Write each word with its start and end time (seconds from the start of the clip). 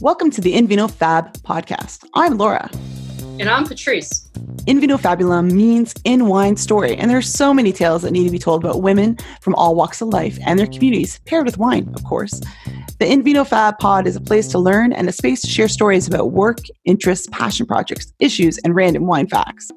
Welcome 0.00 0.30
to 0.30 0.40
the 0.40 0.54
In 0.54 0.68
Vino 0.68 0.86
Fab 0.86 1.32
podcast. 1.38 2.04
I'm 2.14 2.38
Laura. 2.38 2.70
And 3.40 3.48
I'm 3.48 3.66
Patrice. 3.66 4.28
In 4.68 4.78
Vino 4.78 4.96
Fabulum 4.96 5.50
means 5.50 5.92
in 6.04 6.26
wine 6.26 6.56
story, 6.56 6.94
and 6.96 7.10
there 7.10 7.18
are 7.18 7.22
so 7.22 7.52
many 7.52 7.72
tales 7.72 8.02
that 8.02 8.12
need 8.12 8.22
to 8.22 8.30
be 8.30 8.38
told 8.38 8.62
about 8.62 8.80
women 8.80 9.18
from 9.40 9.56
all 9.56 9.74
walks 9.74 10.00
of 10.00 10.06
life 10.08 10.38
and 10.46 10.56
their 10.56 10.68
communities, 10.68 11.18
paired 11.26 11.46
with 11.46 11.58
wine, 11.58 11.92
of 11.96 12.04
course. 12.04 12.40
The 13.00 13.10
In 13.10 13.24
Vino 13.24 13.42
Fab 13.42 13.76
pod 13.80 14.06
is 14.06 14.14
a 14.14 14.20
place 14.20 14.46
to 14.48 14.60
learn 14.60 14.92
and 14.92 15.08
a 15.08 15.12
space 15.12 15.40
to 15.40 15.48
share 15.48 15.66
stories 15.66 16.06
about 16.06 16.30
work, 16.30 16.58
interests, 16.84 17.26
passion 17.32 17.66
projects, 17.66 18.12
issues, 18.20 18.56
and 18.58 18.76
random 18.76 19.04
wine 19.04 19.26
facts. 19.26 19.68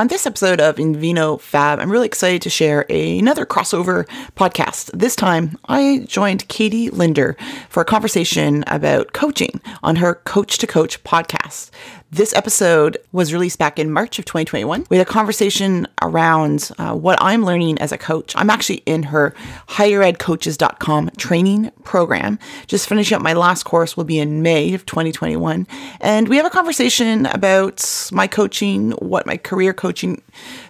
On 0.00 0.08
this 0.08 0.24
episode 0.24 0.62
of 0.62 0.78
In 0.78 0.94
Invino 0.94 1.38
Fab, 1.38 1.78
I'm 1.78 1.92
really 1.92 2.06
excited 2.06 2.40
to 2.40 2.48
share 2.48 2.86
another 2.88 3.44
crossover 3.44 4.08
podcast. 4.34 4.90
This 4.94 5.14
time, 5.14 5.58
I 5.68 6.06
joined 6.08 6.48
Katie 6.48 6.88
Linder 6.88 7.36
for 7.68 7.82
a 7.82 7.84
conversation 7.84 8.64
about 8.66 9.12
coaching 9.12 9.60
on 9.82 9.96
her 9.96 10.14
Coach 10.14 10.56
to 10.56 10.66
Coach 10.66 11.04
podcast. 11.04 11.70
This 12.12 12.34
episode 12.34 12.98
was 13.12 13.32
released 13.32 13.60
back 13.60 13.78
in 13.78 13.92
March 13.92 14.18
of 14.18 14.24
2021. 14.24 14.86
We 14.90 14.96
had 14.96 15.06
a 15.06 15.08
conversation 15.08 15.86
around 16.02 16.72
uh, 16.76 16.92
what 16.92 17.16
I'm 17.20 17.44
learning 17.44 17.78
as 17.78 17.92
a 17.92 17.98
coach. 17.98 18.34
I'm 18.34 18.50
actually 18.50 18.82
in 18.84 19.04
her 19.04 19.32
higheredcoaches.com 19.68 21.10
training 21.18 21.70
program. 21.84 22.40
Just 22.66 22.88
finishing 22.88 23.14
up 23.14 23.22
my 23.22 23.34
last 23.34 23.62
course 23.62 23.96
will 23.96 24.02
be 24.02 24.18
in 24.18 24.42
May 24.42 24.74
of 24.74 24.86
2021. 24.86 25.68
And 26.00 26.26
we 26.26 26.36
have 26.36 26.46
a 26.46 26.50
conversation 26.50 27.26
about 27.26 28.10
my 28.10 28.26
coaching, 28.26 28.90
what 28.92 29.24
my 29.24 29.36
career 29.36 29.72
coaching 29.90 30.22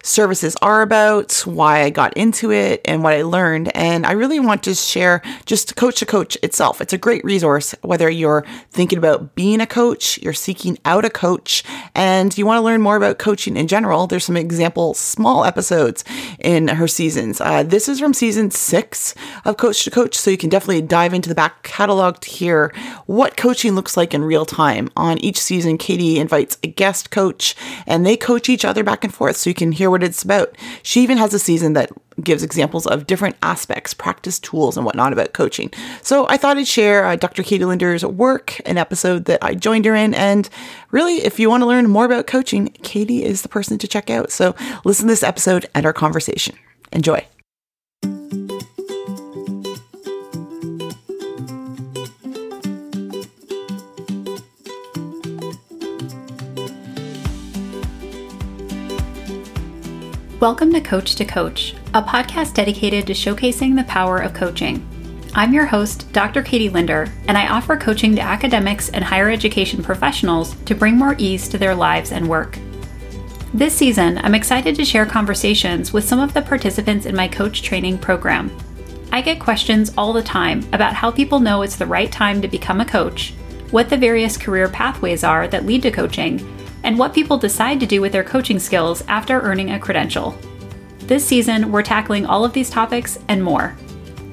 services 0.02 0.56
are 0.62 0.80
about, 0.80 1.32
why 1.44 1.82
I 1.82 1.90
got 1.90 2.16
into 2.16 2.50
it, 2.50 2.80
and 2.86 3.02
what 3.02 3.12
I 3.12 3.20
learned. 3.20 3.70
And 3.76 4.06
I 4.06 4.12
really 4.12 4.40
want 4.40 4.62
to 4.62 4.74
share 4.74 5.20
just 5.44 5.76
Coach 5.76 5.98
to 5.98 6.06
Coach 6.06 6.38
itself. 6.42 6.80
It's 6.80 6.94
a 6.94 6.98
great 6.98 7.22
resource, 7.22 7.74
whether 7.82 8.08
you're 8.08 8.46
thinking 8.70 8.96
about 8.96 9.34
being 9.34 9.60
a 9.60 9.66
coach, 9.66 10.18
you're 10.22 10.32
seeking 10.32 10.78
out 10.86 11.04
a 11.04 11.10
coach 11.10 11.62
and 11.94 12.36
you 12.38 12.46
want 12.46 12.56
to 12.56 12.62
learn 12.62 12.80
more 12.80 12.96
about 12.96 13.18
coaching 13.18 13.58
in 13.58 13.68
general, 13.68 14.06
there's 14.06 14.24
some 14.24 14.38
example 14.38 14.94
small 14.94 15.44
episodes 15.44 16.02
in 16.38 16.68
her 16.68 16.88
seasons. 16.88 17.42
Uh, 17.42 17.62
this 17.62 17.90
is 17.90 18.00
from 18.00 18.14
season 18.14 18.50
six 18.50 19.14
of 19.44 19.58
Coach 19.58 19.84
to 19.84 19.90
Coach, 19.90 20.16
so 20.16 20.30
you 20.30 20.38
can 20.38 20.48
definitely 20.48 20.80
dive 20.80 21.12
into 21.12 21.28
the 21.28 21.34
back 21.34 21.62
catalog 21.62 22.20
to 22.20 22.30
hear 22.30 22.72
what 23.04 23.36
coaching 23.36 23.74
looks 23.74 23.98
like 23.98 24.14
in 24.14 24.24
real 24.24 24.46
time. 24.46 24.88
On 24.96 25.18
each 25.18 25.38
season, 25.38 25.76
Katie 25.76 26.18
invites 26.18 26.56
a 26.62 26.68
guest 26.68 27.10
coach 27.10 27.54
and 27.86 28.06
they 28.06 28.16
coach 28.16 28.48
each 28.48 28.64
other 28.64 28.82
back 28.82 28.99
and 29.04 29.14
forth 29.14 29.36
so 29.36 29.50
you 29.50 29.54
can 29.54 29.72
hear 29.72 29.90
what 29.90 30.02
it's 30.02 30.22
about. 30.22 30.56
She 30.82 31.02
even 31.02 31.18
has 31.18 31.34
a 31.34 31.38
season 31.38 31.72
that 31.74 31.90
gives 32.22 32.42
examples 32.42 32.86
of 32.86 33.06
different 33.06 33.36
aspects, 33.42 33.94
practice 33.94 34.38
tools, 34.38 34.76
and 34.76 34.84
whatnot 34.84 35.12
about 35.12 35.32
coaching. 35.32 35.70
So 36.02 36.26
I 36.28 36.36
thought 36.36 36.58
I'd 36.58 36.68
share 36.68 37.06
uh, 37.06 37.16
Dr. 37.16 37.42
Katie 37.42 37.64
Linder's 37.64 38.04
work, 38.04 38.60
an 38.66 38.78
episode 38.78 39.24
that 39.26 39.42
I 39.42 39.54
joined 39.54 39.84
her 39.86 39.94
in. 39.94 40.14
And 40.14 40.48
really, 40.90 41.16
if 41.24 41.40
you 41.40 41.48
want 41.48 41.62
to 41.62 41.66
learn 41.66 41.88
more 41.88 42.04
about 42.04 42.26
coaching, 42.26 42.68
Katie 42.82 43.24
is 43.24 43.42
the 43.42 43.48
person 43.48 43.78
to 43.78 43.88
check 43.88 44.10
out. 44.10 44.30
So 44.30 44.54
listen 44.84 45.06
to 45.06 45.12
this 45.12 45.22
episode 45.22 45.66
and 45.74 45.86
our 45.86 45.92
conversation. 45.92 46.56
Enjoy. 46.92 47.24
Welcome 60.40 60.72
to 60.72 60.80
Coach 60.80 61.16
to 61.16 61.26
Coach, 61.26 61.74
a 61.92 62.00
podcast 62.00 62.54
dedicated 62.54 63.06
to 63.06 63.12
showcasing 63.12 63.76
the 63.76 63.84
power 63.84 64.16
of 64.16 64.32
coaching. 64.32 64.82
I'm 65.34 65.52
your 65.52 65.66
host, 65.66 66.10
Dr. 66.14 66.42
Katie 66.42 66.70
Linder, 66.70 67.12
and 67.28 67.36
I 67.36 67.48
offer 67.48 67.76
coaching 67.76 68.16
to 68.16 68.22
academics 68.22 68.88
and 68.88 69.04
higher 69.04 69.28
education 69.28 69.82
professionals 69.82 70.54
to 70.64 70.74
bring 70.74 70.96
more 70.96 71.14
ease 71.18 71.46
to 71.50 71.58
their 71.58 71.74
lives 71.74 72.10
and 72.10 72.26
work. 72.26 72.58
This 73.52 73.76
season, 73.76 74.16
I'm 74.16 74.34
excited 74.34 74.76
to 74.76 74.84
share 74.86 75.04
conversations 75.04 75.92
with 75.92 76.04
some 76.04 76.20
of 76.20 76.32
the 76.32 76.40
participants 76.40 77.04
in 77.04 77.14
my 77.14 77.28
coach 77.28 77.60
training 77.60 77.98
program. 77.98 78.50
I 79.12 79.20
get 79.20 79.40
questions 79.40 79.92
all 79.98 80.14
the 80.14 80.22
time 80.22 80.66
about 80.72 80.94
how 80.94 81.10
people 81.10 81.40
know 81.40 81.60
it's 81.60 81.76
the 81.76 81.84
right 81.84 82.10
time 82.10 82.40
to 82.40 82.48
become 82.48 82.80
a 82.80 82.86
coach, 82.86 83.34
what 83.72 83.90
the 83.90 83.98
various 83.98 84.38
career 84.38 84.70
pathways 84.70 85.22
are 85.22 85.46
that 85.48 85.66
lead 85.66 85.82
to 85.82 85.90
coaching, 85.90 86.38
and 86.82 86.98
what 86.98 87.14
people 87.14 87.38
decide 87.38 87.80
to 87.80 87.86
do 87.86 88.00
with 88.00 88.12
their 88.12 88.24
coaching 88.24 88.58
skills 88.58 89.02
after 89.08 89.40
earning 89.40 89.70
a 89.70 89.78
credential. 89.78 90.36
This 91.00 91.26
season, 91.26 91.72
we're 91.72 91.82
tackling 91.82 92.26
all 92.26 92.44
of 92.44 92.52
these 92.52 92.70
topics 92.70 93.18
and 93.28 93.42
more. 93.42 93.76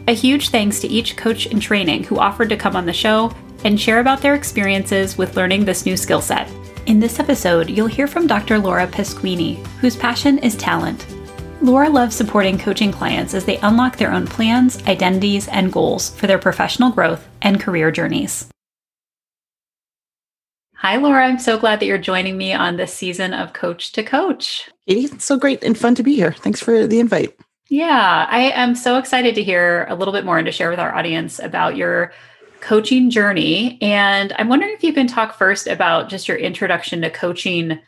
A 0.07 0.13
huge 0.13 0.49
thanks 0.49 0.79
to 0.79 0.87
each 0.87 1.17
coach 1.17 1.47
in 1.47 1.59
training 1.59 2.03
who 2.03 2.19
offered 2.19 2.49
to 2.49 2.57
come 2.57 2.75
on 2.75 2.85
the 2.85 2.93
show 2.93 3.33
and 3.63 3.79
share 3.79 3.99
about 3.99 4.21
their 4.21 4.35
experiences 4.35 5.17
with 5.17 5.35
learning 5.35 5.65
this 5.65 5.85
new 5.85 5.97
skill 5.97 6.21
set. 6.21 6.49
In 6.85 6.99
this 6.99 7.19
episode, 7.19 7.69
you'll 7.69 7.87
hear 7.87 8.07
from 8.07 8.27
Dr. 8.27 8.59
Laura 8.59 8.87
Pasquini, 8.87 9.57
whose 9.79 9.95
passion 9.95 10.37
is 10.37 10.55
talent. 10.55 11.05
Laura 11.61 11.89
loves 11.89 12.15
supporting 12.15 12.57
coaching 12.57 12.91
clients 12.91 13.33
as 13.33 13.43
they 13.43 13.57
unlock 13.57 13.97
their 13.97 14.11
own 14.11 14.27
plans, 14.27 14.81
identities, 14.83 15.47
and 15.47 15.73
goals 15.73 16.11
for 16.11 16.27
their 16.27 16.37
professional 16.37 16.91
growth 16.91 17.27
and 17.41 17.59
career 17.59 17.91
journeys. 17.91 18.47
Hi, 20.79 20.95
Laura. 20.97 21.25
I'm 21.25 21.39
so 21.39 21.57
glad 21.57 21.79
that 21.79 21.87
you're 21.87 21.97
joining 21.97 22.37
me 22.37 22.53
on 22.53 22.77
this 22.77 22.93
season 22.93 23.33
of 23.33 23.53
Coach 23.53 23.93
to 23.93 24.03
Coach. 24.03 24.69
It's 24.85 25.25
so 25.25 25.35
great 25.35 25.63
and 25.63 25.75
fun 25.75 25.95
to 25.95 26.03
be 26.03 26.15
here. 26.15 26.33
Thanks 26.33 26.59
for 26.59 26.85
the 26.85 26.99
invite. 26.99 27.35
Yeah, 27.67 28.27
I 28.29 28.51
am 28.51 28.75
so 28.75 28.97
excited 28.99 29.33
to 29.35 29.43
hear 29.43 29.87
a 29.89 29.95
little 29.95 30.13
bit 30.13 30.23
more 30.23 30.37
and 30.37 30.45
to 30.45 30.51
share 30.51 30.69
with 30.69 30.79
our 30.79 30.93
audience 30.93 31.39
about 31.39 31.77
your 31.77 32.13
coaching 32.61 33.09
journey. 33.09 33.79
And 33.81 34.33
I'm 34.37 34.49
wondering 34.49 34.71
if 34.71 34.83
you 34.83 34.93
can 34.93 35.07
talk 35.07 35.35
first 35.35 35.65
about 35.65 36.09
just 36.09 36.27
your 36.27 36.37
introduction 36.37 37.01
to 37.01 37.09
coaching 37.09 37.79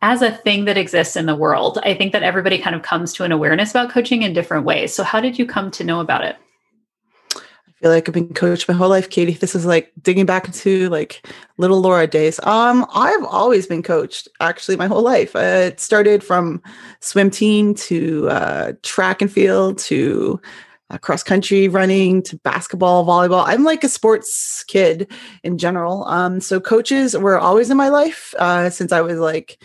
as 0.00 0.22
a 0.22 0.30
thing 0.30 0.64
that 0.66 0.78
exists 0.78 1.16
in 1.16 1.26
the 1.26 1.34
world. 1.34 1.80
I 1.82 1.92
think 1.94 2.12
that 2.12 2.22
everybody 2.22 2.58
kind 2.58 2.76
of 2.76 2.82
comes 2.82 3.12
to 3.14 3.24
an 3.24 3.32
awareness 3.32 3.72
about 3.72 3.90
coaching 3.90 4.22
in 4.22 4.32
different 4.32 4.64
ways. 4.64 4.94
So, 4.94 5.02
how 5.02 5.20
did 5.20 5.40
you 5.40 5.44
come 5.44 5.72
to 5.72 5.82
know 5.82 5.98
about 5.98 6.24
it? 6.24 6.36
Feel 7.80 7.90
like 7.90 8.08
I've 8.08 8.14
been 8.14 8.34
coached 8.34 8.68
my 8.68 8.74
whole 8.74 8.88
life, 8.88 9.08
Katie. 9.08 9.32
This 9.32 9.54
is 9.54 9.64
like 9.64 9.92
digging 10.02 10.26
back 10.26 10.46
into 10.46 10.88
like 10.88 11.26
little 11.58 11.80
Laura 11.80 12.06
days. 12.06 12.40
Um, 12.42 12.84
I've 12.92 13.24
always 13.24 13.66
been 13.66 13.82
coached 13.82 14.28
actually 14.40 14.76
my 14.76 14.86
whole 14.86 15.02
life. 15.02 15.36
Uh, 15.36 15.68
it 15.68 15.80
started 15.80 16.24
from 16.24 16.62
swim 17.00 17.30
team 17.30 17.74
to 17.74 18.28
uh, 18.30 18.72
track 18.82 19.22
and 19.22 19.30
field 19.30 19.78
to 19.78 20.40
uh, 20.90 20.98
cross 20.98 21.22
country 21.22 21.68
running 21.68 22.22
to 22.22 22.36
basketball, 22.38 23.06
volleyball. 23.06 23.44
I'm 23.46 23.62
like 23.62 23.84
a 23.84 23.88
sports 23.88 24.64
kid 24.64 25.10
in 25.44 25.58
general. 25.58 26.04
Um, 26.06 26.40
so 26.40 26.60
coaches 26.60 27.16
were 27.16 27.38
always 27.38 27.70
in 27.70 27.76
my 27.76 27.90
life 27.90 28.34
uh, 28.38 28.70
since 28.70 28.90
I 28.90 29.02
was 29.02 29.18
like 29.18 29.62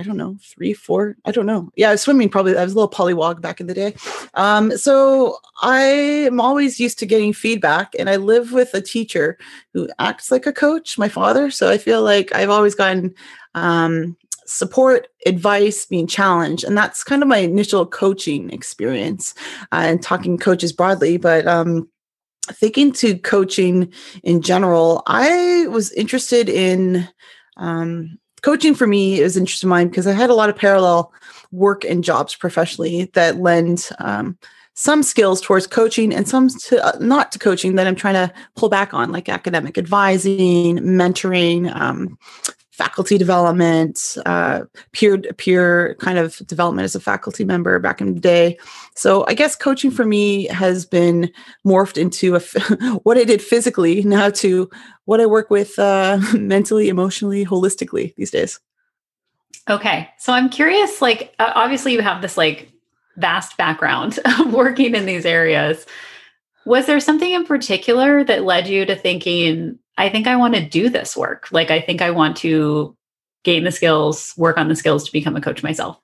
I 0.00 0.02
don't 0.02 0.16
know, 0.16 0.38
three, 0.42 0.72
four, 0.72 1.14
I 1.26 1.30
don't 1.30 1.44
know. 1.44 1.70
Yeah, 1.76 1.94
swimming 1.96 2.30
probably. 2.30 2.56
I 2.56 2.64
was 2.64 2.72
a 2.72 2.74
little 2.74 2.88
polywog 2.88 3.42
back 3.42 3.60
in 3.60 3.66
the 3.66 3.74
day. 3.74 3.94
Um, 4.32 4.74
so 4.78 5.36
I'm 5.60 6.40
always 6.40 6.80
used 6.80 6.98
to 7.00 7.06
getting 7.06 7.34
feedback, 7.34 7.92
and 7.98 8.08
I 8.08 8.16
live 8.16 8.52
with 8.52 8.72
a 8.72 8.80
teacher 8.80 9.36
who 9.74 9.90
acts 9.98 10.30
like 10.30 10.46
a 10.46 10.54
coach, 10.54 10.96
my 10.96 11.10
father. 11.10 11.50
So 11.50 11.68
I 11.68 11.76
feel 11.76 12.02
like 12.02 12.34
I've 12.34 12.48
always 12.48 12.74
gotten 12.74 13.14
um, 13.54 14.16
support, 14.46 15.08
advice, 15.26 15.84
being 15.84 16.06
challenged, 16.06 16.64
and 16.64 16.78
that's 16.78 17.04
kind 17.04 17.20
of 17.20 17.28
my 17.28 17.38
initial 17.38 17.84
coaching 17.84 18.48
experience 18.54 19.34
uh, 19.70 19.82
and 19.84 20.02
talking 20.02 20.38
coaches 20.38 20.72
broadly. 20.72 21.18
But 21.18 21.46
um, 21.46 21.90
thinking 22.46 22.92
to 22.92 23.18
coaching 23.18 23.92
in 24.22 24.40
general, 24.40 25.02
I 25.06 25.66
was 25.66 25.92
interested 25.92 26.48
in 26.48 27.06
um, 27.58 28.18
coaching 28.42 28.74
for 28.74 28.86
me 28.86 29.20
is 29.20 29.36
interesting 29.36 29.68
mine 29.68 29.88
because 29.88 30.06
I 30.06 30.12
had 30.12 30.30
a 30.30 30.34
lot 30.34 30.50
of 30.50 30.56
parallel 30.56 31.12
work 31.52 31.84
and 31.84 32.04
jobs 32.04 32.34
professionally 32.34 33.10
that 33.14 33.38
lend 33.38 33.88
um, 33.98 34.38
some 34.74 35.02
skills 35.02 35.40
towards 35.40 35.66
coaching 35.66 36.14
and 36.14 36.28
some 36.28 36.48
to, 36.48 36.84
uh, 36.84 36.96
not 37.00 37.32
to 37.32 37.38
coaching 37.38 37.74
that 37.74 37.86
I'm 37.86 37.96
trying 37.96 38.14
to 38.14 38.32
pull 38.56 38.68
back 38.68 38.94
on, 38.94 39.12
like 39.12 39.28
academic 39.28 39.76
advising, 39.76 40.78
mentoring, 40.78 41.74
um, 41.74 42.18
faculty 42.80 43.18
development, 43.18 44.16
uh, 44.24 44.62
peer 44.92 45.18
peer 45.18 45.96
kind 46.00 46.16
of 46.16 46.38
development 46.46 46.84
as 46.86 46.94
a 46.94 47.00
faculty 47.00 47.44
member 47.44 47.78
back 47.78 48.00
in 48.00 48.14
the 48.14 48.20
day. 48.20 48.58
So 48.94 49.26
I 49.28 49.34
guess 49.34 49.54
coaching 49.54 49.90
for 49.90 50.06
me 50.06 50.46
has 50.46 50.86
been 50.86 51.30
morphed 51.66 51.98
into 51.98 52.36
a, 52.36 52.40
what 53.02 53.18
I 53.18 53.24
did 53.24 53.42
physically 53.42 54.02
now 54.02 54.30
to 54.30 54.70
what 55.04 55.20
I 55.20 55.26
work 55.26 55.50
with 55.50 55.78
uh, 55.78 56.20
mentally, 56.34 56.88
emotionally, 56.88 57.44
holistically 57.44 58.14
these 58.14 58.30
days. 58.30 58.58
Okay, 59.68 60.08
so 60.18 60.32
I'm 60.32 60.48
curious. 60.48 61.02
Like, 61.02 61.34
obviously, 61.38 61.92
you 61.92 62.00
have 62.00 62.22
this 62.22 62.38
like 62.38 62.72
vast 63.18 63.58
background 63.58 64.18
of 64.24 64.54
working 64.54 64.94
in 64.94 65.04
these 65.04 65.26
areas. 65.26 65.84
Was 66.64 66.86
there 66.86 66.98
something 66.98 67.30
in 67.30 67.44
particular 67.44 68.24
that 68.24 68.44
led 68.44 68.68
you 68.68 68.86
to 68.86 68.96
thinking 68.96 69.78
I 70.00 70.08
think 70.08 70.26
I 70.26 70.36
want 70.36 70.54
to 70.54 70.64
do 70.64 70.88
this 70.88 71.14
work. 71.14 71.48
Like, 71.52 71.70
I 71.70 71.78
think 71.78 72.00
I 72.00 72.10
want 72.10 72.38
to 72.38 72.96
gain 73.44 73.64
the 73.64 73.70
skills, 73.70 74.32
work 74.38 74.56
on 74.56 74.68
the 74.68 74.74
skills 74.74 75.04
to 75.04 75.12
become 75.12 75.36
a 75.36 75.42
coach 75.42 75.62
myself. 75.62 75.98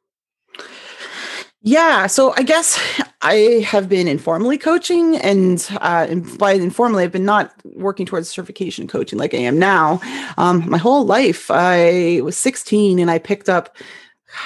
Yeah. 1.63 2.07
So 2.07 2.35
I 2.37 2.43
guess 2.43 2.79
I 3.23 3.65
have 3.67 3.89
been 3.89 4.07
informally 4.07 4.59
coaching, 4.59 5.17
and 5.17 5.67
uh, 5.81 6.15
by 6.39 6.53
informally, 6.53 7.05
I've 7.05 7.11
been 7.11 7.25
not 7.25 7.55
working 7.65 8.05
towards 8.05 8.29
certification 8.29 8.87
coaching 8.87 9.19
like 9.19 9.33
I 9.33 9.39
am 9.39 9.59
now. 9.59 10.01
Um, 10.37 10.69
my 10.69 10.79
whole 10.79 11.07
life, 11.07 11.51
I 11.51 12.21
was 12.23 12.37
16 12.37 12.99
and 12.99 13.11
I 13.11 13.19
picked 13.19 13.49
up 13.49 13.77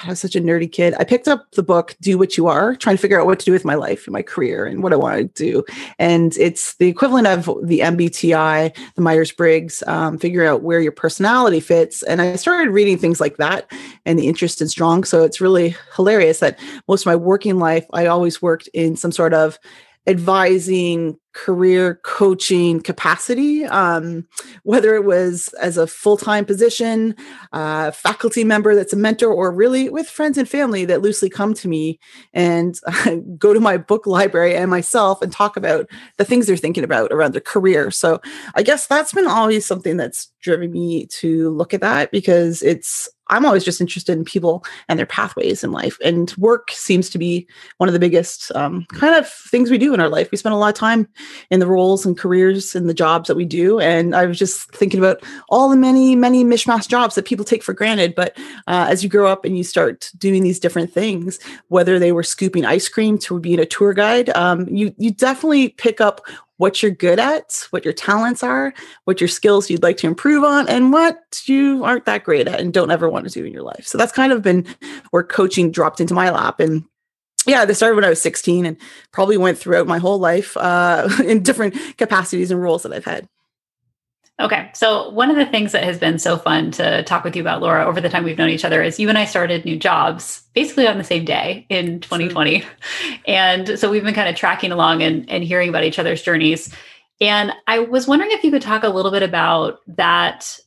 I 0.04 0.08
was 0.08 0.20
such 0.20 0.36
a 0.36 0.40
nerdy 0.40 0.70
kid. 0.70 0.94
I 0.98 1.04
picked 1.04 1.28
up 1.28 1.50
the 1.52 1.62
book 1.62 1.96
Do 2.00 2.18
What 2.18 2.36
You 2.36 2.46
Are, 2.46 2.76
trying 2.76 2.96
to 2.96 3.00
figure 3.02 3.20
out 3.20 3.26
what 3.26 3.38
to 3.40 3.44
do 3.44 3.52
with 3.52 3.64
my 3.64 3.74
life 3.74 4.06
and 4.06 4.12
my 4.12 4.22
career 4.22 4.64
and 4.64 4.82
what 4.82 4.92
I 4.92 4.96
want 4.96 5.16
to 5.16 5.24
do. 5.24 5.64
And 5.98 6.36
it's 6.38 6.74
the 6.76 6.88
equivalent 6.88 7.26
of 7.26 7.46
the 7.62 7.80
MBTI, 7.80 8.76
the 8.94 9.02
Myers 9.02 9.32
Briggs, 9.32 9.82
um, 9.86 10.18
figure 10.18 10.44
out 10.44 10.62
where 10.62 10.80
your 10.80 10.92
personality 10.92 11.60
fits. 11.60 12.02
And 12.02 12.22
I 12.22 12.36
started 12.36 12.70
reading 12.70 12.98
things 12.98 13.20
like 13.20 13.36
that 13.36 13.70
and 14.06 14.18
the 14.18 14.28
interest 14.28 14.60
in 14.60 14.68
strong. 14.68 15.04
So 15.04 15.24
it's 15.24 15.40
really 15.40 15.76
hilarious 15.96 16.40
that 16.40 16.58
most 16.88 17.02
of 17.02 17.06
my 17.06 17.16
working 17.16 17.58
life, 17.58 17.86
I 17.92 18.06
always 18.06 18.40
worked 18.40 18.68
in 18.68 18.96
some 18.96 19.12
sort 19.12 19.34
of 19.34 19.58
advising 20.06 21.16
career 21.32 22.00
coaching 22.02 22.80
capacity, 22.80 23.64
um, 23.66 24.26
whether 24.64 24.94
it 24.94 25.04
was 25.04 25.48
as 25.60 25.76
a 25.76 25.86
full 25.86 26.16
time 26.16 26.44
position, 26.44 27.14
uh, 27.52 27.90
faculty 27.92 28.42
member 28.42 28.74
that's 28.74 28.92
a 28.92 28.96
mentor, 28.96 29.32
or 29.32 29.52
really 29.52 29.88
with 29.88 30.08
friends 30.08 30.38
and 30.38 30.48
family 30.48 30.84
that 30.84 31.02
loosely 31.02 31.28
come 31.28 31.54
to 31.54 31.68
me 31.68 32.00
and 32.32 32.80
uh, 32.86 33.16
go 33.38 33.52
to 33.52 33.60
my 33.60 33.76
book 33.76 34.06
library 34.06 34.56
and 34.56 34.70
myself 34.70 35.22
and 35.22 35.32
talk 35.32 35.56
about 35.56 35.86
the 36.16 36.24
things 36.24 36.46
they're 36.46 36.56
thinking 36.56 36.84
about 36.84 37.12
around 37.12 37.32
their 37.32 37.40
career. 37.40 37.90
So 37.90 38.20
I 38.54 38.62
guess 38.62 38.86
that's 38.86 39.12
been 39.12 39.28
always 39.28 39.66
something 39.66 39.96
that's 39.96 40.32
driven 40.40 40.72
me 40.72 41.06
to 41.06 41.50
look 41.50 41.74
at 41.74 41.82
that 41.82 42.10
because 42.10 42.62
it's 42.62 43.08
I'm 43.30 43.46
always 43.46 43.64
just 43.64 43.80
interested 43.80 44.18
in 44.18 44.24
people 44.24 44.64
and 44.88 44.98
their 44.98 45.06
pathways 45.06 45.64
in 45.64 45.72
life. 45.72 45.98
And 46.04 46.34
work 46.36 46.70
seems 46.72 47.08
to 47.10 47.18
be 47.18 47.46
one 47.78 47.88
of 47.88 47.92
the 47.92 47.98
biggest 47.98 48.54
um, 48.54 48.84
kind 48.92 49.14
of 49.14 49.28
things 49.28 49.70
we 49.70 49.78
do 49.78 49.94
in 49.94 50.00
our 50.00 50.08
life. 50.08 50.30
We 50.30 50.38
spend 50.38 50.54
a 50.54 50.58
lot 50.58 50.68
of 50.68 50.74
time 50.74 51.08
in 51.50 51.60
the 51.60 51.66
roles 51.66 52.04
and 52.04 52.18
careers 52.18 52.74
and 52.74 52.88
the 52.88 52.94
jobs 52.94 53.28
that 53.28 53.36
we 53.36 53.44
do. 53.44 53.80
And 53.80 54.14
I 54.14 54.26
was 54.26 54.38
just 54.38 54.70
thinking 54.72 54.98
about 54.98 55.22
all 55.48 55.68
the 55.68 55.76
many, 55.76 56.14
many 56.16 56.44
mishmash 56.44 56.88
jobs 56.88 57.14
that 57.14 57.24
people 57.24 57.44
take 57.44 57.62
for 57.62 57.72
granted. 57.72 58.14
But 58.14 58.36
uh, 58.66 58.86
as 58.88 59.02
you 59.02 59.08
grow 59.08 59.30
up 59.30 59.44
and 59.44 59.56
you 59.56 59.64
start 59.64 60.10
doing 60.18 60.42
these 60.42 60.60
different 60.60 60.92
things, 60.92 61.38
whether 61.68 61.98
they 61.98 62.12
were 62.12 62.22
scooping 62.22 62.64
ice 62.64 62.88
cream 62.88 63.16
to 63.18 63.38
being 63.40 63.60
a 63.60 63.66
tour 63.66 63.94
guide, 63.94 64.30
um, 64.30 64.68
you 64.68 64.94
you 64.98 65.10
definitely 65.10 65.70
pick 65.70 66.00
up 66.00 66.20
what 66.60 66.82
you're 66.82 66.92
good 66.92 67.18
at, 67.18 67.66
what 67.70 67.86
your 67.86 67.94
talents 67.94 68.42
are, 68.42 68.74
what 69.04 69.18
your 69.18 69.28
skills 69.28 69.70
you'd 69.70 69.82
like 69.82 69.96
to 69.96 70.06
improve 70.06 70.44
on, 70.44 70.68
and 70.68 70.92
what 70.92 71.40
you 71.46 71.82
aren't 71.84 72.04
that 72.04 72.22
great 72.22 72.46
at 72.46 72.60
and 72.60 72.74
don't 72.74 72.90
ever 72.90 73.08
want 73.08 73.26
to 73.26 73.32
do 73.32 73.46
in 73.46 73.52
your 73.52 73.62
life. 73.62 73.86
So 73.86 73.96
that's 73.96 74.12
kind 74.12 74.30
of 74.30 74.42
been 74.42 74.66
where 75.10 75.22
coaching 75.22 75.70
dropped 75.70 76.02
into 76.02 76.12
my 76.12 76.28
lap. 76.28 76.60
And 76.60 76.84
yeah, 77.46 77.64
this 77.64 77.78
started 77.78 77.94
when 77.94 78.04
I 78.04 78.10
was 78.10 78.20
16 78.20 78.66
and 78.66 78.76
probably 79.10 79.38
went 79.38 79.56
throughout 79.56 79.86
my 79.86 79.96
whole 79.96 80.18
life 80.18 80.54
uh, 80.58 81.08
in 81.24 81.42
different 81.42 81.74
capacities 81.96 82.50
and 82.50 82.60
roles 82.60 82.82
that 82.82 82.92
I've 82.92 83.06
had. 83.06 83.26
Okay. 84.40 84.70
So, 84.74 85.10
one 85.10 85.30
of 85.30 85.36
the 85.36 85.44
things 85.44 85.72
that 85.72 85.84
has 85.84 85.98
been 85.98 86.18
so 86.18 86.38
fun 86.38 86.70
to 86.72 87.02
talk 87.02 87.24
with 87.24 87.36
you 87.36 87.42
about, 87.42 87.60
Laura, 87.60 87.84
over 87.84 88.00
the 88.00 88.08
time 88.08 88.24
we've 88.24 88.38
known 88.38 88.48
each 88.48 88.64
other 88.64 88.82
is 88.82 88.98
you 88.98 89.10
and 89.10 89.18
I 89.18 89.26
started 89.26 89.66
new 89.66 89.76
jobs 89.76 90.42
basically 90.54 90.86
on 90.86 90.96
the 90.96 91.04
same 91.04 91.26
day 91.26 91.66
in 91.68 92.00
2020. 92.00 92.64
And 93.26 93.78
so, 93.78 93.90
we've 93.90 94.02
been 94.02 94.14
kind 94.14 94.28
of 94.28 94.36
tracking 94.36 94.72
along 94.72 95.02
and, 95.02 95.28
and 95.28 95.44
hearing 95.44 95.68
about 95.68 95.84
each 95.84 95.98
other's 95.98 96.22
journeys. 96.22 96.74
And 97.20 97.52
I 97.66 97.80
was 97.80 98.08
wondering 98.08 98.30
if 98.32 98.42
you 98.42 98.50
could 98.50 98.62
talk 98.62 98.82
a 98.82 98.88
little 98.88 99.10
bit 99.10 99.22
about 99.22 99.80
that 99.88 100.58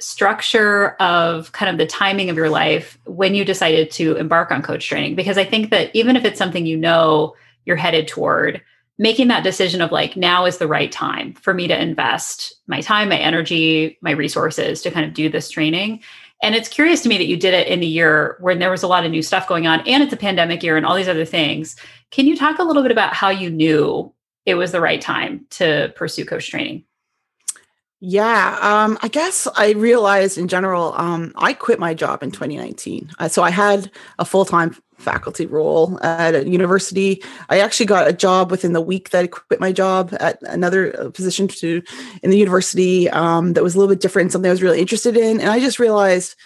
structure 0.00 0.96
of 1.00 1.52
kind 1.52 1.70
of 1.70 1.78
the 1.78 1.86
timing 1.86 2.30
of 2.30 2.36
your 2.36 2.48
life 2.48 2.98
when 3.04 3.34
you 3.34 3.44
decided 3.44 3.90
to 3.92 4.16
embark 4.16 4.50
on 4.50 4.60
coach 4.60 4.88
training. 4.88 5.14
Because 5.14 5.38
I 5.38 5.44
think 5.44 5.70
that 5.70 5.94
even 5.94 6.16
if 6.16 6.24
it's 6.24 6.38
something 6.38 6.66
you 6.66 6.76
know 6.76 7.36
you're 7.64 7.76
headed 7.76 8.08
toward, 8.08 8.62
making 9.00 9.28
that 9.28 9.42
decision 9.42 9.80
of 9.80 9.90
like 9.90 10.14
now 10.14 10.44
is 10.44 10.58
the 10.58 10.68
right 10.68 10.92
time 10.92 11.32
for 11.32 11.54
me 11.54 11.66
to 11.66 11.82
invest 11.82 12.54
my 12.66 12.82
time 12.82 13.08
my 13.08 13.16
energy 13.16 13.98
my 14.02 14.10
resources 14.10 14.82
to 14.82 14.90
kind 14.90 15.06
of 15.06 15.14
do 15.14 15.30
this 15.30 15.48
training. 15.48 16.00
And 16.42 16.54
it's 16.54 16.68
curious 16.68 17.02
to 17.02 17.08
me 17.08 17.16
that 17.16 17.26
you 17.26 17.38
did 17.38 17.54
it 17.54 17.66
in 17.66 17.82
a 17.82 17.86
year 17.86 18.36
when 18.40 18.58
there 18.58 18.70
was 18.70 18.82
a 18.82 18.86
lot 18.86 19.06
of 19.06 19.10
new 19.10 19.22
stuff 19.22 19.48
going 19.48 19.66
on 19.66 19.80
and 19.88 20.02
it's 20.02 20.12
a 20.12 20.18
pandemic 20.18 20.62
year 20.62 20.76
and 20.76 20.84
all 20.84 20.94
these 20.94 21.08
other 21.08 21.24
things. 21.24 21.76
Can 22.10 22.26
you 22.26 22.36
talk 22.36 22.58
a 22.58 22.62
little 22.62 22.82
bit 22.82 22.92
about 22.92 23.14
how 23.14 23.30
you 23.30 23.48
knew 23.48 24.12
it 24.44 24.54
was 24.54 24.70
the 24.70 24.82
right 24.82 25.00
time 25.00 25.46
to 25.50 25.94
pursue 25.96 26.26
coach 26.26 26.50
training? 26.50 26.84
Yeah, 28.00 28.58
um, 28.60 28.98
I 29.02 29.08
guess 29.08 29.46
I 29.56 29.72
realized 29.72 30.38
in 30.38 30.48
general, 30.48 30.94
um, 30.96 31.32
I 31.36 31.52
quit 31.52 31.78
my 31.78 31.92
job 31.92 32.22
in 32.22 32.30
2019. 32.30 33.12
Uh, 33.18 33.28
so 33.28 33.42
I 33.42 33.50
had 33.50 33.90
a 34.18 34.24
full 34.24 34.46
time 34.46 34.74
faculty 35.00 35.46
role 35.46 35.98
at 36.02 36.34
a 36.34 36.48
university. 36.48 37.22
I 37.48 37.60
actually 37.60 37.86
got 37.86 38.08
a 38.08 38.12
job 38.12 38.50
within 38.50 38.72
the 38.72 38.80
week 38.80 39.10
that 39.10 39.24
I 39.24 39.26
quit 39.26 39.60
my 39.60 39.72
job 39.72 40.14
at 40.20 40.40
another 40.42 40.98
uh, 40.98 41.10
position 41.10 41.48
to 41.48 41.82
in 42.22 42.30
the 42.30 42.38
university 42.38 43.08
um, 43.10 43.54
that 43.54 43.64
was 43.64 43.74
a 43.74 43.78
little 43.78 43.92
bit 43.92 44.00
different, 44.00 44.32
something 44.32 44.48
I 44.48 44.52
was 44.52 44.62
really 44.62 44.80
interested 44.80 45.16
in. 45.16 45.40
And 45.40 45.50
I 45.50 45.60
just 45.60 45.78
realized, 45.78 46.36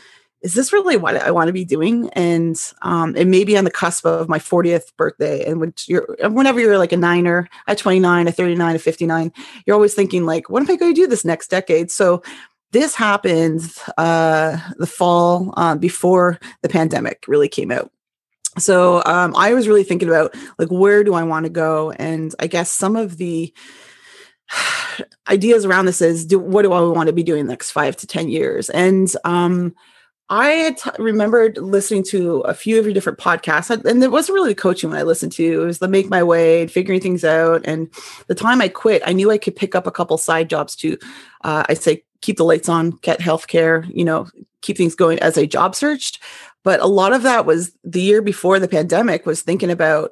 is 0.43 0.55
this 0.55 0.73
really 0.75 0.99
what 0.99 1.17
I 1.17 1.31
want 1.31 1.47
to 1.49 1.55
be 1.55 1.65
doing? 1.65 2.11
And 2.11 2.57
um, 2.83 3.17
it 3.17 3.27
may 3.27 3.45
be 3.45 3.57
on 3.57 3.65
the 3.65 3.71
cusp 3.71 4.05
of 4.05 4.29
my 4.29 4.39
40th 4.39 4.95
birthday. 4.97 5.45
And 5.45 5.59
when 5.59 5.73
you're, 5.87 6.07
whenever 6.23 6.61
you're 6.61 6.79
like 6.79 6.93
a 6.93 6.99
niner 6.99 7.49
at 7.67 7.79
29, 7.79 8.29
a 8.29 8.33
39, 8.33 8.77
a 8.77 8.79
59, 8.79 9.33
you're 9.67 9.75
always 9.75 9.95
thinking 9.95 10.27
like, 10.27 10.51
what 10.51 10.63
am 10.63 10.71
I 10.71 10.77
going 10.77 10.95
to 10.95 11.01
do 11.01 11.07
this 11.07 11.25
next 11.25 11.49
decade? 11.49 11.91
So 11.91 12.23
this 12.73 12.95
happened 12.95 13.73
uh, 13.97 14.59
the 14.79 14.87
fall 14.87 15.55
uh, 15.57 15.77
before 15.77 16.39
the 16.61 16.69
pandemic 16.69 17.25
really 17.27 17.49
came 17.49 17.71
out 17.71 17.91
so 18.59 19.03
um, 19.07 19.35
i 19.37 19.53
was 19.55 19.69
really 19.69 19.85
thinking 19.85 20.09
about 20.09 20.35
like 20.59 20.69
where 20.69 21.05
do 21.05 21.15
i 21.15 21.23
want 21.23 21.45
to 21.45 21.51
go 21.51 21.91
and 21.93 22.35
i 22.39 22.47
guess 22.47 22.71
some 22.71 22.97
of 22.97 23.17
the 23.17 23.53
ideas 25.29 25.65
around 25.65 25.87
this 25.87 26.01
is 26.01 26.27
do 26.27 26.39
what 26.39 26.63
do 26.63 26.73
i 26.73 26.81
want 26.81 27.07
to 27.07 27.13
be 27.13 27.23
doing 27.23 27.47
next 27.47 27.71
five 27.71 27.97
to 27.97 28.07
ten 28.07 28.29
years 28.29 28.71
and 28.71 29.15
um, 29.25 29.75
I 30.31 30.75
remembered 30.99 31.59
listening 31.59 32.03
to 32.05 32.41
a 32.41 32.55
few 32.55 32.79
of 32.79 32.87
your 32.87 32.95
different 32.95 33.19
podcasts, 33.19 33.71
and 33.71 34.03
it 34.03 34.11
wasn't 34.11 34.35
really 34.35 34.51
the 34.51 34.61
coaching 34.61 34.91
when 34.91 34.99
I 34.99 35.03
listened 35.03 35.33
to. 35.33 35.63
It 35.63 35.67
was 35.67 35.81
the 35.81 35.89
make 35.89 36.09
my 36.09 36.23
way 36.23 36.63
and 36.63 36.71
figuring 36.71 37.01
things 37.01 37.25
out. 37.25 37.61
And 37.65 37.91
the 38.27 38.35
time 38.35 38.63
I 38.63 38.69
quit, 38.69 39.03
I 39.05 39.13
knew 39.13 39.31
I 39.31 39.39
could 39.39 39.55
pick 39.55 39.75
up 39.75 39.87
a 39.87 39.91
couple 39.91 40.17
side 40.17 40.49
jobs 40.49 40.77
to, 40.77 40.97
uh, 41.43 41.65
I 41.69 41.75
say, 41.75 42.05
keep 42.23 42.39
the 42.39 42.45
lights 42.45 42.71
on, 42.71 42.93
get 43.03 43.21
healthcare, 43.21 43.87
you 43.95 44.05
know, 44.05 44.27
keep 44.63 44.79
things 44.79 44.95
going 44.95 45.19
as 45.19 45.37
I 45.37 45.45
job 45.45 45.75
searched. 45.75 46.21
But 46.65 46.81
a 46.81 46.87
lot 46.87 47.13
of 47.13 47.23
that 47.23 47.47
was 47.47 47.73
the 47.85 48.03
year 48.03 48.23
before 48.23 48.59
the 48.59 48.69
pandemic 48.69 49.27
was 49.27 49.43
thinking 49.43 49.71
about 49.71 50.11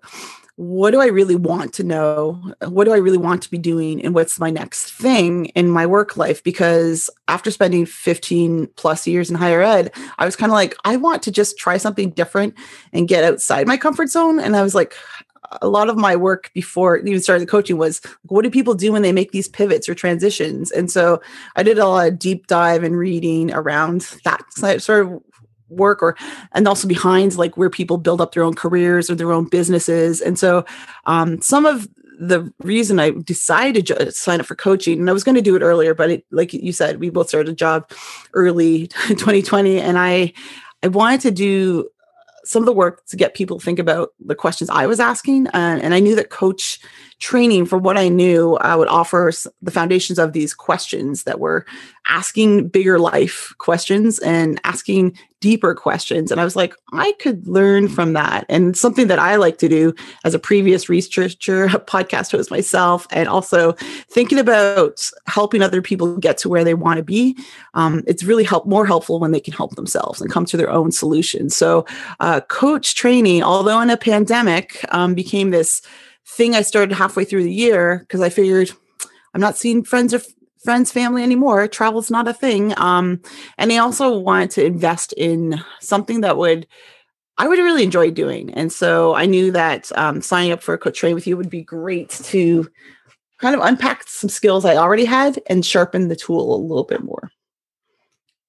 what 0.56 0.90
do 0.90 1.00
I 1.00 1.06
really 1.06 1.34
want 1.34 1.72
to 1.74 1.82
know? 1.82 2.54
What 2.68 2.84
do 2.84 2.92
I 2.92 2.98
really 2.98 3.18
want 3.18 3.42
to 3.42 3.50
be 3.50 3.58
doing? 3.58 4.04
And 4.04 4.14
what's 4.14 4.38
my 4.38 4.50
next 4.50 4.92
thing 4.92 5.46
in 5.46 5.70
my 5.70 5.86
work 5.86 6.16
life? 6.16 6.44
Because 6.44 7.08
after 7.26 7.50
spending 7.50 7.86
15 7.86 8.68
plus 8.76 9.06
years 9.06 9.30
in 9.30 9.36
higher 9.36 9.62
ed, 9.62 9.92
I 10.18 10.26
was 10.26 10.36
kind 10.36 10.52
of 10.52 10.54
like, 10.54 10.76
I 10.84 10.96
want 10.96 11.22
to 11.22 11.32
just 11.32 11.58
try 11.58 11.78
something 11.78 12.10
different 12.10 12.54
and 12.92 13.08
get 13.08 13.24
outside 13.24 13.66
my 13.66 13.78
comfort 13.78 14.10
zone. 14.10 14.38
And 14.38 14.54
I 14.54 14.62
was 14.62 14.74
like, 14.74 14.94
a 15.60 15.68
lot 15.68 15.88
of 15.88 15.96
my 15.96 16.16
work 16.16 16.50
before 16.54 16.98
even 16.98 17.20
started 17.20 17.48
coaching 17.48 17.76
was 17.76 18.00
what 18.22 18.42
do 18.42 18.50
people 18.50 18.74
do 18.74 18.92
when 18.92 19.02
they 19.02 19.12
make 19.12 19.32
these 19.32 19.48
pivots 19.48 19.88
or 19.88 19.94
transitions? 19.94 20.70
And 20.70 20.90
so 20.90 21.20
I 21.56 21.62
did 21.62 21.78
a 21.78 21.86
lot 21.86 22.08
of 22.08 22.18
deep 22.18 22.46
dive 22.46 22.82
and 22.84 22.96
reading 22.96 23.52
around 23.52 24.02
that 24.24 24.42
sort 24.52 25.06
of 25.06 25.22
work 25.72 26.02
or 26.02 26.16
and 26.52 26.66
also 26.68 26.86
behind 26.86 27.36
like 27.36 27.56
where 27.56 27.70
people 27.70 27.98
build 27.98 28.20
up 28.20 28.32
their 28.32 28.42
own 28.42 28.54
careers 28.54 29.10
or 29.10 29.14
their 29.14 29.32
own 29.32 29.46
businesses. 29.46 30.20
And 30.20 30.38
so 30.38 30.64
um, 31.06 31.40
some 31.40 31.66
of 31.66 31.88
the 32.18 32.52
reason 32.60 33.00
I 33.00 33.10
decided 33.10 33.86
to 33.88 34.12
sign 34.12 34.40
up 34.40 34.46
for 34.46 34.54
coaching, 34.54 35.00
and 35.00 35.10
I 35.10 35.12
was 35.12 35.24
going 35.24 35.34
to 35.34 35.42
do 35.42 35.56
it 35.56 35.62
earlier, 35.62 35.94
but 35.94 36.10
it, 36.10 36.26
like 36.30 36.52
you 36.52 36.72
said, 36.72 37.00
we 37.00 37.10
both 37.10 37.28
started 37.28 37.50
a 37.50 37.56
job 37.56 37.90
early 38.34 38.86
2020, 39.08 39.80
and 39.80 39.98
I 39.98 40.32
I 40.82 40.88
wanted 40.88 41.20
to 41.22 41.30
do 41.30 41.88
some 42.44 42.62
of 42.62 42.66
the 42.66 42.72
work 42.72 43.06
to 43.06 43.16
get 43.16 43.34
people 43.34 43.58
to 43.58 43.64
think 43.64 43.78
about 43.78 44.10
the 44.24 44.34
questions 44.34 44.70
I 44.70 44.86
was 44.86 45.00
asking, 45.00 45.48
uh, 45.48 45.80
and 45.82 45.94
I 45.94 46.00
knew 46.00 46.14
that 46.14 46.30
coach 46.30 46.80
training, 47.22 47.64
for 47.64 47.78
what 47.78 47.96
I 47.96 48.08
knew, 48.08 48.56
I 48.56 48.74
would 48.74 48.88
offer 48.88 49.30
the 49.62 49.70
foundations 49.70 50.18
of 50.18 50.32
these 50.32 50.52
questions 50.52 51.22
that 51.22 51.38
were 51.38 51.64
asking 52.08 52.66
bigger 52.66 52.98
life 52.98 53.54
questions 53.58 54.18
and 54.18 54.60
asking 54.64 55.16
deeper 55.38 55.72
questions. 55.72 56.32
And 56.32 56.40
I 56.40 56.44
was 56.44 56.56
like, 56.56 56.74
I 56.92 57.12
could 57.20 57.46
learn 57.46 57.86
from 57.86 58.14
that. 58.14 58.44
And 58.48 58.76
something 58.76 59.06
that 59.06 59.20
I 59.20 59.36
like 59.36 59.58
to 59.58 59.68
do 59.68 59.94
as 60.24 60.34
a 60.34 60.38
previous 60.38 60.88
researcher, 60.88 61.64
a 61.64 61.78
podcast 61.78 62.32
host 62.32 62.50
myself, 62.50 63.06
and 63.12 63.28
also 63.28 63.72
thinking 64.08 64.38
about 64.38 65.08
helping 65.26 65.62
other 65.62 65.80
people 65.80 66.16
get 66.16 66.38
to 66.38 66.48
where 66.48 66.64
they 66.64 66.74
want 66.74 66.96
to 66.96 67.04
be. 67.04 67.36
Um, 67.74 68.02
it's 68.08 68.24
really 68.24 68.44
help 68.44 68.66
more 68.66 68.84
helpful 68.84 69.20
when 69.20 69.30
they 69.30 69.40
can 69.40 69.54
help 69.54 69.76
themselves 69.76 70.20
and 70.20 70.30
come 70.30 70.44
to 70.46 70.56
their 70.56 70.70
own 70.70 70.90
solutions. 70.90 71.54
So, 71.54 71.86
uh, 72.18 72.40
coach 72.40 72.96
training, 72.96 73.44
although 73.44 73.80
in 73.80 73.90
a 73.90 73.96
pandemic, 73.96 74.84
um, 74.88 75.14
became 75.14 75.50
this 75.50 75.82
thing 76.36 76.54
I 76.54 76.62
started 76.62 76.94
halfway 76.94 77.24
through 77.24 77.44
the 77.44 77.52
year 77.52 77.98
because 78.00 78.20
I 78.20 78.28
figured 78.28 78.70
I'm 79.34 79.40
not 79.40 79.56
seeing 79.56 79.84
friends 79.84 80.14
or 80.14 80.20
friends, 80.64 80.92
family 80.92 81.22
anymore. 81.22 81.66
Travel's 81.68 82.10
not 82.10 82.28
a 82.28 82.34
thing. 82.34 82.72
Um, 82.78 83.20
and 83.58 83.72
I 83.72 83.78
also 83.78 84.16
wanted 84.18 84.50
to 84.52 84.64
invest 84.64 85.12
in 85.14 85.62
something 85.80 86.20
that 86.22 86.36
would 86.36 86.66
I 87.38 87.48
would 87.48 87.58
really 87.58 87.82
enjoy 87.82 88.10
doing. 88.10 88.52
And 88.54 88.70
so 88.70 89.14
I 89.14 89.26
knew 89.26 89.50
that 89.52 89.90
um, 89.96 90.20
signing 90.20 90.52
up 90.52 90.62
for 90.62 90.74
a 90.74 90.78
coach 90.78 90.98
train 90.98 91.14
with 91.14 91.26
you 91.26 91.36
would 91.36 91.48
be 91.50 91.62
great 91.62 92.10
to 92.10 92.68
kind 93.38 93.56
of 93.56 93.62
unpack 93.62 94.06
some 94.06 94.30
skills 94.30 94.64
I 94.64 94.76
already 94.76 95.06
had 95.06 95.40
and 95.48 95.64
sharpen 95.64 96.08
the 96.08 96.14
tool 96.14 96.54
a 96.54 96.60
little 96.60 96.84
bit 96.84 97.02
more. 97.02 97.30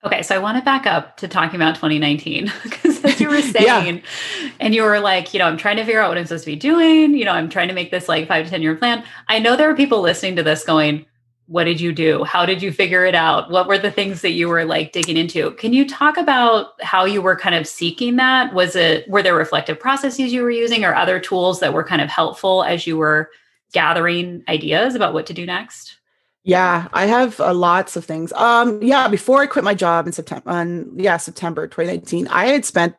Okay, 0.05 0.22
so 0.22 0.36
I 0.36 0.39
want 0.39 0.57
to 0.57 0.63
back 0.63 0.86
up 0.86 1.15
to 1.17 1.29
talking 1.29 1.55
about 1.55 1.75
2019 1.75 2.51
because 2.63 3.03
as 3.05 3.22
you 3.22 3.29
were 3.29 3.41
saying, 3.41 3.98
yeah. 3.98 4.53
and 4.60 4.75
you 4.75 4.83
were 4.83 5.00
like, 5.00 5.33
you 5.33 5.39
know, 5.39 5.45
I'm 5.45 5.57
trying 5.57 5.77
to 5.77 5.86
figure 5.86 6.01
out 6.01 6.10
what 6.10 6.17
I'm 6.17 6.25
supposed 6.25 6.43
to 6.43 6.51
be 6.51 6.57
doing. 6.57 7.15
You 7.15 7.24
know, 7.24 7.31
I'm 7.31 7.50
trying 7.50 7.69
to 7.69 7.74
make 7.74 7.91
this 7.91 8.10
like 8.10 8.27
five 8.27 8.45
to 8.45 8.51
10 8.51 8.62
year 8.62 8.75
plan. 8.75 9.03
I 9.29 9.39
know 9.39 9.55
there 9.55 9.69
are 9.69 9.75
people 9.75 10.01
listening 10.01 10.36
to 10.36 10.43
this 10.43 10.65
going, 10.65 11.05
what 11.48 11.65
did 11.65 11.79
you 11.79 11.93
do? 11.93 12.24
How 12.24 12.45
did 12.45 12.62
you 12.62 12.72
figure 12.72 13.05
it 13.05 13.15
out? 13.15 13.50
What 13.50 13.67
were 13.67 13.77
the 13.77 13.91
things 13.91 14.22
that 14.22 14.31
you 14.31 14.50
were 14.50 14.65
like 14.65 14.91
digging 14.91 15.17
into? 15.17 15.51
Can 15.51 15.72
you 15.72 15.88
talk 15.88 16.17
about 16.17 16.81
how 16.81 17.05
you 17.05 17.22
were 17.22 17.36
kind 17.36 17.55
of 17.55 17.67
seeking 17.67 18.15
that? 18.17 18.53
Was 18.53 18.75
it, 18.75 19.07
were 19.10 19.22
there 19.22 19.36
reflective 19.36 19.79
processes 19.79 20.33
you 20.33 20.41
were 20.41 20.51
using 20.51 20.83
or 20.83 20.95
other 20.95 21.19
tools 21.19 21.60
that 21.60 21.74
were 21.74 21.83
kind 21.83 22.01
of 22.01 22.10
helpful 22.10 22.63
as 22.63 22.88
you 22.88 22.98
were 22.98 23.29
gathering 23.74 24.43
ideas 24.48 24.95
about 24.95 25.13
what 25.13 25.25
to 25.27 25.33
do 25.33 25.45
next? 25.45 25.98
Yeah, 26.46 26.90
I 26.92 27.06
have 27.06 27.40
uh, 27.40 27.54
lots 27.54 27.96
of 27.96 28.04
things. 28.04 28.34
Um, 28.34 28.84
yeah, 28.84 29.08
before 29.08 29.42
I 29.42 29.46
quit 29.46 29.64
my 29.64 29.74
job 29.74 30.08
in 30.08 30.12
September, 30.12 30.50
on 30.50 30.92
yeah 30.94 31.16
September 31.16 31.68
2019, 31.68 32.28
I 32.28 32.48
had 32.48 32.66
spent 32.66 32.96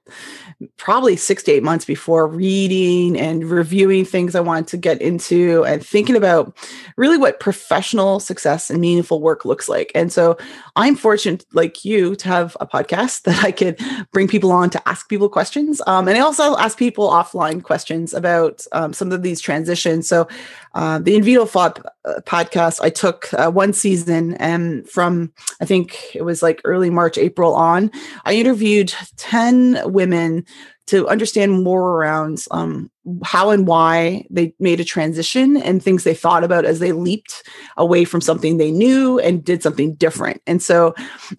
probably 0.78 1.16
six 1.16 1.42
to 1.42 1.52
eight 1.52 1.62
months 1.62 1.84
before 1.84 2.26
reading 2.26 3.18
and 3.18 3.44
reviewing 3.44 4.04
things 4.04 4.34
I 4.34 4.40
wanted 4.40 4.68
to 4.68 4.76
get 4.78 5.02
into 5.02 5.62
and 5.64 5.84
thinking 5.84 6.16
about 6.16 6.56
really 6.96 7.18
what 7.18 7.40
professional 7.40 8.18
success 8.18 8.70
and 8.70 8.80
meaningful 8.80 9.20
work 9.20 9.44
looks 9.44 9.68
like. 9.68 9.92
And 9.94 10.10
so 10.10 10.38
I'm 10.76 10.96
fortunate, 10.96 11.44
like 11.52 11.84
you, 11.84 12.16
to 12.16 12.28
have 12.28 12.56
a 12.60 12.66
podcast 12.66 13.22
that 13.24 13.44
I 13.44 13.52
could 13.52 13.78
bring 14.12 14.28
people 14.28 14.52
on 14.52 14.70
to 14.70 14.88
ask 14.88 15.08
people 15.08 15.28
questions. 15.28 15.82
Um, 15.86 16.08
and 16.08 16.16
I 16.16 16.20
also 16.20 16.56
ask 16.56 16.78
people 16.78 17.10
offline 17.10 17.62
questions 17.62 18.14
about 18.14 18.64
um, 18.72 18.94
some 18.94 19.12
of 19.12 19.22
these 19.22 19.40
transitions. 19.40 20.08
So 20.08 20.28
uh, 20.74 20.98
the 20.98 21.14
In 21.14 21.22
Vino 21.22 21.44
Fab 21.44 21.84
uh, 22.04 22.20
podcast, 22.26 22.80
I 22.82 22.90
took 22.90 23.33
uh, 23.34 23.50
one 23.50 23.72
season 23.72 24.34
and 24.34 24.88
from, 24.88 25.32
I 25.60 25.64
think 25.64 26.14
it 26.14 26.22
was 26.22 26.42
like 26.42 26.60
early 26.64 26.90
March, 26.90 27.18
April 27.18 27.54
on, 27.54 27.90
I 28.24 28.34
interviewed 28.34 28.94
10 29.16 29.92
women 29.92 30.44
to 30.86 31.08
understand 31.08 31.64
more 31.64 31.92
around 31.92 32.44
um, 32.50 32.90
how 33.22 33.50
and 33.50 33.66
why 33.66 34.26
they 34.28 34.54
made 34.58 34.80
a 34.80 34.84
transition 34.84 35.56
and 35.56 35.82
things 35.82 36.04
they 36.04 36.14
thought 36.14 36.44
about 36.44 36.66
as 36.66 36.78
they 36.78 36.92
leaped 36.92 37.42
away 37.78 38.04
from 38.04 38.20
something 38.20 38.58
they 38.58 38.70
knew 38.70 39.18
and 39.18 39.44
did 39.44 39.62
something 39.62 39.94
different. 39.94 40.42
And 40.46 40.62
so 40.62 40.94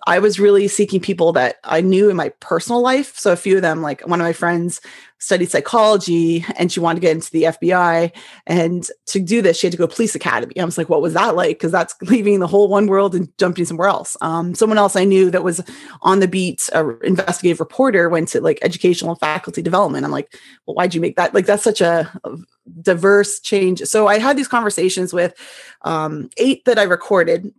I 0.08 0.18
was 0.18 0.40
really 0.40 0.68
seeking 0.68 1.00
people 1.00 1.32
that 1.34 1.58
I 1.64 1.82
knew 1.82 2.10
in 2.10 2.16
my 2.16 2.30
personal 2.40 2.82
life. 2.82 3.16
So 3.18 3.32
a 3.32 3.38
few 3.38 3.58
of 3.58 3.62
them, 3.62 3.84
like 3.84 4.02
one 4.08 4.20
of 4.20 4.26
my 4.26 4.34
friends, 4.34 4.82
studied 5.26 5.50
psychology 5.50 6.46
and 6.58 6.72
she 6.72 6.80
wanted 6.80 7.00
to 7.00 7.02
get 7.02 7.16
into 7.16 7.32
the 7.32 7.44
FBI. 7.44 8.12
And 8.46 8.88
to 9.08 9.20
do 9.20 9.42
this, 9.42 9.58
she 9.58 9.68
had 9.68 9.72
to 9.72 9.78
go 9.78 9.88
to 9.88 9.96
police 9.96 10.14
academy. 10.14 10.60
I 10.60 10.66
was 10.66 10.78
like, 10.78 10.88
what 10.88 11.02
was 11.02 11.14
that 11.14 11.36
like? 11.36 11.58
Because 11.58 11.72
that's 11.72 11.96
leaving 12.02 12.40
the 12.40 12.48
whole 12.48 12.68
one 12.68 12.86
world 12.86 13.16
and 13.16 13.36
jumping 13.38 13.66
somewhere 13.66 13.88
else. 13.88 14.16
Um, 14.22 14.54
someone 14.54 14.78
else 14.78 14.96
I 14.96 15.04
knew 15.04 15.32
that 15.32 15.44
was 15.44 15.62
on 16.04 16.20
the 16.20 16.28
beat, 16.28 16.70
a 16.74 16.88
investigative 17.00 17.60
reporter, 17.60 18.08
went 18.08 18.28
to 18.30 18.42
like 18.42 18.60
educational 18.62 19.16
faculty 19.16 19.62
development. 19.62 20.06
I'm 20.06 20.12
like, 20.12 20.38
well, 20.66 20.76
why'd 20.76 20.94
you 20.94 21.02
make 21.02 21.16
that? 21.16 21.34
Like, 21.34 21.48
that's 21.48 21.64
such 21.64 21.82
a, 21.82 22.12
a 22.24 22.38
diverse 22.82 23.40
change. 23.40 23.82
So 23.82 24.08
I 24.08 24.20
had 24.20 24.38
these 24.38 24.48
conversations 24.48 25.12
with 25.12 25.34
um, 25.82 26.30
eight 26.38 26.64
that 26.66 26.78
I 26.78 26.84
recorded 26.84 27.52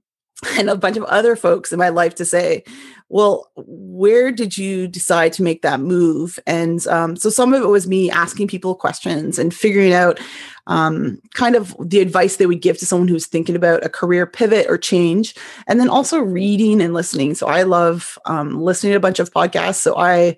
and 0.58 0.68
a 0.68 0.76
bunch 0.76 0.96
of 0.96 1.04
other 1.04 1.36
folks 1.36 1.72
in 1.72 1.78
my 1.78 1.88
life 1.88 2.14
to 2.16 2.24
say, 2.24 2.64
well, 3.08 3.50
where 3.56 4.32
did 4.32 4.58
you 4.58 4.88
decide 4.88 5.32
to 5.34 5.42
make 5.42 5.62
that 5.62 5.80
move? 5.80 6.38
And 6.46 6.84
um, 6.88 7.16
so 7.16 7.30
some 7.30 7.54
of 7.54 7.62
it 7.62 7.68
was 7.68 7.86
me 7.86 8.10
asking 8.10 8.48
people 8.48 8.74
questions 8.74 9.38
and 9.38 9.54
figuring 9.54 9.92
out 9.92 10.18
um, 10.66 11.22
kind 11.34 11.54
of 11.54 11.74
the 11.78 12.00
advice 12.00 12.36
they 12.36 12.46
would 12.46 12.60
give 12.60 12.78
to 12.78 12.86
someone 12.86 13.06
who's 13.06 13.26
thinking 13.26 13.54
about 13.54 13.84
a 13.84 13.88
career 13.88 14.26
pivot 14.26 14.66
or 14.68 14.76
change. 14.76 15.36
And 15.68 15.78
then 15.78 15.88
also 15.88 16.18
reading 16.18 16.82
and 16.82 16.92
listening. 16.92 17.34
So 17.36 17.46
I 17.46 17.62
love 17.62 18.18
um, 18.26 18.60
listening 18.60 18.92
to 18.92 18.98
a 18.98 19.00
bunch 19.00 19.20
of 19.20 19.32
podcasts. 19.32 19.76
So 19.76 19.96
I 19.96 20.36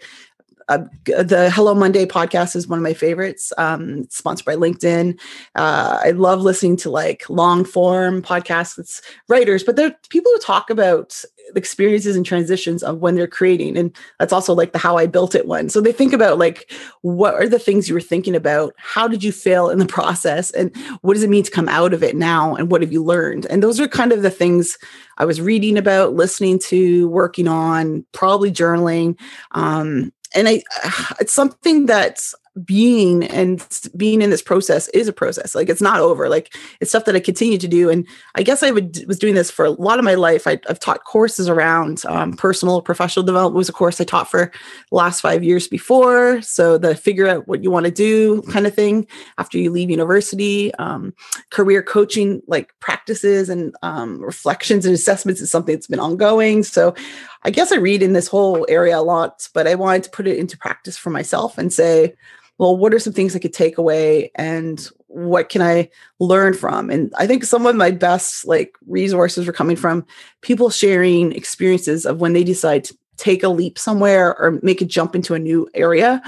uh, 0.68 0.78
the 1.06 1.50
Hello 1.52 1.74
Monday 1.74 2.04
podcast 2.04 2.54
is 2.54 2.68
one 2.68 2.78
of 2.78 2.82
my 2.82 2.92
favorites. 2.92 3.52
Um, 3.56 4.06
sponsored 4.10 4.44
by 4.44 4.54
LinkedIn. 4.54 5.18
Uh, 5.54 5.98
I 6.02 6.10
love 6.10 6.42
listening 6.42 6.76
to 6.78 6.90
like 6.90 7.28
long 7.30 7.64
form 7.64 8.20
podcasts 8.22 8.76
with 8.76 9.00
writers, 9.28 9.64
but 9.64 9.76
they're 9.76 9.94
people 10.10 10.30
who 10.32 10.38
talk 10.40 10.68
about 10.68 11.22
experiences 11.56 12.14
and 12.14 12.26
transitions 12.26 12.82
of 12.82 12.98
when 12.98 13.14
they're 13.14 13.26
creating, 13.26 13.78
and 13.78 13.96
that's 14.18 14.32
also 14.32 14.54
like 14.54 14.72
the 14.72 14.78
How 14.78 14.98
I 14.98 15.06
Built 15.06 15.34
It 15.34 15.46
one. 15.46 15.70
So 15.70 15.80
they 15.80 15.92
think 15.92 16.12
about 16.12 16.38
like 16.38 16.70
what 17.00 17.34
are 17.34 17.48
the 17.48 17.58
things 17.58 17.88
you 17.88 17.94
were 17.94 18.00
thinking 18.00 18.36
about? 18.36 18.74
How 18.76 19.08
did 19.08 19.24
you 19.24 19.32
fail 19.32 19.70
in 19.70 19.78
the 19.78 19.86
process, 19.98 20.50
and 20.50 20.76
what 21.00 21.14
does 21.14 21.22
it 21.22 21.30
mean 21.30 21.44
to 21.44 21.50
come 21.50 21.68
out 21.68 21.94
of 21.94 22.02
it 22.02 22.14
now? 22.14 22.54
And 22.54 22.70
what 22.70 22.82
have 22.82 22.92
you 22.92 23.02
learned? 23.02 23.46
And 23.46 23.62
those 23.62 23.80
are 23.80 23.88
kind 23.88 24.12
of 24.12 24.20
the 24.20 24.30
things 24.30 24.76
I 25.16 25.24
was 25.24 25.40
reading 25.40 25.78
about, 25.78 26.14
listening 26.14 26.58
to, 26.60 27.08
working 27.08 27.48
on, 27.48 28.04
probably 28.12 28.52
journaling. 28.52 29.18
Um, 29.52 30.12
and 30.34 30.48
I, 30.48 30.62
it's 31.20 31.32
something 31.32 31.86
that's 31.86 32.34
being 32.64 33.24
and 33.24 33.66
being 33.96 34.22
in 34.22 34.30
this 34.30 34.42
process 34.42 34.88
is 34.88 35.08
a 35.08 35.12
process. 35.12 35.54
Like 35.54 35.68
it's 35.68 35.80
not 35.80 36.00
over. 36.00 36.28
Like 36.28 36.54
it's 36.80 36.90
stuff 36.90 37.04
that 37.04 37.16
I 37.16 37.20
continue 37.20 37.58
to 37.58 37.68
do. 37.68 37.90
And 37.90 38.06
I 38.34 38.42
guess 38.42 38.62
I 38.62 38.70
would, 38.70 39.04
was 39.06 39.18
doing 39.18 39.34
this 39.34 39.50
for 39.50 39.64
a 39.64 39.70
lot 39.70 39.98
of 39.98 40.04
my 40.04 40.14
life. 40.14 40.46
I, 40.46 40.58
have 40.68 40.80
taught 40.80 41.04
courses 41.04 41.48
around 41.48 42.02
um, 42.06 42.34
personal 42.34 42.82
professional 42.82 43.24
development 43.24 43.56
was 43.56 43.68
a 43.68 43.72
course 43.72 44.00
I 44.00 44.04
taught 44.04 44.30
for 44.30 44.52
the 44.90 44.94
last 44.94 45.20
five 45.20 45.42
years 45.44 45.68
before. 45.68 46.40
So 46.42 46.78
the 46.78 46.94
figure 46.94 47.26
out 47.26 47.48
what 47.48 47.62
you 47.62 47.70
want 47.70 47.86
to 47.86 47.92
do 47.92 48.42
kind 48.42 48.66
of 48.66 48.74
thing 48.74 49.06
after 49.38 49.58
you 49.58 49.70
leave 49.70 49.90
university, 49.90 50.74
um, 50.74 51.14
career 51.50 51.82
coaching, 51.82 52.42
like 52.46 52.72
practices 52.80 53.48
and 53.48 53.74
um, 53.82 54.20
reflections 54.22 54.84
and 54.84 54.94
assessments 54.94 55.40
is 55.40 55.50
something 55.50 55.74
that's 55.74 55.86
been 55.86 56.00
ongoing. 56.00 56.62
So 56.62 56.94
I 57.42 57.50
guess 57.50 57.72
I 57.72 57.76
read 57.76 58.02
in 58.02 58.12
this 58.12 58.28
whole 58.28 58.66
area 58.68 58.98
a 58.98 59.00
lot, 59.00 59.48
but 59.54 59.66
I 59.66 59.74
wanted 59.74 60.04
to 60.04 60.10
put 60.10 60.26
it 60.26 60.38
into 60.38 60.58
practice 60.58 60.96
for 60.96 61.10
myself 61.10 61.58
and 61.58 61.72
say, 61.72 62.14
well, 62.58 62.76
what 62.76 62.92
are 62.92 62.98
some 62.98 63.12
things 63.12 63.34
I 63.34 63.38
could 63.38 63.52
take 63.52 63.78
away 63.78 64.30
and 64.34 64.88
what 65.06 65.48
can 65.48 65.62
I 65.62 65.90
learn 66.18 66.54
from? 66.54 66.90
And 66.90 67.12
I 67.16 67.26
think 67.26 67.44
some 67.44 67.66
of 67.66 67.76
my 67.76 67.90
best 67.90 68.46
like 68.46 68.76
resources 68.86 69.46
were 69.46 69.52
coming 69.52 69.76
from 69.76 70.04
people 70.42 70.68
sharing 70.68 71.32
experiences 71.32 72.04
of 72.04 72.20
when 72.20 72.32
they 72.32 72.44
decide 72.44 72.84
to 72.84 72.96
take 73.16 73.42
a 73.42 73.48
leap 73.48 73.78
somewhere 73.78 74.36
or 74.38 74.58
make 74.62 74.80
a 74.80 74.84
jump 74.84 75.14
into 75.14 75.34
a 75.34 75.38
new 75.38 75.68
area. 75.74 76.22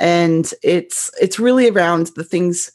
And 0.00 0.52
it's 0.62 1.10
it's 1.20 1.38
really 1.38 1.68
around 1.68 2.08
the 2.16 2.24
things 2.24 2.72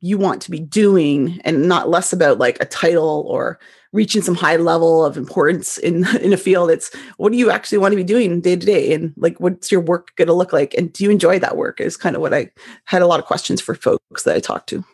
you 0.00 0.16
want 0.16 0.40
to 0.42 0.50
be 0.50 0.60
doing 0.60 1.40
and 1.44 1.68
not 1.68 1.88
less 1.88 2.12
about 2.12 2.38
like 2.38 2.60
a 2.60 2.66
title 2.66 3.24
or 3.28 3.58
reaching 3.92 4.22
some 4.22 4.34
high 4.34 4.56
level 4.56 5.04
of 5.04 5.16
importance 5.16 5.78
in 5.78 6.06
in 6.20 6.32
a 6.32 6.36
field. 6.36 6.70
It's 6.70 6.94
what 7.16 7.32
do 7.32 7.38
you 7.38 7.50
actually 7.50 7.78
want 7.78 7.92
to 7.92 7.96
be 7.96 8.04
doing 8.04 8.40
day 8.40 8.56
to 8.56 8.66
day? 8.66 8.92
And 8.92 9.12
like 9.16 9.38
what's 9.38 9.70
your 9.70 9.80
work 9.80 10.14
going 10.16 10.28
to 10.28 10.34
look 10.34 10.52
like? 10.52 10.74
And 10.74 10.92
do 10.92 11.04
you 11.04 11.10
enjoy 11.10 11.38
that 11.38 11.56
work 11.56 11.80
is 11.80 11.96
kind 11.96 12.16
of 12.16 12.22
what 12.22 12.34
i 12.34 12.50
had 12.84 13.02
a 13.02 13.06
lot 13.06 13.20
of 13.20 13.26
questions 13.26 13.60
for 13.60 13.74
folks 13.74 14.22
that 14.24 14.36
i 14.36 14.40
talked 14.40 14.68
to. 14.70 14.84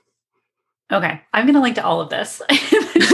Okay 0.92 1.20
i'm 1.32 1.44
going 1.44 1.54
to 1.54 1.60
link 1.60 1.76
to 1.76 1.84
all 1.84 2.00
of 2.00 2.10
this. 2.10 2.40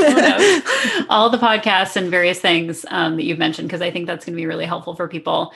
All 1.08 1.28
the 1.30 1.38
podcasts 1.38 1.96
and 1.96 2.10
various 2.10 2.40
things 2.40 2.86
um, 2.88 3.16
that 3.16 3.24
you've 3.24 3.38
mentioned 3.38 3.68
because 3.68 3.82
i 3.82 3.90
think 3.90 4.06
that's 4.06 4.24
going 4.24 4.34
to 4.34 4.40
be 4.40 4.46
really 4.46 4.66
helpful 4.66 4.94
for 4.94 5.08
people. 5.08 5.52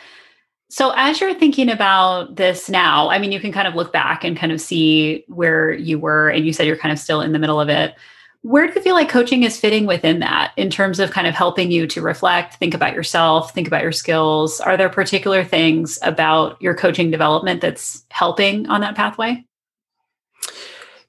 So, 0.70 0.92
as 0.96 1.20
you're 1.20 1.34
thinking 1.34 1.70
about 1.70 2.36
this 2.36 2.68
now, 2.68 3.08
I 3.08 3.18
mean, 3.18 3.30
you 3.30 3.38
can 3.38 3.52
kind 3.52 3.68
of 3.68 3.74
look 3.74 3.92
back 3.92 4.24
and 4.24 4.36
kind 4.36 4.50
of 4.50 4.60
see 4.60 5.24
where 5.28 5.72
you 5.72 5.98
were, 5.98 6.30
and 6.30 6.44
you 6.44 6.52
said 6.52 6.66
you're 6.66 6.76
kind 6.76 6.90
of 6.90 6.98
still 6.98 7.20
in 7.20 7.32
the 7.32 7.38
middle 7.38 7.60
of 7.60 7.68
it. 7.68 7.94
Where 8.44 8.66
do 8.66 8.74
you 8.74 8.82
feel 8.82 8.94
like 8.94 9.08
coaching 9.08 9.42
is 9.42 9.58
fitting 9.58 9.86
within 9.86 10.18
that 10.18 10.52
in 10.58 10.68
terms 10.68 11.00
of 11.00 11.10
kind 11.12 11.26
of 11.26 11.34
helping 11.34 11.70
you 11.70 11.86
to 11.86 12.02
reflect, 12.02 12.56
think 12.56 12.74
about 12.74 12.92
yourself, 12.92 13.54
think 13.54 13.66
about 13.66 13.82
your 13.82 13.90
skills? 13.90 14.60
Are 14.60 14.76
there 14.76 14.90
particular 14.90 15.42
things 15.42 15.98
about 16.02 16.60
your 16.60 16.74
coaching 16.74 17.10
development 17.10 17.62
that's 17.62 18.04
helping 18.10 18.66
on 18.68 18.82
that 18.82 18.96
pathway? 18.96 19.42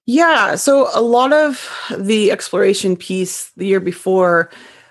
Yeah. 0.06 0.56
So, 0.56 0.88
a 0.94 1.02
lot 1.02 1.34
of 1.34 1.70
the 1.98 2.32
exploration 2.32 2.96
piece 2.96 3.52
the 3.58 3.68
year 3.68 3.82
before 3.82 4.50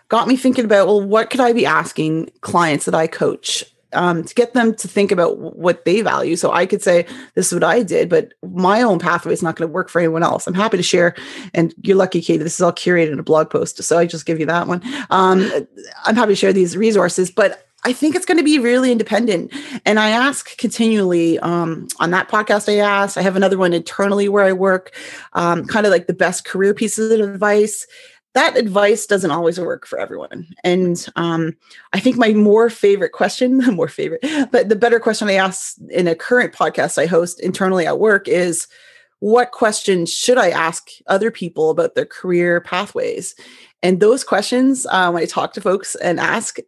got 0.08 0.28
me 0.28 0.36
thinking 0.36 0.66
about 0.66 0.86
well, 0.86 1.00
what 1.00 1.30
could 1.30 1.40
I 1.40 1.54
be 1.54 1.64
asking 1.64 2.30
clients 2.42 2.84
that 2.84 2.94
I 2.94 3.06
coach? 3.06 3.64
Um, 3.94 4.24
to 4.24 4.34
get 4.34 4.54
them 4.54 4.74
to 4.74 4.88
think 4.88 5.12
about 5.12 5.38
what 5.38 5.84
they 5.84 6.00
value. 6.02 6.36
So 6.36 6.52
I 6.52 6.66
could 6.66 6.82
say, 6.82 7.06
this 7.34 7.48
is 7.48 7.54
what 7.54 7.64
I 7.64 7.82
did, 7.82 8.08
but 8.08 8.32
my 8.42 8.82
own 8.82 8.98
pathway 8.98 9.32
is 9.32 9.42
not 9.42 9.56
going 9.56 9.68
to 9.68 9.72
work 9.72 9.88
for 9.88 9.98
anyone 9.98 10.22
else. 10.22 10.46
I'm 10.46 10.54
happy 10.54 10.76
to 10.76 10.82
share. 10.82 11.14
And 11.52 11.74
you're 11.82 11.96
lucky, 11.96 12.20
Katie, 12.20 12.42
this 12.42 12.54
is 12.54 12.60
all 12.60 12.72
curated 12.72 13.12
in 13.12 13.18
a 13.18 13.24
blog 13.24 13.50
post. 13.50 13.82
So 13.82 13.98
I 13.98 14.06
just 14.06 14.26
give 14.26 14.40
you 14.40 14.46
that 14.46 14.66
one. 14.66 14.82
Um, 15.10 15.48
I'm 16.04 16.16
happy 16.16 16.32
to 16.32 16.36
share 16.36 16.52
these 16.52 16.76
resources, 16.76 17.30
but 17.30 17.66
I 17.86 17.92
think 17.92 18.16
it's 18.16 18.24
going 18.24 18.38
to 18.38 18.44
be 18.44 18.58
really 18.58 18.90
independent. 18.90 19.52
And 19.84 20.00
I 20.00 20.08
ask 20.08 20.56
continually 20.56 21.38
um, 21.40 21.86
on 22.00 22.10
that 22.12 22.28
podcast. 22.28 22.72
I 22.72 22.78
ask. 22.78 23.18
I 23.18 23.22
have 23.22 23.36
another 23.36 23.58
one 23.58 23.74
internally 23.74 24.26
where 24.28 24.44
I 24.44 24.52
work, 24.52 24.94
um, 25.34 25.66
kind 25.66 25.84
of 25.84 25.92
like 25.92 26.06
the 26.06 26.14
best 26.14 26.46
career 26.46 26.72
pieces 26.72 27.12
of 27.12 27.28
advice 27.28 27.86
that 28.35 28.57
advice 28.57 29.07
doesn't 29.07 29.31
always 29.31 29.59
work 29.61 29.87
for 29.87 29.99
everyone. 29.99 30.47
And 30.64 31.07
um, 31.17 31.57
I 31.93 32.00
think 32.00 32.17
my 32.17 32.33
more 32.33 32.69
favorite 32.69 33.12
question, 33.12 33.59
more 33.75 33.88
favorite, 33.88 34.25
but 34.50 34.69
the 34.69 34.76
better 34.76 35.00
question 35.00 35.29
I 35.29 35.35
ask 35.35 35.76
in 35.91 36.09
a 36.09 36.17
current 36.17 36.53
podcast 36.53 36.99
I 36.99 37.07
host 37.07 37.41
internally 37.41 37.87
at 37.87 37.99
work 37.99 38.29
is 38.29 38.67
what 39.21 39.53
questions 39.53 40.12
should 40.12 40.37
I 40.37 40.50
ask 40.50 40.88
other 41.07 41.31
people 41.31 41.71
about 41.71 41.95
their 41.95 42.05
career 42.05 42.61
pathways? 42.61 43.35
And 43.83 44.00
those 44.00 44.25
questions, 44.25 44.87
uh, 44.91 45.11
when 45.11 45.23
I 45.23 45.26
talk 45.26 45.53
to 45.55 45.61
folks 45.61 45.95
and 45.97 46.19
ask, 46.19 46.59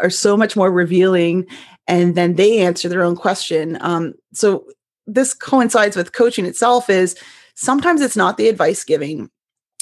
are 0.00 0.10
so 0.10 0.36
much 0.36 0.56
more 0.56 0.72
revealing. 0.72 1.46
And 1.86 2.14
then 2.14 2.34
they 2.34 2.60
answer 2.60 2.88
their 2.88 3.02
own 3.02 3.16
question. 3.16 3.76
Um, 3.80 4.14
so 4.32 4.66
this 5.06 5.34
coincides 5.34 5.96
with 5.96 6.12
coaching 6.12 6.46
itself 6.46 6.88
is 6.88 7.16
sometimes 7.54 8.00
it's 8.00 8.16
not 8.16 8.38
the 8.38 8.48
advice 8.48 8.84
giving 8.84 9.30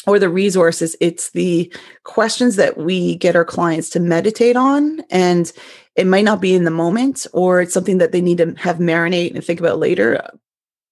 or 0.08 0.18
the 0.18 0.28
resources 0.28 0.96
it's 1.00 1.30
the 1.30 1.72
questions 2.04 2.56
that 2.56 2.78
we 2.78 3.16
get 3.16 3.36
our 3.36 3.44
clients 3.44 3.88
to 3.90 4.00
meditate 4.00 4.56
on 4.56 5.00
and 5.10 5.52
it 5.98 6.06
might 6.06 6.24
not 6.24 6.40
be 6.40 6.54
in 6.54 6.62
the 6.64 6.70
moment 6.70 7.26
or 7.32 7.60
it's 7.60 7.74
something 7.74 7.98
that 7.98 8.12
they 8.12 8.20
need 8.20 8.38
to 8.38 8.54
have 8.54 8.76
marinate 8.76 9.34
and 9.34 9.44
think 9.44 9.58
about 9.58 9.78
later. 9.80 10.30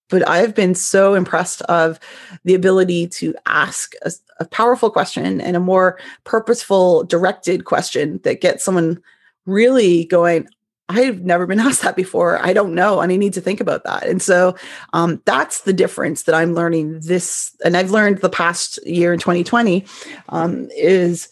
But 0.09 0.29
i've 0.29 0.55
been 0.55 0.75
so 0.75 1.15
impressed 1.15 1.63
of 1.63 1.99
the 2.45 2.55
ability 2.55 3.09
to 3.09 3.35
ask 3.47 3.95
a, 4.03 4.13
a 4.39 4.45
powerful 4.45 4.91
question 4.91 5.41
and 5.41 5.57
a 5.57 5.61
more 5.61 5.99
purposeful 6.25 7.05
directed 7.05 7.65
question 7.65 8.21
that 8.25 8.41
gets 8.41 8.65
someone 8.65 9.01
really 9.47 10.05
going 10.05 10.49
I've 10.89 11.23
never 11.23 11.47
been 11.47 11.61
asked 11.61 11.83
that 11.83 11.97
before. 11.97 12.39
I 12.45 12.53
don't 12.53 12.75
know. 12.75 13.01
And 13.01 13.13
I 13.13 13.17
need 13.17 13.35
to 13.35 13.41
think 13.41 13.61
about 13.61 13.85
that. 13.85 14.07
And 14.07 14.23
so 14.23 14.57
um, 14.93 15.23
that's 15.25 15.63
the 15.63 15.73
difference 15.73 16.25
that 16.25 16.35
I'm 16.35 16.55
learning 16.55 17.01
this. 17.01 17.55
And 17.65 17.77
I've 17.77 17.91
learned 17.91 18.19
the 18.19 18.31
past 18.31 18.85
year 18.87 19.13
in 19.13 19.19
2020 19.19 19.85
um, 20.29 20.69
is 20.77 21.29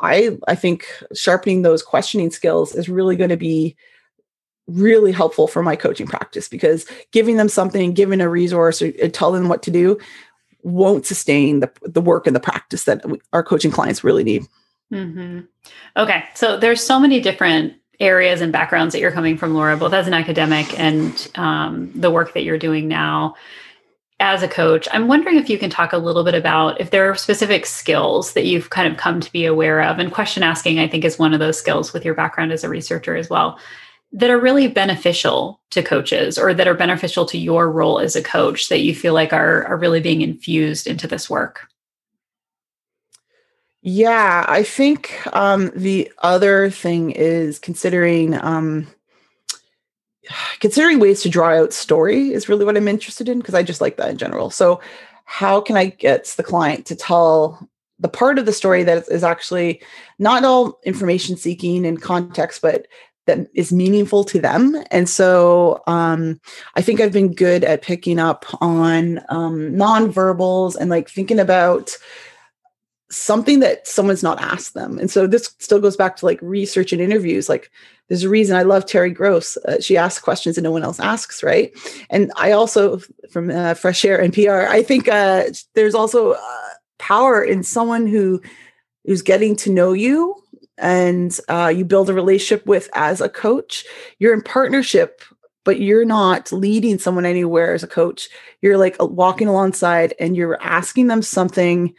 I, 0.00 0.38
I 0.46 0.54
think 0.54 0.86
sharpening 1.14 1.62
those 1.62 1.82
questioning 1.82 2.30
skills 2.30 2.74
is 2.74 2.88
really 2.88 3.16
going 3.16 3.30
to 3.30 3.36
be 3.36 3.76
really 4.68 5.12
helpful 5.12 5.48
for 5.48 5.62
my 5.62 5.74
coaching 5.74 6.06
practice 6.06 6.48
because 6.48 6.86
giving 7.10 7.36
them 7.36 7.48
something, 7.48 7.94
giving 7.94 8.20
a 8.20 8.28
resource 8.28 8.82
or, 8.82 8.92
or 9.02 9.08
telling 9.08 9.42
them 9.42 9.48
what 9.48 9.62
to 9.62 9.70
do 9.70 9.98
won't 10.62 11.06
sustain 11.06 11.60
the, 11.60 11.70
the 11.82 12.00
work 12.00 12.26
and 12.26 12.36
the 12.36 12.40
practice 12.40 12.84
that 12.84 13.04
we, 13.08 13.18
our 13.32 13.42
coaching 13.42 13.70
clients 13.70 14.04
really 14.04 14.24
need. 14.24 14.44
Mm-hmm. 14.92 15.40
Okay. 15.96 16.24
So 16.34 16.58
there's 16.58 16.82
so 16.82 17.00
many 17.00 17.20
different 17.20 17.74
areas 18.00 18.40
and 18.40 18.52
backgrounds 18.52 18.92
that 18.92 19.00
you're 19.00 19.12
coming 19.12 19.36
from, 19.36 19.54
Laura, 19.54 19.76
both 19.76 19.92
as 19.92 20.06
an 20.06 20.14
academic 20.14 20.78
and 20.78 21.30
um, 21.34 21.90
the 21.94 22.10
work 22.10 22.34
that 22.34 22.44
you're 22.44 22.58
doing 22.58 22.88
now 22.88 23.34
as 24.20 24.42
a 24.42 24.48
coach. 24.48 24.88
I'm 24.92 25.08
wondering 25.08 25.36
if 25.36 25.48
you 25.48 25.58
can 25.58 25.70
talk 25.70 25.92
a 25.92 25.98
little 25.98 26.24
bit 26.24 26.34
about 26.34 26.80
if 26.80 26.90
there 26.90 27.08
are 27.08 27.14
specific 27.14 27.66
skills 27.66 28.32
that 28.32 28.46
you've 28.46 28.70
kind 28.70 28.90
of 28.90 28.98
come 28.98 29.20
to 29.20 29.32
be 29.32 29.44
aware 29.44 29.82
of. 29.82 29.98
And 29.98 30.12
question 30.12 30.42
asking, 30.42 30.78
I 30.78 30.88
think, 30.88 31.04
is 31.04 31.18
one 31.18 31.34
of 31.34 31.40
those 31.40 31.58
skills 31.58 31.92
with 31.92 32.04
your 32.04 32.14
background 32.14 32.52
as 32.52 32.64
a 32.64 32.68
researcher 32.68 33.16
as 33.16 33.30
well 33.30 33.58
that 34.12 34.30
are 34.30 34.40
really 34.40 34.68
beneficial 34.68 35.60
to 35.70 35.82
coaches 35.82 36.38
or 36.38 36.54
that 36.54 36.66
are 36.66 36.74
beneficial 36.74 37.26
to 37.26 37.38
your 37.38 37.70
role 37.70 37.98
as 37.98 38.16
a 38.16 38.22
coach 38.22 38.68
that 38.70 38.80
you 38.80 38.94
feel 38.94 39.12
like 39.12 39.32
are, 39.32 39.64
are 39.64 39.76
really 39.76 40.00
being 40.00 40.22
infused 40.22 40.86
into 40.86 41.06
this 41.06 41.28
work. 41.28 41.68
Yeah, 43.90 44.44
I 44.46 44.64
think 44.64 45.18
um, 45.32 45.72
the 45.74 46.12
other 46.18 46.68
thing 46.68 47.10
is 47.10 47.58
considering 47.58 48.34
um, 48.34 48.86
considering 50.60 50.98
ways 51.00 51.22
to 51.22 51.30
draw 51.30 51.54
out 51.54 51.72
story 51.72 52.34
is 52.34 52.50
really 52.50 52.66
what 52.66 52.76
I'm 52.76 52.86
interested 52.86 53.30
in 53.30 53.38
because 53.38 53.54
I 53.54 53.62
just 53.62 53.80
like 53.80 53.96
that 53.96 54.10
in 54.10 54.18
general. 54.18 54.50
So, 54.50 54.82
how 55.24 55.62
can 55.62 55.78
I 55.78 55.86
get 55.86 56.26
the 56.36 56.42
client 56.42 56.84
to 56.84 56.96
tell 56.96 57.66
the 57.98 58.10
part 58.10 58.38
of 58.38 58.44
the 58.44 58.52
story 58.52 58.82
that 58.82 59.08
is 59.08 59.24
actually 59.24 59.80
not 60.18 60.44
all 60.44 60.78
information 60.84 61.38
seeking 61.38 61.86
and 61.86 62.02
context, 62.02 62.60
but 62.60 62.86
that 63.24 63.46
is 63.54 63.72
meaningful 63.72 64.22
to 64.24 64.38
them. 64.38 64.76
And 64.90 65.08
so 65.08 65.82
um, 65.86 66.40
I 66.76 66.82
think 66.82 67.00
I've 67.00 67.12
been 67.12 67.34
good 67.34 67.64
at 67.64 67.82
picking 67.82 68.18
up 68.18 68.44
on 68.60 69.18
um, 69.30 69.72
nonverbals 69.72 70.76
and 70.76 70.90
like 70.90 71.08
thinking 71.08 71.38
about 71.38 71.96
something 73.10 73.60
that 73.60 73.86
someone's 73.86 74.22
not 74.22 74.40
asked 74.40 74.74
them. 74.74 74.98
And 74.98 75.10
so 75.10 75.26
this 75.26 75.54
still 75.58 75.80
goes 75.80 75.96
back 75.96 76.16
to 76.16 76.26
like 76.26 76.38
research 76.42 76.92
and 76.92 77.00
interviews. 77.00 77.48
Like 77.48 77.70
there's 78.08 78.24
a 78.24 78.28
reason 78.28 78.56
I 78.56 78.62
love 78.62 78.86
Terry 78.86 79.10
Gross. 79.10 79.56
Uh, 79.58 79.80
she 79.80 79.96
asks 79.96 80.22
questions 80.22 80.56
that 80.56 80.62
no 80.62 80.70
one 80.70 80.84
else 80.84 81.00
asks, 81.00 81.42
right? 81.42 81.72
And 82.10 82.30
I 82.36 82.52
also, 82.52 83.00
from 83.30 83.50
uh, 83.50 83.74
Fresh 83.74 84.04
Air 84.04 84.18
NPR, 84.18 84.68
I 84.68 84.82
think 84.82 85.08
uh, 85.08 85.44
there's 85.74 85.94
also 85.94 86.32
uh, 86.32 86.68
power 86.98 87.42
in 87.42 87.62
someone 87.62 88.06
who 88.06 88.42
who's 89.06 89.22
getting 89.22 89.56
to 89.56 89.70
know 89.72 89.94
you 89.94 90.34
and 90.76 91.40
uh, 91.48 91.72
you 91.74 91.84
build 91.84 92.10
a 92.10 92.14
relationship 92.14 92.66
with 92.66 92.90
as 92.92 93.22
a 93.22 93.28
coach. 93.28 93.84
You're 94.18 94.34
in 94.34 94.42
partnership 94.42 95.22
but 95.68 95.80
you're 95.80 96.06
not 96.06 96.50
leading 96.50 96.98
someone 96.98 97.26
anywhere 97.26 97.74
as 97.74 97.82
a 97.82 97.86
coach. 97.86 98.30
You're 98.62 98.78
like 98.78 98.96
walking 99.00 99.48
alongside 99.48 100.14
and 100.18 100.34
you're 100.34 100.56
asking 100.62 101.08
them 101.08 101.20
something 101.20 101.94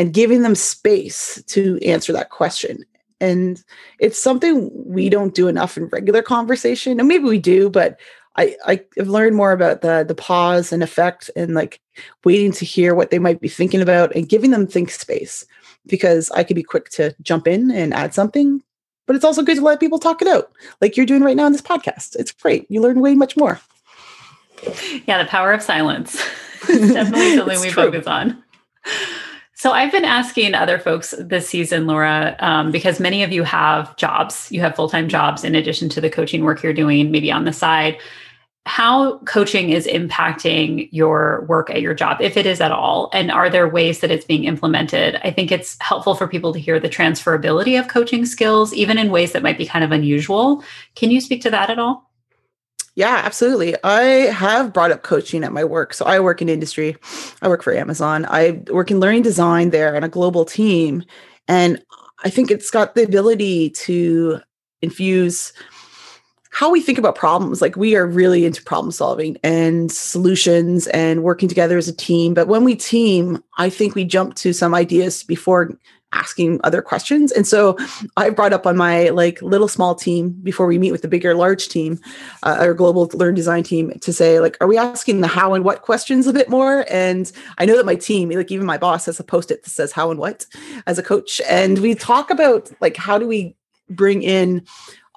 and 0.00 0.14
giving 0.14 0.40
them 0.40 0.54
space 0.54 1.42
to 1.48 1.78
answer 1.84 2.10
that 2.14 2.30
question. 2.30 2.86
And 3.20 3.62
it's 3.98 4.18
something 4.18 4.70
we 4.72 5.10
don't 5.10 5.34
do 5.34 5.46
enough 5.46 5.76
in 5.76 5.88
regular 5.88 6.22
conversation. 6.22 6.98
And 6.98 7.06
maybe 7.06 7.24
we 7.24 7.38
do, 7.38 7.68
but 7.68 8.00
I, 8.36 8.56
I've 8.66 9.08
learned 9.08 9.36
more 9.36 9.52
about 9.52 9.82
the 9.82 10.02
the 10.08 10.14
pause 10.14 10.72
and 10.72 10.82
effect 10.82 11.28
and 11.36 11.54
like 11.54 11.82
waiting 12.24 12.50
to 12.52 12.64
hear 12.64 12.94
what 12.94 13.10
they 13.10 13.18
might 13.18 13.42
be 13.42 13.48
thinking 13.48 13.82
about 13.82 14.16
and 14.16 14.26
giving 14.26 14.52
them 14.52 14.66
think 14.66 14.90
space 14.90 15.44
because 15.86 16.30
I 16.30 16.44
could 16.44 16.56
be 16.56 16.62
quick 16.62 16.88
to 16.90 17.14
jump 17.20 17.46
in 17.46 17.70
and 17.70 17.92
add 17.92 18.14
something, 18.14 18.62
but 19.06 19.16
it's 19.16 19.24
also 19.24 19.42
good 19.42 19.56
to 19.56 19.62
let 19.62 19.80
people 19.80 19.98
talk 19.98 20.22
it 20.22 20.28
out, 20.28 20.50
like 20.80 20.96
you're 20.96 21.04
doing 21.04 21.22
right 21.22 21.36
now 21.36 21.44
in 21.44 21.52
this 21.52 21.60
podcast. 21.60 22.16
It's 22.16 22.32
great. 22.32 22.64
You 22.70 22.80
learn 22.80 23.02
way 23.02 23.14
much 23.14 23.36
more. 23.36 23.60
Yeah, 25.06 25.22
the 25.22 25.28
power 25.28 25.52
of 25.52 25.60
silence. 25.60 26.14
it's 26.70 26.94
definitely 26.94 27.36
something 27.36 27.60
we 27.60 27.68
true. 27.68 27.90
focus 27.90 28.06
on. 28.06 28.42
So 29.60 29.72
I've 29.72 29.92
been 29.92 30.06
asking 30.06 30.54
other 30.54 30.78
folks 30.78 31.14
this 31.18 31.46
season, 31.46 31.86
Laura, 31.86 32.34
um, 32.38 32.72
because 32.72 32.98
many 32.98 33.22
of 33.22 33.30
you 33.30 33.42
have 33.42 33.94
jobs. 33.96 34.50
You 34.50 34.62
have 34.62 34.74
full 34.74 34.88
time 34.88 35.06
jobs 35.06 35.44
in 35.44 35.54
addition 35.54 35.90
to 35.90 36.00
the 36.00 36.08
coaching 36.08 36.44
work 36.44 36.62
you're 36.62 36.72
doing, 36.72 37.10
maybe 37.10 37.30
on 37.30 37.44
the 37.44 37.52
side. 37.52 37.98
How 38.64 39.18
coaching 39.24 39.68
is 39.68 39.86
impacting 39.86 40.88
your 40.92 41.44
work 41.46 41.68
at 41.68 41.82
your 41.82 41.92
job, 41.92 42.22
if 42.22 42.38
it 42.38 42.46
is 42.46 42.62
at 42.62 42.72
all, 42.72 43.10
and 43.12 43.30
are 43.30 43.50
there 43.50 43.68
ways 43.68 44.00
that 44.00 44.10
it's 44.10 44.24
being 44.24 44.44
implemented? 44.44 45.20
I 45.22 45.30
think 45.30 45.52
it's 45.52 45.76
helpful 45.82 46.14
for 46.14 46.26
people 46.26 46.54
to 46.54 46.58
hear 46.58 46.80
the 46.80 46.88
transferability 46.88 47.78
of 47.78 47.86
coaching 47.86 48.24
skills, 48.24 48.72
even 48.72 48.96
in 48.96 49.10
ways 49.10 49.32
that 49.32 49.42
might 49.42 49.58
be 49.58 49.66
kind 49.66 49.84
of 49.84 49.92
unusual. 49.92 50.64
Can 50.94 51.10
you 51.10 51.20
speak 51.20 51.42
to 51.42 51.50
that 51.50 51.68
at 51.68 51.78
all? 51.78 52.09
Yeah, 52.96 53.22
absolutely. 53.24 53.76
I 53.84 54.02
have 54.32 54.72
brought 54.72 54.90
up 54.90 55.02
coaching 55.02 55.44
at 55.44 55.52
my 55.52 55.64
work. 55.64 55.94
So 55.94 56.04
I 56.04 56.20
work 56.20 56.42
in 56.42 56.48
industry. 56.48 56.96
I 57.40 57.48
work 57.48 57.62
for 57.62 57.74
Amazon. 57.74 58.26
I 58.28 58.62
work 58.70 58.90
in 58.90 59.00
learning 59.00 59.22
design 59.22 59.70
there 59.70 59.96
on 59.96 60.04
a 60.04 60.08
global 60.08 60.44
team. 60.44 61.04
And 61.46 61.82
I 62.24 62.30
think 62.30 62.50
it's 62.50 62.70
got 62.70 62.94
the 62.94 63.04
ability 63.04 63.70
to 63.70 64.40
infuse 64.82 65.52
how 66.50 66.70
we 66.70 66.80
think 66.80 66.98
about 66.98 67.14
problems. 67.14 67.62
Like 67.62 67.76
we 67.76 67.94
are 67.94 68.06
really 68.06 68.44
into 68.44 68.62
problem 68.62 68.90
solving 68.90 69.38
and 69.44 69.90
solutions 69.90 70.88
and 70.88 71.22
working 71.22 71.48
together 71.48 71.78
as 71.78 71.88
a 71.88 71.94
team. 71.94 72.34
But 72.34 72.48
when 72.48 72.64
we 72.64 72.74
team, 72.74 73.42
I 73.56 73.70
think 73.70 73.94
we 73.94 74.04
jump 74.04 74.34
to 74.36 74.52
some 74.52 74.74
ideas 74.74 75.22
before 75.22 75.70
asking 76.12 76.60
other 76.64 76.82
questions. 76.82 77.30
And 77.32 77.46
so 77.46 77.76
I 78.16 78.30
brought 78.30 78.52
up 78.52 78.66
on 78.66 78.76
my 78.76 79.10
like 79.10 79.40
little 79.42 79.68
small 79.68 79.94
team 79.94 80.30
before 80.42 80.66
we 80.66 80.78
meet 80.78 80.92
with 80.92 81.02
the 81.02 81.08
bigger 81.08 81.34
large 81.34 81.68
team, 81.68 82.00
uh, 82.42 82.56
our 82.58 82.74
global 82.74 83.10
learn 83.14 83.34
design 83.34 83.62
team 83.62 83.96
to 84.00 84.12
say 84.12 84.40
like, 84.40 84.56
are 84.60 84.66
we 84.66 84.76
asking 84.76 85.20
the 85.20 85.28
how 85.28 85.54
and 85.54 85.64
what 85.64 85.82
questions 85.82 86.26
a 86.26 86.32
bit 86.32 86.48
more? 86.48 86.84
And 86.90 87.30
I 87.58 87.64
know 87.64 87.76
that 87.76 87.86
my 87.86 87.94
team, 87.94 88.30
like 88.30 88.50
even 88.50 88.66
my 88.66 88.78
boss 88.78 89.06
has 89.06 89.20
a 89.20 89.24
post-it 89.24 89.62
that 89.62 89.70
says 89.70 89.92
how 89.92 90.10
and 90.10 90.18
what 90.18 90.46
as 90.86 90.98
a 90.98 91.02
coach. 91.02 91.40
And 91.48 91.78
we 91.78 91.94
talk 91.94 92.30
about 92.30 92.70
like, 92.80 92.96
how 92.96 93.18
do 93.18 93.26
we 93.26 93.56
bring 93.88 94.22
in 94.22 94.64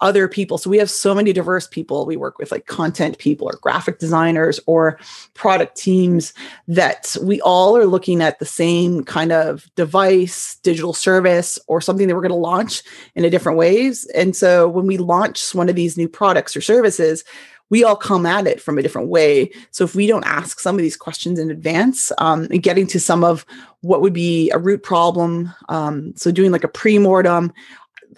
other 0.04 0.28
people. 0.28 0.58
So 0.60 0.70
we 0.70 0.78
have 0.78 0.90
so 0.90 1.16
many 1.16 1.34
diverse 1.34 1.66
people 1.66 2.06
we 2.06 2.18
work 2.18 2.38
with, 2.38 2.52
like 2.52 2.68
content 2.68 3.18
people 3.18 3.48
or 3.48 3.58
graphic 3.62 3.98
designers 3.98 4.60
or 4.68 5.00
product 5.34 5.78
teams, 5.78 6.34
that 6.68 7.16
we 7.24 7.42
all 7.42 7.76
are 7.78 7.88
looking 7.88 8.22
at 8.22 8.38
the 8.38 8.46
same 8.46 9.04
kind 9.06 9.32
of 9.32 9.74
device, 9.76 10.58
digital 10.62 10.94
service, 10.94 11.58
or 11.68 11.82
something 11.82 12.08
that 12.08 12.16
we're 12.16 12.22
going 12.22 12.30
to 12.30 12.36
launch 12.36 12.84
in 13.16 13.26
a 13.26 13.30
different 13.30 13.58
ways. 13.58 14.06
And 14.14 14.36
so 14.36 14.68
when 14.68 14.86
we 14.86 14.98
launch 14.98 15.56
one 15.56 15.70
of 15.70 15.76
these 15.76 15.98
new 15.98 16.10
products 16.10 16.56
or 16.56 16.62
services, 16.62 17.24
we 17.70 17.84
all 17.84 17.96
come 17.96 18.26
at 18.28 18.46
it 18.46 18.62
from 18.62 18.78
a 18.78 18.84
different 18.84 19.08
way. 19.08 19.50
So 19.72 19.84
if 19.84 19.96
we 19.96 20.06
don't 20.06 20.26
ask 20.26 20.60
some 20.60 20.76
of 20.76 20.82
these 20.82 20.98
questions 20.98 21.40
in 21.40 21.50
advance 21.50 22.12
um, 22.20 22.48
and 22.52 22.62
getting 22.62 22.86
to 22.88 23.00
some 23.00 23.24
of 23.24 23.46
what 23.82 24.02
would 24.02 24.14
be 24.14 24.52
a 24.52 24.60
root 24.60 24.84
problem, 24.84 25.52
um, 25.70 26.14
so 26.16 26.30
doing 26.32 26.52
like 26.52 26.64
a 26.64 26.68
pre-mortem, 26.68 27.52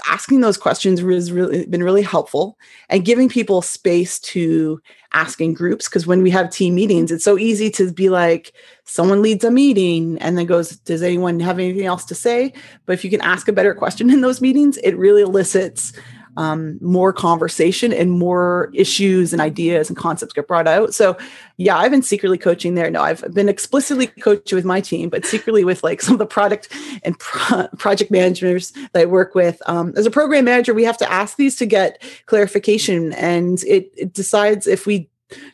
asking 0.08 0.42
those 0.42 0.58
questions 0.58 1.00
has 1.00 1.32
really 1.32 1.66
been 1.66 1.84
really 1.84 2.02
helpful 2.02 2.58
and 2.90 3.06
giving 3.06 3.30
people 3.30 3.62
space 3.62 4.20
to 4.20 4.82
ask 5.14 5.40
in 5.40 5.54
groups 5.54 5.88
because 5.88 6.06
when 6.06 6.22
we 6.22 6.30
have 6.30 6.50
team 6.50 6.76
meetings 6.76 7.12
it's 7.12 7.24
so 7.24 7.38
easy 7.38 7.70
to 7.70 7.92
be 7.92 8.10
like 8.10 8.54
someone 8.84 9.22
leads 9.22 9.44
a 9.44 9.52
meeting 9.52 10.18
and 10.20 10.38
then 10.38 10.46
goes 10.46 10.78
does 10.78 11.02
anyone 11.02 11.40
have 11.40 11.60
anything 11.60 11.86
else 11.86 12.06
to 12.06 12.16
say? 12.16 12.54
But 12.86 12.94
if 12.94 13.04
you 13.04 13.10
can 13.10 13.22
ask 13.22 13.48
a 13.48 13.54
better 13.54 13.74
question 13.74 14.10
in 14.10 14.22
those 14.22 14.42
meetings 14.42 14.78
it 14.78 14.98
really 14.98 15.22
elicits 15.22 15.94
um, 16.38 16.78
more 16.82 17.14
conversation 17.14 17.94
and 17.94 18.12
more 18.12 18.72
issues 18.74 19.34
and 19.34 19.42
ideas 19.42 19.90
and 19.90 19.98
concepts 19.98 20.34
get 20.34 20.48
brought 20.48 20.68
out. 20.68 20.94
So, 20.94 21.18
yeah, 21.58 21.78
I've 21.78 21.92
been 21.92 22.02
secretly 22.02 22.38
coaching 22.38 22.76
there. 22.76 22.90
No, 22.90 23.02
I've 23.02 23.34
been 23.34 23.50
explicitly 23.50 24.08
coaching 24.08 24.56
with 24.56 24.66
my 24.66 24.82
team, 24.82 25.10
but 25.10 25.26
secretly 25.26 25.64
with 25.64 25.84
like 25.84 26.02
some 26.02 26.14
of 26.14 26.20
the 26.20 26.26
product 26.26 26.70
and 27.04 27.18
pro- 27.20 27.68
project 27.78 28.12
managers 28.12 28.72
that 28.94 29.02
I 29.02 29.06
work 29.06 29.36
with. 29.36 29.62
Um, 29.68 29.94
as 29.96 30.06
a 30.06 30.12
program 30.12 30.46
manager, 30.46 30.74
we 30.74 30.84
have 30.84 30.98
to 30.98 31.12
ask 31.12 31.38
these 31.38 31.56
to 31.58 31.66
get 31.66 32.02
clarification, 32.26 33.14
and 33.14 33.64
it, 33.64 33.92
it 33.96 34.14
decides 34.14 34.68
if 34.68 34.86
we 34.86 35.10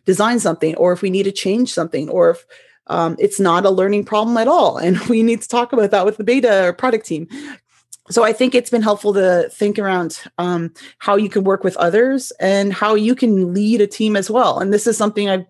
design 0.06 0.40
something 0.40 0.76
or 0.76 0.92
if 0.94 1.02
we 1.02 1.10
need 1.10 1.24
to 1.24 1.32
change 1.32 1.74
something 1.74 2.10
or 2.10 2.32
if 2.32 2.46
um, 2.88 3.16
it's 3.20 3.40
not 3.40 3.66
a 3.66 3.70
learning 3.70 4.04
problem 4.04 4.38
at 4.38 4.48
all. 4.48 4.78
And 4.78 5.00
we 5.10 5.24
need 5.24 5.42
to 5.42 5.48
talk 5.48 5.74
about 5.74 5.92
that 5.92 6.06
with 6.06 6.18
the 6.18 6.24
beta 6.24 6.66
or 6.66 6.74
product 6.74 7.06
team 7.06 7.28
so 8.14 8.24
I 8.24 8.34
think 8.34 8.56
it's 8.56 8.70
been 8.70 8.82
helpful 8.82 9.14
to 9.14 9.50
think 9.52 9.80
around 9.80 10.22
um, 10.38 10.74
how 11.00 11.16
you 11.16 11.30
can 11.30 11.44
work 11.44 11.64
with 11.64 11.78
others 11.78 12.32
and 12.40 12.74
how 12.74 12.96
you 12.96 13.16
can 13.16 13.54
lead 13.54 13.82
a 13.82 13.88
team 13.88 14.16
as 14.16 14.30
well. 14.30 14.60
And 14.60 14.74
this 14.74 14.88
is 14.88 14.98
something 14.98 15.30
I 15.30 15.46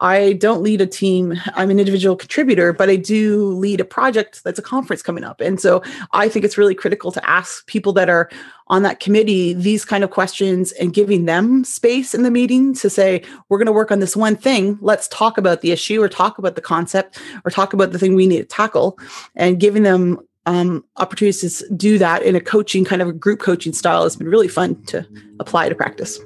I 0.00 0.32
don't 0.34 0.62
lead 0.62 0.80
a 0.80 0.86
team. 0.86 1.38
I'm 1.54 1.68
an 1.70 1.78
individual 1.78 2.16
contributor, 2.16 2.72
but 2.72 2.88
I 2.88 2.96
do 2.96 3.52
lead 3.52 3.80
a 3.80 3.84
project 3.84 4.42
that's 4.42 4.58
a 4.58 4.62
conference 4.62 5.02
coming 5.02 5.24
up. 5.24 5.42
And 5.42 5.60
so 5.60 5.82
I 6.12 6.28
think 6.28 6.44
it's 6.44 6.56
really 6.56 6.74
critical 6.74 7.12
to 7.12 7.28
ask 7.28 7.66
people 7.66 7.92
that 7.94 8.08
are 8.08 8.30
on 8.68 8.82
that 8.82 9.00
committee 9.00 9.52
these 9.52 9.84
kind 9.84 10.02
of 10.02 10.10
questions 10.10 10.72
and 10.72 10.94
giving 10.94 11.26
them 11.26 11.64
space 11.64 12.14
in 12.14 12.22
the 12.22 12.30
meeting 12.30 12.72
to 12.76 12.88
say, 12.88 13.22
we're 13.48 13.58
going 13.58 13.66
to 13.66 13.72
work 13.72 13.90
on 13.90 14.00
this 14.00 14.16
one 14.16 14.36
thing. 14.36 14.78
Let's 14.80 15.06
talk 15.08 15.36
about 15.36 15.60
the 15.60 15.70
issue 15.70 16.02
or 16.02 16.08
talk 16.08 16.38
about 16.38 16.54
the 16.54 16.62
concept 16.62 17.20
or 17.44 17.50
talk 17.50 17.74
about 17.74 17.92
the 17.92 17.98
thing 17.98 18.14
we 18.14 18.26
need 18.26 18.38
to 18.38 18.44
tackle 18.44 18.98
and 19.36 19.60
giving 19.60 19.82
them 19.82 20.18
um, 20.46 20.84
opportunities 20.96 21.58
to 21.58 21.74
do 21.74 21.98
that 21.98 22.22
in 22.22 22.34
a 22.34 22.40
coaching 22.40 22.84
kind 22.84 23.02
of 23.02 23.08
a 23.08 23.12
group 23.12 23.40
coaching 23.40 23.72
style 23.72 24.04
has 24.04 24.16
been 24.16 24.28
really 24.28 24.48
fun 24.48 24.82
to 24.84 25.06
apply 25.38 25.68
to 25.68 25.74
practice. 25.74 26.18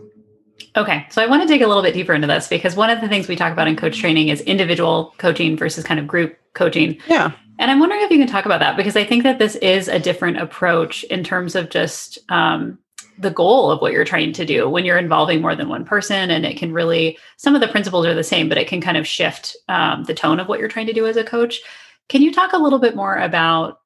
Okay, 0.77 1.07
so 1.11 1.22
I 1.22 1.27
want 1.27 1.42
to 1.42 1.48
dig 1.48 1.62
a 1.62 1.68
little 1.68 1.83
bit 1.83 1.94
deeper 1.94 2.14
into 2.14 2.27
this 2.27 2.48
because 2.48 2.74
one 2.74 2.90
of 2.90 3.00
the 3.00 3.09
things 3.09 3.29
we 3.29 3.37
talk 3.37 3.53
about 3.53 3.68
in 3.68 3.77
coach 3.77 3.98
training 3.98 4.29
is 4.29 4.40
individual 4.42 5.14
coaching 5.18 5.57
versus 5.57 5.85
kind 5.85 6.00
of 6.00 6.07
group 6.07 6.37
coaching. 6.55 6.98
Yeah. 7.07 7.33
And 7.59 7.70
I'm 7.70 7.79
wondering 7.79 8.03
if 8.03 8.11
you 8.11 8.18
can 8.18 8.27
talk 8.27 8.46
about 8.46 8.61
that 8.61 8.77
because 8.77 8.96
I 8.96 9.05
think 9.05 9.22
that 9.22 9.38
this 9.38 9.55
is 9.57 9.87
a 9.87 10.00
different 10.00 10.38
approach 10.38 11.05
in 11.05 11.22
terms 11.22 11.55
of 11.55 11.70
just 11.70 12.18
um, 12.29 12.79
the 13.18 13.31
goal 13.31 13.70
of 13.70 13.81
what 13.81 13.92
you're 13.92 14.05
trying 14.05 14.33
to 14.33 14.44
do 14.44 14.68
when 14.68 14.85
you're 14.85 14.98
involving 14.98 15.40
more 15.40 15.55
than 15.55 15.68
one 15.68 15.85
person. 15.85 16.31
And 16.31 16.44
it 16.44 16.57
can 16.57 16.72
really, 16.72 17.18
some 17.37 17.55
of 17.55 17.61
the 17.61 17.68
principles 17.68 18.07
are 18.07 18.14
the 18.14 18.24
same, 18.24 18.48
but 18.48 18.59
it 18.59 18.66
can 18.66 18.81
kind 18.81 18.96
of 18.96 19.07
shift 19.07 19.57
um, 19.68 20.03
the 20.05 20.14
tone 20.14 20.40
of 20.40 20.48
what 20.48 20.59
you're 20.59 20.68
trying 20.68 20.87
to 20.87 20.92
do 20.92 21.07
as 21.07 21.16
a 21.16 21.22
coach. 21.22 21.61
Can 22.09 22.22
you 22.22 22.33
talk 22.33 22.53
a 22.53 22.59
little 22.59 22.81
bit 22.81 22.96
more 22.96 23.16
about 23.16 23.81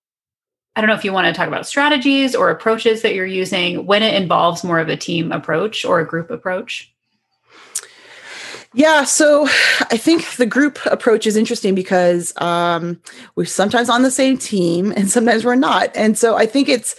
I 0.79 0.81
don't 0.81 0.87
know 0.87 0.95
if 0.95 1.05
you 1.05 1.13
want 1.13 1.27
to 1.27 1.33
talk 1.33 1.49
about 1.49 1.67
strategies 1.67 2.37
or 2.37 2.51
approaches 2.51 3.03
that 3.03 3.13
you're 3.13 3.27
using 3.27 3.85
when 3.85 4.05
it 4.05 4.15
involves 4.15 4.63
more 4.63 4.79
of 4.79 4.89
a 4.89 4.97
team 4.97 5.33
approach 5.33 5.85
or 5.85 5.99
a 5.99 6.07
group 6.07 6.31
approach. 6.31 6.95
Yeah, 8.75 9.03
so 9.03 9.49
I 9.91 9.97
think 9.97 10.37
the 10.37 10.47
group 10.47 10.79
approach 10.87 11.27
is 11.27 11.37
interesting 11.37 11.75
because 11.75 12.33
um, 12.41 13.01
we're 13.35 13.45
sometimes 13.45 13.91
on 13.91 14.03
the 14.03 14.11
same 14.13 14.39
team 14.39 14.93
and 14.97 15.11
sometimes 15.11 15.45
we're 15.45 15.57
not, 15.57 15.91
and 15.97 16.17
so 16.17 16.37
I 16.37 16.47
think 16.47 16.69
it's 16.69 16.95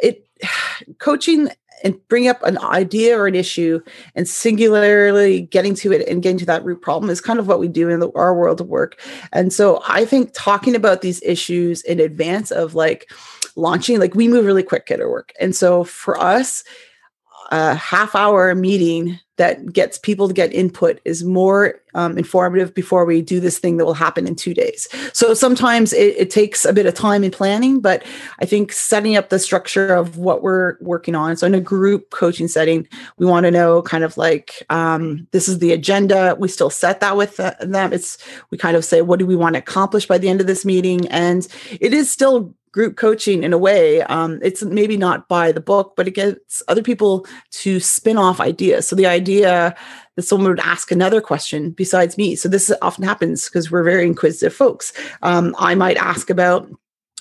it 0.00 0.26
coaching 0.98 1.48
and 1.82 1.96
bring 2.08 2.28
up 2.28 2.42
an 2.42 2.58
idea 2.58 3.18
or 3.18 3.26
an 3.26 3.34
issue 3.34 3.80
and 4.14 4.28
singularly 4.28 5.42
getting 5.42 5.74
to 5.76 5.92
it 5.92 6.06
and 6.08 6.22
getting 6.22 6.38
to 6.38 6.46
that 6.46 6.64
root 6.64 6.80
problem 6.80 7.10
is 7.10 7.20
kind 7.20 7.38
of 7.38 7.46
what 7.46 7.58
we 7.60 7.68
do 7.68 7.88
in 7.88 8.00
the, 8.00 8.10
our 8.12 8.34
world 8.34 8.60
of 8.60 8.68
work. 8.68 9.00
And 9.32 9.52
so 9.52 9.82
I 9.86 10.04
think 10.04 10.30
talking 10.32 10.74
about 10.74 11.02
these 11.02 11.22
issues 11.22 11.82
in 11.82 12.00
advance 12.00 12.50
of 12.50 12.74
like 12.74 13.10
launching, 13.56 13.98
like 13.98 14.14
we 14.14 14.28
move 14.28 14.46
really 14.46 14.62
quick 14.62 14.90
at 14.90 15.00
our 15.00 15.10
work. 15.10 15.32
And 15.40 15.54
so 15.54 15.84
for 15.84 16.18
us, 16.18 16.64
a 17.50 17.74
half 17.74 18.14
hour 18.14 18.54
meeting 18.54 19.18
that 19.36 19.72
gets 19.72 19.98
people 19.98 20.28
to 20.28 20.34
get 20.34 20.52
input 20.52 21.00
is 21.04 21.24
more 21.24 21.80
um, 21.94 22.16
informative 22.16 22.74
before 22.74 23.04
we 23.04 23.20
do 23.22 23.40
this 23.40 23.58
thing 23.58 23.76
that 23.76 23.84
will 23.84 23.94
happen 23.94 24.26
in 24.26 24.36
two 24.36 24.54
days. 24.54 24.86
So 25.12 25.34
sometimes 25.34 25.92
it, 25.92 26.14
it, 26.16 26.30
takes 26.30 26.64
a 26.64 26.72
bit 26.72 26.86
of 26.86 26.94
time 26.94 27.24
in 27.24 27.30
planning, 27.30 27.80
but 27.80 28.04
I 28.40 28.44
think 28.44 28.72
setting 28.72 29.16
up 29.16 29.30
the 29.30 29.38
structure 29.38 29.94
of 29.94 30.16
what 30.16 30.42
we're 30.42 30.76
working 30.80 31.14
on. 31.14 31.36
So 31.36 31.46
in 31.46 31.54
a 31.54 31.60
group 31.60 32.10
coaching 32.10 32.46
setting, 32.46 32.86
we 33.18 33.26
want 33.26 33.44
to 33.44 33.50
know 33.50 33.82
kind 33.82 34.04
of 34.04 34.16
like 34.16 34.62
um, 34.70 35.26
this 35.32 35.48
is 35.48 35.58
the 35.58 35.72
agenda. 35.72 36.36
We 36.38 36.48
still 36.48 36.70
set 36.70 37.00
that 37.00 37.16
with 37.16 37.36
them. 37.36 37.92
It's 37.92 38.18
we 38.50 38.58
kind 38.58 38.76
of 38.76 38.84
say 38.84 39.02
what 39.02 39.18
do 39.18 39.26
we 39.26 39.36
want 39.36 39.54
to 39.54 39.58
accomplish 39.60 40.06
by 40.06 40.18
the 40.18 40.28
end 40.28 40.40
of 40.40 40.46
this 40.46 40.64
meeting, 40.64 41.08
and 41.08 41.46
it 41.80 41.92
is 41.92 42.10
still 42.10 42.54
group 42.72 42.96
coaching 42.96 43.44
in 43.44 43.52
a 43.52 43.58
way. 43.58 44.02
Um, 44.02 44.40
it's 44.42 44.62
maybe 44.62 44.96
not 44.96 45.28
by 45.28 45.52
the 45.52 45.60
book, 45.60 45.92
but 45.96 46.08
it 46.08 46.12
gets 46.12 46.62
other 46.68 46.82
people 46.82 47.26
to 47.50 47.78
spin 47.80 48.16
off 48.16 48.40
ideas. 48.40 48.88
So 48.88 48.96
the 48.96 49.06
idea 49.06 49.76
that 50.16 50.22
someone 50.22 50.48
would 50.48 50.60
ask 50.60 50.90
another 50.90 51.20
question 51.20 51.70
besides 51.70 52.18
me. 52.18 52.34
So 52.34 52.48
this 52.48 52.72
often 52.82 53.04
happens 53.04 53.48
because 53.48 53.70
we're 53.70 53.82
very 53.82 54.06
inquisitive 54.06 54.54
folks. 54.54 54.92
Um, 55.22 55.54
I 55.58 55.74
might 55.74 55.96
ask 55.96 56.30
about 56.30 56.68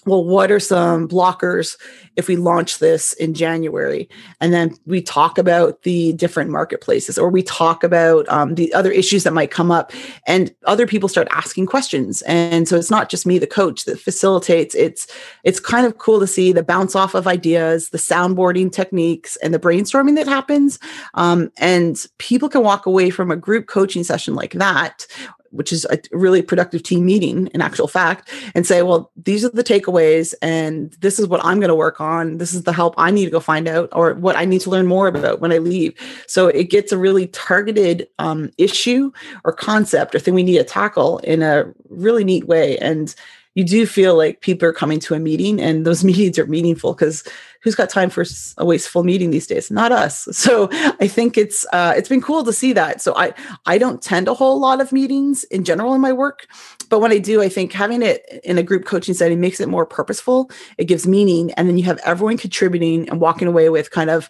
well, 0.05 0.23
what 0.23 0.51
are 0.51 0.59
some 0.59 1.07
blockers 1.07 1.77
if 2.15 2.27
we 2.27 2.35
launch 2.35 2.79
this 2.79 3.13
in 3.13 3.35
January? 3.35 4.09
And 4.39 4.51
then 4.51 4.75
we 4.87 5.01
talk 5.01 5.37
about 5.37 5.83
the 5.83 6.13
different 6.13 6.49
marketplaces 6.49 7.19
or 7.19 7.29
we 7.29 7.43
talk 7.43 7.83
about 7.83 8.27
um, 8.29 8.55
the 8.55 8.73
other 8.73 8.91
issues 8.91 9.23
that 9.23 9.33
might 9.33 9.51
come 9.51 9.69
up 9.69 9.93
and 10.25 10.53
other 10.65 10.87
people 10.87 11.07
start 11.07 11.27
asking 11.29 11.67
questions. 11.67 12.23
And 12.23 12.67
so 12.67 12.77
it's 12.77 12.89
not 12.89 13.09
just 13.09 13.27
me, 13.27 13.37
the 13.37 13.45
coach 13.45 13.85
that 13.85 13.99
facilitates. 13.99 14.73
It's, 14.73 15.07
it's 15.43 15.59
kind 15.59 15.85
of 15.85 15.99
cool 15.99 16.19
to 16.19 16.27
see 16.27 16.51
the 16.51 16.63
bounce 16.63 16.95
off 16.95 17.13
of 17.13 17.27
ideas, 17.27 17.89
the 17.89 17.99
soundboarding 17.99 18.71
techniques 18.71 19.35
and 19.37 19.53
the 19.53 19.59
brainstorming 19.59 20.15
that 20.15 20.27
happens. 20.27 20.79
Um, 21.13 21.51
and 21.57 22.03
people 22.17 22.49
can 22.49 22.63
walk 22.63 22.87
away 22.87 23.11
from 23.11 23.29
a 23.29 23.35
group 23.35 23.67
coaching 23.67 24.03
session 24.03 24.33
like 24.33 24.53
that 24.53 25.05
which 25.51 25.71
is 25.71 25.85
a 25.85 25.99
really 26.11 26.41
productive 26.41 26.83
team 26.83 27.05
meeting 27.05 27.47
in 27.47 27.61
actual 27.61 27.87
fact, 27.87 28.29
and 28.55 28.65
say, 28.65 28.81
well, 28.81 29.11
these 29.15 29.45
are 29.45 29.49
the 29.49 29.63
takeaways, 29.63 30.33
and 30.41 30.91
this 31.01 31.19
is 31.19 31.27
what 31.27 31.43
I'm 31.45 31.59
going 31.59 31.69
to 31.69 31.75
work 31.75 32.01
on. 32.01 32.37
This 32.37 32.53
is 32.53 32.63
the 32.63 32.73
help 32.73 32.95
I 32.97 33.11
need 33.11 33.25
to 33.25 33.31
go 33.31 33.39
find 33.39 33.67
out, 33.67 33.89
or 33.91 34.15
what 34.15 34.35
I 34.35 34.45
need 34.45 34.61
to 34.61 34.69
learn 34.69 34.87
more 34.87 35.07
about 35.07 35.39
when 35.39 35.51
I 35.51 35.59
leave. 35.59 35.93
So 36.27 36.47
it 36.47 36.69
gets 36.69 36.91
a 36.91 36.97
really 36.97 37.27
targeted 37.27 38.07
um, 38.19 38.51
issue 38.57 39.11
or 39.43 39.53
concept 39.53 40.15
or 40.15 40.19
thing 40.19 40.33
we 40.33 40.43
need 40.43 40.57
to 40.57 40.63
tackle 40.63 41.19
in 41.19 41.41
a 41.41 41.71
really 41.89 42.23
neat 42.23 42.47
way. 42.47 42.77
And 42.79 43.13
you 43.55 43.63
do 43.63 43.85
feel 43.85 44.15
like 44.15 44.41
people 44.41 44.67
are 44.67 44.73
coming 44.73 44.99
to 45.01 45.13
a 45.13 45.19
meeting 45.19 45.59
and 45.59 45.85
those 45.85 46.03
meetings 46.09 46.39
are 46.39 46.45
meaningful 46.45 46.93
because 46.93 47.23
who's 47.61 47.75
got 47.75 47.89
time 47.89 48.09
for 48.09 48.25
a 48.57 48.65
wasteful 48.65 49.03
meeting 49.03 49.29
these 49.31 49.47
days? 49.47 49.69
Not 49.69 49.91
us. 49.91 50.27
So 50.41 50.69
i 50.99 51.07
think 51.07 51.37
it's 51.37 51.67
uh, 51.71 51.93
it's 51.95 52.09
been 52.09 52.21
cool 52.21 52.43
to 52.43 52.51
see 52.51 52.73
that. 52.73 53.01
So 53.01 53.15
i 53.15 53.33
i 53.65 53.77
don't 53.77 54.01
tend 54.01 54.27
a 54.27 54.33
whole 54.33 54.59
lot 54.59 54.81
of 54.81 54.91
meetings 54.91 55.43
in 55.45 55.63
general 55.63 55.93
in 55.93 56.01
my 56.01 56.11
work 56.11 56.47
but 56.89 56.99
when 56.99 57.11
i 57.11 57.19
do 57.19 57.41
i 57.41 57.49
think 57.49 57.71
having 57.71 58.01
it 58.01 58.41
in 58.43 58.57
a 58.57 58.63
group 58.63 58.85
coaching 58.85 59.13
setting 59.13 59.39
makes 59.39 59.59
it 59.59 59.69
more 59.69 59.85
purposeful. 59.85 60.49
It 60.77 60.85
gives 60.85 61.05
meaning 61.05 61.51
and 61.53 61.67
then 61.67 61.77
you 61.77 61.83
have 61.83 61.99
everyone 62.03 62.37
contributing 62.37 63.07
and 63.09 63.21
walking 63.21 63.47
away 63.47 63.69
with 63.69 63.91
kind 63.91 64.09
of 64.09 64.29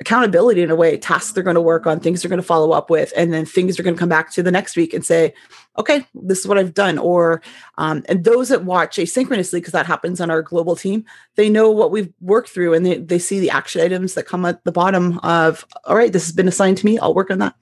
accountability 0.00 0.62
in 0.62 0.70
a 0.70 0.76
way 0.76 0.96
tasks 0.96 1.32
they're 1.32 1.42
going 1.44 1.54
to 1.54 1.60
work 1.60 1.86
on 1.86 2.00
things 2.00 2.22
they're 2.22 2.28
going 2.30 2.40
to 2.40 2.46
follow 2.46 2.72
up 2.72 2.88
with 2.88 3.12
and 3.16 3.34
then 3.34 3.44
things 3.44 3.78
are 3.78 3.82
going 3.82 3.94
to 3.94 3.98
come 3.98 4.08
back 4.08 4.32
to 4.32 4.42
the 4.42 4.50
next 4.50 4.74
week 4.74 4.94
and 4.94 5.04
say 5.04 5.32
okay 5.78 6.06
this 6.14 6.40
is 6.40 6.46
what 6.46 6.56
i've 6.56 6.72
done 6.72 6.96
or 6.96 7.42
um, 7.76 8.02
and 8.08 8.24
those 8.24 8.48
that 8.48 8.64
watch 8.64 8.96
asynchronously 8.96 9.58
because 9.58 9.72
that 9.72 9.84
happens 9.84 10.20
on 10.20 10.30
our 10.30 10.40
global 10.40 10.74
team 10.74 11.04
they 11.34 11.50
know 11.50 11.70
what 11.70 11.90
we've 11.90 12.12
worked 12.22 12.48
through 12.48 12.72
and 12.72 12.86
they, 12.86 12.96
they 12.98 13.18
see 13.18 13.40
the 13.40 13.50
action 13.50 13.82
items 13.82 14.14
that 14.14 14.26
come 14.26 14.46
at 14.46 14.64
the 14.64 14.72
bottom 14.72 15.18
of 15.18 15.66
all 15.84 15.96
right 15.96 16.14
this 16.14 16.24
has 16.24 16.32
been 16.34 16.48
assigned 16.48 16.78
to 16.78 16.86
me 16.86 16.98
i'll 16.98 17.14
work 17.14 17.30
on 17.30 17.38
that 17.38 17.54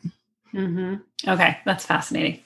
mm-hmm. 0.55 0.95
okay 1.29 1.59
that's 1.65 1.85
fascinating 1.85 2.41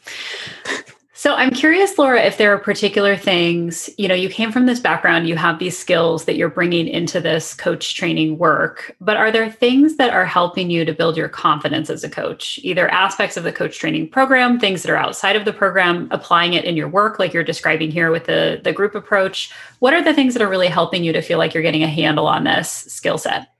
so 1.22 1.36
I'm 1.36 1.52
curious, 1.52 1.96
Laura, 1.98 2.20
if 2.20 2.36
there 2.36 2.52
are 2.52 2.58
particular 2.58 3.16
things, 3.16 3.88
you 3.96 4.08
know, 4.08 4.14
you 4.16 4.28
came 4.28 4.50
from 4.50 4.66
this 4.66 4.80
background, 4.80 5.28
you 5.28 5.36
have 5.36 5.60
these 5.60 5.78
skills 5.78 6.24
that 6.24 6.34
you're 6.34 6.50
bringing 6.50 6.88
into 6.88 7.20
this 7.20 7.54
coach 7.54 7.94
training 7.94 8.38
work, 8.38 8.96
but 9.00 9.16
are 9.16 9.30
there 9.30 9.48
things 9.48 9.98
that 9.98 10.12
are 10.12 10.24
helping 10.24 10.68
you 10.68 10.84
to 10.84 10.92
build 10.92 11.16
your 11.16 11.28
confidence 11.28 11.90
as 11.90 12.02
a 12.02 12.10
coach, 12.10 12.58
either 12.64 12.88
aspects 12.88 13.36
of 13.36 13.44
the 13.44 13.52
coach 13.52 13.78
training 13.78 14.08
program, 14.08 14.58
things 14.58 14.82
that 14.82 14.90
are 14.90 14.96
outside 14.96 15.36
of 15.36 15.44
the 15.44 15.52
program, 15.52 16.08
applying 16.10 16.54
it 16.54 16.64
in 16.64 16.76
your 16.76 16.88
work, 16.88 17.20
like 17.20 17.32
you're 17.32 17.44
describing 17.44 17.92
here 17.92 18.10
with 18.10 18.24
the, 18.24 18.60
the 18.64 18.72
group 18.72 18.96
approach? 18.96 19.52
What 19.78 19.94
are 19.94 20.02
the 20.02 20.14
things 20.14 20.34
that 20.34 20.42
are 20.42 20.48
really 20.48 20.66
helping 20.66 21.04
you 21.04 21.12
to 21.12 21.22
feel 21.22 21.38
like 21.38 21.54
you're 21.54 21.62
getting 21.62 21.84
a 21.84 21.88
handle 21.88 22.26
on 22.26 22.42
this 22.42 22.68
skill 22.68 23.16
set? 23.16 23.51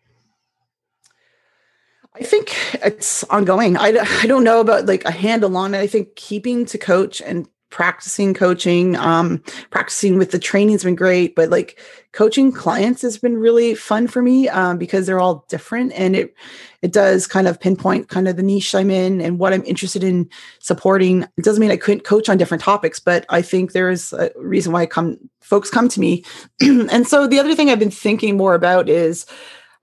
I 2.14 2.24
think 2.24 2.54
it's 2.84 3.24
ongoing. 3.24 3.76
I, 3.76 3.96
I 4.20 4.26
don't 4.26 4.44
know 4.44 4.60
about 4.60 4.86
like 4.86 5.04
a 5.04 5.10
handle 5.10 5.56
on 5.56 5.74
it. 5.74 5.78
I 5.78 5.86
think 5.86 6.14
keeping 6.14 6.66
to 6.66 6.78
coach 6.78 7.22
and 7.22 7.48
practicing 7.72 8.34
coaching. 8.34 8.94
Um, 8.96 9.42
practicing 9.70 10.18
with 10.18 10.30
the 10.30 10.38
training's 10.38 10.84
been 10.84 10.94
great, 10.94 11.34
but 11.34 11.48
like 11.48 11.80
coaching 12.12 12.52
clients 12.52 13.00
has 13.00 13.16
been 13.16 13.38
really 13.38 13.74
fun 13.74 14.06
for 14.06 14.20
me 14.20 14.46
um, 14.50 14.76
because 14.76 15.06
they're 15.06 15.18
all 15.18 15.46
different 15.48 15.92
and 15.94 16.14
it 16.14 16.34
it 16.82 16.92
does 16.92 17.26
kind 17.26 17.48
of 17.48 17.58
pinpoint 17.58 18.08
kind 18.08 18.28
of 18.28 18.36
the 18.36 18.42
niche 18.42 18.74
I'm 18.74 18.90
in 18.90 19.20
and 19.20 19.38
what 19.38 19.52
I'm 19.54 19.64
interested 19.64 20.04
in 20.04 20.28
supporting. 20.58 21.22
It 21.22 21.44
doesn't 21.44 21.60
mean 21.60 21.70
I 21.70 21.76
couldn't 21.76 22.04
coach 22.04 22.28
on 22.28 22.36
different 22.36 22.62
topics, 22.62 23.00
but 23.00 23.24
I 23.30 23.40
think 23.40 23.72
there 23.72 23.88
is 23.88 24.12
a 24.12 24.30
reason 24.36 24.72
why 24.72 24.84
come 24.84 25.16
folks 25.40 25.70
come 25.70 25.88
to 25.88 26.00
me. 26.00 26.24
and 26.60 27.06
so 27.06 27.26
the 27.26 27.38
other 27.38 27.54
thing 27.54 27.70
I've 27.70 27.78
been 27.78 27.90
thinking 27.90 28.36
more 28.36 28.54
about 28.54 28.88
is 28.88 29.26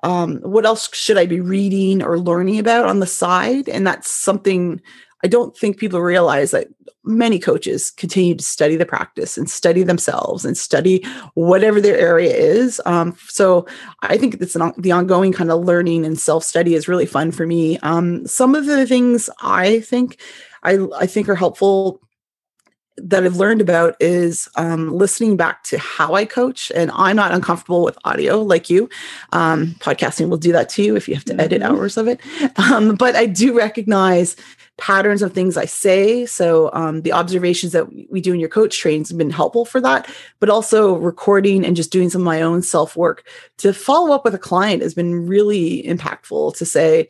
um, 0.04 0.38
what 0.38 0.66
else 0.66 0.94
should 0.94 1.18
I 1.18 1.26
be 1.26 1.40
reading 1.40 2.02
or 2.02 2.20
learning 2.20 2.60
about 2.60 2.86
on 2.86 3.00
the 3.00 3.08
side? 3.08 3.68
And 3.68 3.86
that's 3.86 4.12
something 4.12 4.82
I 5.24 5.28
don't 5.28 5.56
think 5.58 5.78
people 5.78 6.02
realize 6.02 6.52
that 6.52 6.68
many 7.04 7.40
coaches 7.40 7.92
continue 7.92 8.36
to 8.36 8.44
study 8.44 8.76
the 8.76 8.86
practice 8.86 9.38
and 9.38 9.50
study 9.50 9.84
themselves 9.84 10.46
and 10.46 10.58
study 10.58 11.06
whatever 11.34 11.82
their 11.82 11.98
area 11.98 12.34
is. 12.34 12.82
Um, 12.86 13.18
so 13.28 13.66
I 14.02 14.18
think 14.18 14.36
it's 14.36 14.56
an, 14.56 14.74
the 14.78 14.92
ongoing 14.92 15.34
kind 15.34 15.52
of 15.52 15.64
learning 15.66 16.06
and 16.06 16.20
self 16.20 16.44
study 16.44 16.76
is 16.76 16.88
really 16.88 17.06
fun 17.06 17.32
for 17.32 17.46
me. 17.46 17.78
Um, 17.80 18.26
some 18.28 18.56
of 18.56 18.66
the 18.66 18.86
things 18.86 19.30
I 19.42 19.82
think 19.82 20.22
I, 20.64 20.78
I 20.98 21.06
think 21.06 21.30
are 21.30 21.36
helpful 21.36 22.02
that 23.04 23.24
I've 23.24 23.38
learned 23.38 23.62
about 23.62 23.96
is 24.00 24.48
um, 24.56 24.94
listening 24.94 25.38
back 25.38 25.64
to 25.66 25.78
how 25.78 26.14
I 26.14 26.26
coach. 26.26 26.72
And 26.76 26.92
I'm 26.94 27.16
not 27.16 27.32
uncomfortable 27.32 27.84
with 27.84 27.98
audio 28.04 28.42
like 28.42 28.70
you. 28.70 28.90
Um, 29.34 29.76
podcasting 29.80 30.30
will 30.30 30.38
do 30.38 30.52
that 30.52 30.70
to 30.70 30.84
you 30.84 30.96
if 30.96 31.08
you 31.08 31.16
have 31.16 31.26
to 31.26 31.40
edit 31.40 31.62
mm-hmm. 31.62 31.76
hours 31.76 31.98
of 31.98 32.08
it. 32.08 32.20
Um, 32.58 32.96
but 32.96 33.16
I 33.16 33.26
do 33.26 33.58
recognize 33.58 34.36
patterns 34.78 35.22
of 35.22 35.34
things 35.34 35.58
I 35.58 35.66
say. 35.66 36.26
So 36.26 36.70
um, 36.74 37.02
the 37.02 37.12
observations 37.12 37.74
that 37.74 37.92
we 38.10 38.22
do 38.22 38.34
in 38.34 38.40
your 38.40 38.50
coach 38.50 38.80
trainings 38.80 39.10
have 39.10 39.18
been 39.18 39.30
helpful 39.30 39.66
for 39.66 39.82
that, 39.82 40.10
but 40.40 40.50
also 40.50 40.96
recording 40.96 41.66
and 41.66 41.76
just 41.76 41.92
doing 41.92 42.10
some 42.10 42.22
of 42.22 42.26
my 42.26 42.42
own 42.42 42.62
self 42.62 42.96
work 42.96 43.28
to 43.58 43.74
follow 43.74 44.14
up 44.14 44.24
with 44.24 44.34
a 44.34 44.40
client 44.40 44.82
has 44.82 44.94
been 44.94 45.28
really 45.28 45.84
impactful 45.84 46.56
to 46.56 46.66
say, 46.66 47.08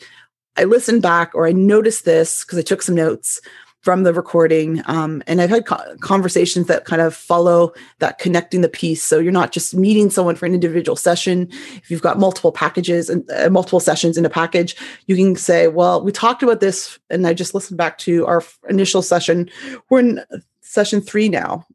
I 0.57 0.65
listened 0.65 1.01
back 1.01 1.33
or 1.35 1.47
I 1.47 1.51
noticed 1.51 2.05
this 2.05 2.43
because 2.43 2.57
I 2.57 2.63
took 2.63 2.81
some 2.81 2.95
notes 2.95 3.39
from 3.81 4.03
the 4.03 4.13
recording. 4.13 4.81
Um, 4.87 5.23
and 5.25 5.41
I've 5.41 5.49
had 5.49 5.65
co- 5.65 5.95
conversations 6.01 6.67
that 6.67 6.85
kind 6.85 7.01
of 7.01 7.15
follow 7.15 7.73
that 7.99 8.19
connecting 8.19 8.61
the 8.61 8.69
piece. 8.69 9.01
So 9.01 9.19
you're 9.19 9.31
not 9.31 9.51
just 9.51 9.73
meeting 9.73 10.09
someone 10.09 10.35
for 10.35 10.45
an 10.45 10.53
individual 10.53 10.95
session. 10.95 11.47
If 11.77 11.89
you've 11.89 12.01
got 12.01 12.19
multiple 12.19 12.51
packages 12.51 13.09
and 13.09 13.29
uh, 13.31 13.49
multiple 13.49 13.79
sessions 13.79 14.17
in 14.17 14.25
a 14.25 14.29
package, 14.29 14.75
you 15.07 15.15
can 15.15 15.35
say, 15.35 15.67
well, 15.67 16.01
we 16.03 16.11
talked 16.11 16.43
about 16.43 16.59
this 16.59 16.99
and 17.09 17.25
I 17.25 17.33
just 17.33 17.53
listened 17.53 17.77
back 17.77 17.97
to 17.99 18.25
our 18.25 18.43
initial 18.69 19.01
session. 19.01 19.49
We're 19.89 19.99
in 19.99 20.23
session 20.61 21.01
three 21.01 21.29
now. 21.29 21.65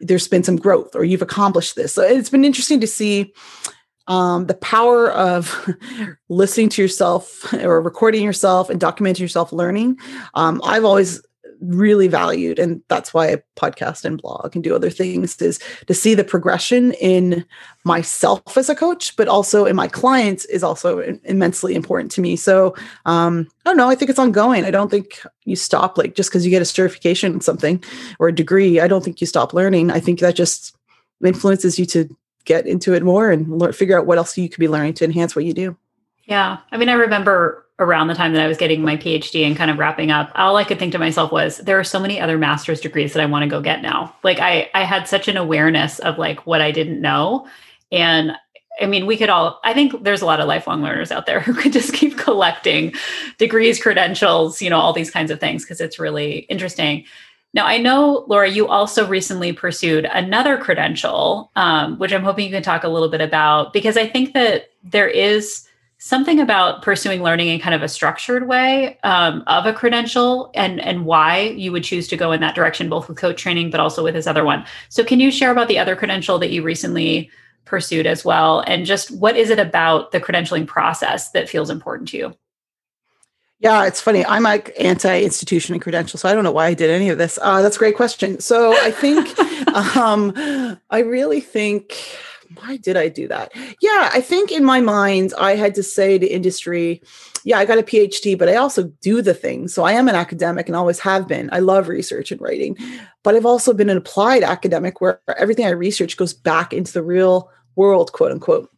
There's 0.00 0.26
been 0.26 0.42
some 0.42 0.56
growth 0.56 0.96
or 0.96 1.04
you've 1.04 1.22
accomplished 1.22 1.76
this. 1.76 1.94
So 1.94 2.02
it's 2.02 2.30
been 2.30 2.44
interesting 2.44 2.80
to 2.80 2.88
see 2.88 3.32
um, 4.08 4.46
the 4.46 4.54
power 4.54 5.12
of 5.12 5.70
listening 6.28 6.70
to 6.70 6.82
yourself 6.82 7.52
or 7.54 7.80
recording 7.80 8.24
yourself 8.24 8.68
and 8.68 8.80
documenting 8.80 9.20
yourself 9.20 9.52
learning. 9.52 9.96
Um, 10.34 10.60
I've 10.64 10.84
always 10.84 11.22
really 11.62 12.08
valued 12.08 12.58
and 12.58 12.82
that's 12.88 13.14
why 13.14 13.32
i 13.32 13.42
podcast 13.56 14.04
and 14.04 14.20
blog 14.20 14.54
and 14.54 14.64
do 14.64 14.74
other 14.74 14.90
things 14.90 15.40
is 15.40 15.60
to 15.86 15.94
see 15.94 16.14
the 16.14 16.24
progression 16.24 16.92
in 16.94 17.44
myself 17.84 18.56
as 18.56 18.68
a 18.68 18.74
coach 18.74 19.14
but 19.16 19.28
also 19.28 19.64
in 19.64 19.76
my 19.76 19.86
clients 19.86 20.44
is 20.46 20.62
also 20.62 20.98
immensely 21.24 21.74
important 21.74 22.10
to 22.10 22.20
me. 22.20 22.36
So 22.36 22.74
um, 23.06 23.46
i 23.64 23.70
don't 23.70 23.76
know 23.76 23.88
i 23.88 23.94
think 23.94 24.10
it's 24.10 24.18
ongoing. 24.18 24.64
I 24.64 24.70
don't 24.70 24.90
think 24.90 25.22
you 25.44 25.56
stop 25.56 25.96
like 25.96 26.14
just 26.14 26.30
because 26.30 26.44
you 26.44 26.50
get 26.50 26.62
a 26.62 26.66
certification 26.66 27.34
in 27.34 27.40
something 27.40 27.82
or 28.18 28.28
a 28.28 28.34
degree 28.34 28.80
i 28.80 28.88
don't 28.88 29.04
think 29.04 29.20
you 29.20 29.26
stop 29.26 29.54
learning. 29.54 29.90
I 29.90 30.00
think 30.00 30.20
that 30.20 30.34
just 30.34 30.76
influences 31.24 31.78
you 31.78 31.86
to 31.86 32.08
get 32.44 32.66
into 32.66 32.92
it 32.92 33.04
more 33.04 33.30
and 33.30 33.58
learn, 33.58 33.72
figure 33.72 33.96
out 33.96 34.06
what 34.06 34.18
else 34.18 34.36
you 34.36 34.48
could 34.48 34.58
be 34.58 34.68
learning 34.68 34.94
to 34.94 35.04
enhance 35.04 35.36
what 35.36 35.44
you 35.44 35.52
do 35.52 35.76
yeah 36.24 36.58
i 36.70 36.76
mean 36.76 36.88
i 36.88 36.94
remember 36.94 37.62
around 37.78 38.06
the 38.06 38.14
time 38.14 38.32
that 38.32 38.42
I 38.42 38.46
was 38.46 38.58
getting 38.58 38.82
my 38.82 38.96
PhD 38.96 39.44
and 39.44 39.56
kind 39.56 39.70
of 39.70 39.78
wrapping 39.78 40.10
up, 40.10 40.30
all 40.36 40.56
I 40.56 40.62
could 40.62 40.78
think 40.78 40.92
to 40.92 40.98
myself 40.98 41.32
was 41.32 41.56
there 41.58 41.80
are 41.80 41.84
so 41.84 41.98
many 41.98 42.20
other 42.20 42.38
master's 42.38 42.80
degrees 42.80 43.12
that 43.12 43.22
I 43.22 43.26
want 43.26 43.42
to 43.42 43.48
go 43.48 43.60
get 43.60 43.82
now. 43.82 44.14
Like 44.22 44.38
I 44.38 44.70
I 44.72 44.84
had 44.84 45.08
such 45.08 45.26
an 45.26 45.36
awareness 45.36 45.98
of 45.98 46.16
like 46.16 46.46
what 46.46 46.60
I 46.60 46.70
didn't 46.70 47.00
know. 47.00 47.48
And 47.90 48.32
I 48.80 48.86
mean, 48.86 49.06
we 49.06 49.16
could 49.16 49.28
all, 49.28 49.60
I 49.64 49.74
think 49.74 50.02
there's 50.02 50.22
a 50.22 50.26
lot 50.26 50.40
of 50.40 50.48
lifelong 50.48 50.82
learners 50.82 51.12
out 51.12 51.26
there 51.26 51.40
who 51.42 51.52
could 51.54 51.72
just 51.72 51.92
keep 51.92 52.16
collecting 52.16 52.94
degrees, 53.38 53.82
credentials, 53.82 54.62
you 54.62 54.70
know, 54.70 54.78
all 54.78 54.92
these 54.92 55.10
kinds 55.10 55.30
of 55.30 55.40
things 55.40 55.64
because 55.64 55.80
it's 55.80 55.98
really 55.98 56.40
interesting. 56.48 57.04
Now, 57.54 57.66
I 57.66 57.76
know, 57.76 58.24
Laura, 58.28 58.48
you 58.48 58.66
also 58.68 59.06
recently 59.06 59.52
pursued 59.52 60.06
another 60.06 60.56
credential, 60.56 61.50
um, 61.54 61.98
which 61.98 62.10
I'm 62.10 62.24
hoping 62.24 62.46
you 62.46 62.50
can 62.50 62.62
talk 62.62 62.82
a 62.82 62.88
little 62.88 63.10
bit 63.10 63.20
about 63.20 63.74
because 63.74 63.98
I 63.98 64.08
think 64.08 64.32
that 64.32 64.70
there 64.82 65.08
is 65.08 65.68
something 66.02 66.40
about 66.40 66.82
pursuing 66.82 67.22
learning 67.22 67.46
in 67.46 67.60
kind 67.60 67.76
of 67.76 67.80
a 67.80 67.88
structured 67.88 68.48
way 68.48 68.98
um, 69.04 69.44
of 69.46 69.66
a 69.66 69.72
credential 69.72 70.50
and 70.52 70.80
and 70.80 71.06
why 71.06 71.38
you 71.38 71.70
would 71.70 71.84
choose 71.84 72.08
to 72.08 72.16
go 72.16 72.32
in 72.32 72.40
that 72.40 72.56
direction 72.56 72.88
both 72.88 73.06
with 73.06 73.16
coach 73.16 73.40
training 73.40 73.70
but 73.70 73.78
also 73.78 74.02
with 74.02 74.12
this 74.12 74.26
other 74.26 74.44
one 74.44 74.66
so 74.88 75.04
can 75.04 75.20
you 75.20 75.30
share 75.30 75.52
about 75.52 75.68
the 75.68 75.78
other 75.78 75.94
credential 75.94 76.40
that 76.40 76.50
you 76.50 76.60
recently 76.60 77.30
pursued 77.66 78.04
as 78.04 78.24
well 78.24 78.64
and 78.66 78.84
just 78.84 79.12
what 79.12 79.36
is 79.36 79.48
it 79.48 79.60
about 79.60 80.10
the 80.10 80.20
credentialing 80.20 80.66
process 80.66 81.30
that 81.30 81.48
feels 81.48 81.70
important 81.70 82.08
to 82.08 82.16
you 82.16 82.34
yeah, 83.60 83.86
it's 83.86 84.00
funny. 84.00 84.26
I'm 84.26 84.42
like 84.42 84.74
anti-institution 84.76 85.72
and 85.72 85.80
credential, 85.80 86.18
so 86.18 86.28
I 86.28 86.34
don't 86.34 86.42
know 86.42 86.50
why 86.50 86.66
I 86.66 86.74
did 86.74 86.90
any 86.90 87.10
of 87.10 87.18
this. 87.18 87.38
Uh, 87.40 87.62
that's 87.62 87.76
a 87.76 87.78
great 87.78 87.94
question. 87.94 88.40
So 88.40 88.72
I 88.82 88.90
think, 88.90 89.38
um, 89.96 90.32
I 90.90 90.98
really 90.98 91.40
think 91.40 91.96
why 92.56 92.76
did 92.76 92.96
I 92.96 93.08
do 93.08 93.28
that? 93.28 93.52
Yeah, 93.80 94.10
I 94.12 94.20
think 94.20 94.50
in 94.50 94.64
my 94.64 94.80
mind, 94.80 95.32
I 95.38 95.56
had 95.56 95.74
to 95.76 95.82
say 95.82 96.18
to 96.18 96.26
industry, 96.26 97.02
yeah, 97.44 97.58
I 97.58 97.64
got 97.64 97.78
a 97.78 97.82
PhD, 97.82 98.38
but 98.38 98.48
I 98.48 98.56
also 98.56 98.84
do 99.00 99.22
the 99.22 99.34
thing. 99.34 99.68
So 99.68 99.84
I 99.84 99.92
am 99.92 100.08
an 100.08 100.14
academic 100.14 100.68
and 100.68 100.76
always 100.76 100.98
have 101.00 101.26
been. 101.26 101.48
I 101.52 101.58
love 101.58 101.88
research 101.88 102.30
and 102.30 102.40
writing, 102.40 102.76
but 103.22 103.34
I've 103.34 103.46
also 103.46 103.72
been 103.72 103.90
an 103.90 103.96
applied 103.96 104.42
academic 104.42 105.00
where 105.00 105.20
everything 105.36 105.66
I 105.66 105.70
research 105.70 106.16
goes 106.16 106.32
back 106.32 106.72
into 106.72 106.92
the 106.92 107.02
real 107.02 107.50
world, 107.76 108.12
quote 108.12 108.32
unquote. 108.32 108.68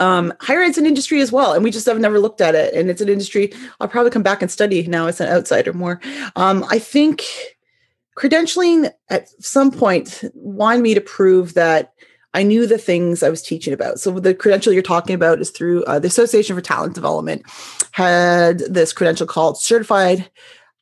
Um, 0.00 0.32
higher 0.40 0.62
ed's 0.62 0.78
an 0.78 0.86
industry 0.86 1.20
as 1.20 1.32
well, 1.32 1.54
and 1.54 1.64
we 1.64 1.72
just 1.72 1.86
have 1.86 1.98
never 1.98 2.20
looked 2.20 2.40
at 2.40 2.54
it. 2.54 2.72
And 2.72 2.88
it's 2.88 3.00
an 3.00 3.08
industry 3.08 3.52
I'll 3.80 3.88
probably 3.88 4.12
come 4.12 4.22
back 4.22 4.42
and 4.42 4.50
study 4.50 4.86
now 4.86 5.06
as 5.06 5.20
an 5.20 5.28
outsider 5.28 5.72
more. 5.72 6.00
Um, 6.36 6.64
I 6.70 6.78
think 6.78 7.24
credentialing 8.16 8.90
at 9.10 9.28
some 9.42 9.70
point 9.70 10.24
wanted 10.34 10.82
me 10.82 10.94
to 10.94 11.00
prove 11.00 11.54
that 11.54 11.92
I 12.34 12.42
knew 12.42 12.66
the 12.66 12.78
things 12.78 13.22
I 13.22 13.30
was 13.30 13.42
teaching 13.42 13.72
about. 13.72 14.00
So 14.00 14.10
the 14.18 14.34
credential 14.34 14.72
you're 14.72 14.82
talking 14.82 15.14
about 15.14 15.40
is 15.40 15.50
through 15.50 15.84
uh, 15.84 15.98
the 15.98 16.08
Association 16.08 16.54
for 16.54 16.62
Talent 16.62 16.94
Development 16.94 17.42
had 17.92 18.58
this 18.60 18.92
credential 18.92 19.26
called 19.26 19.58
Certified 19.58 20.30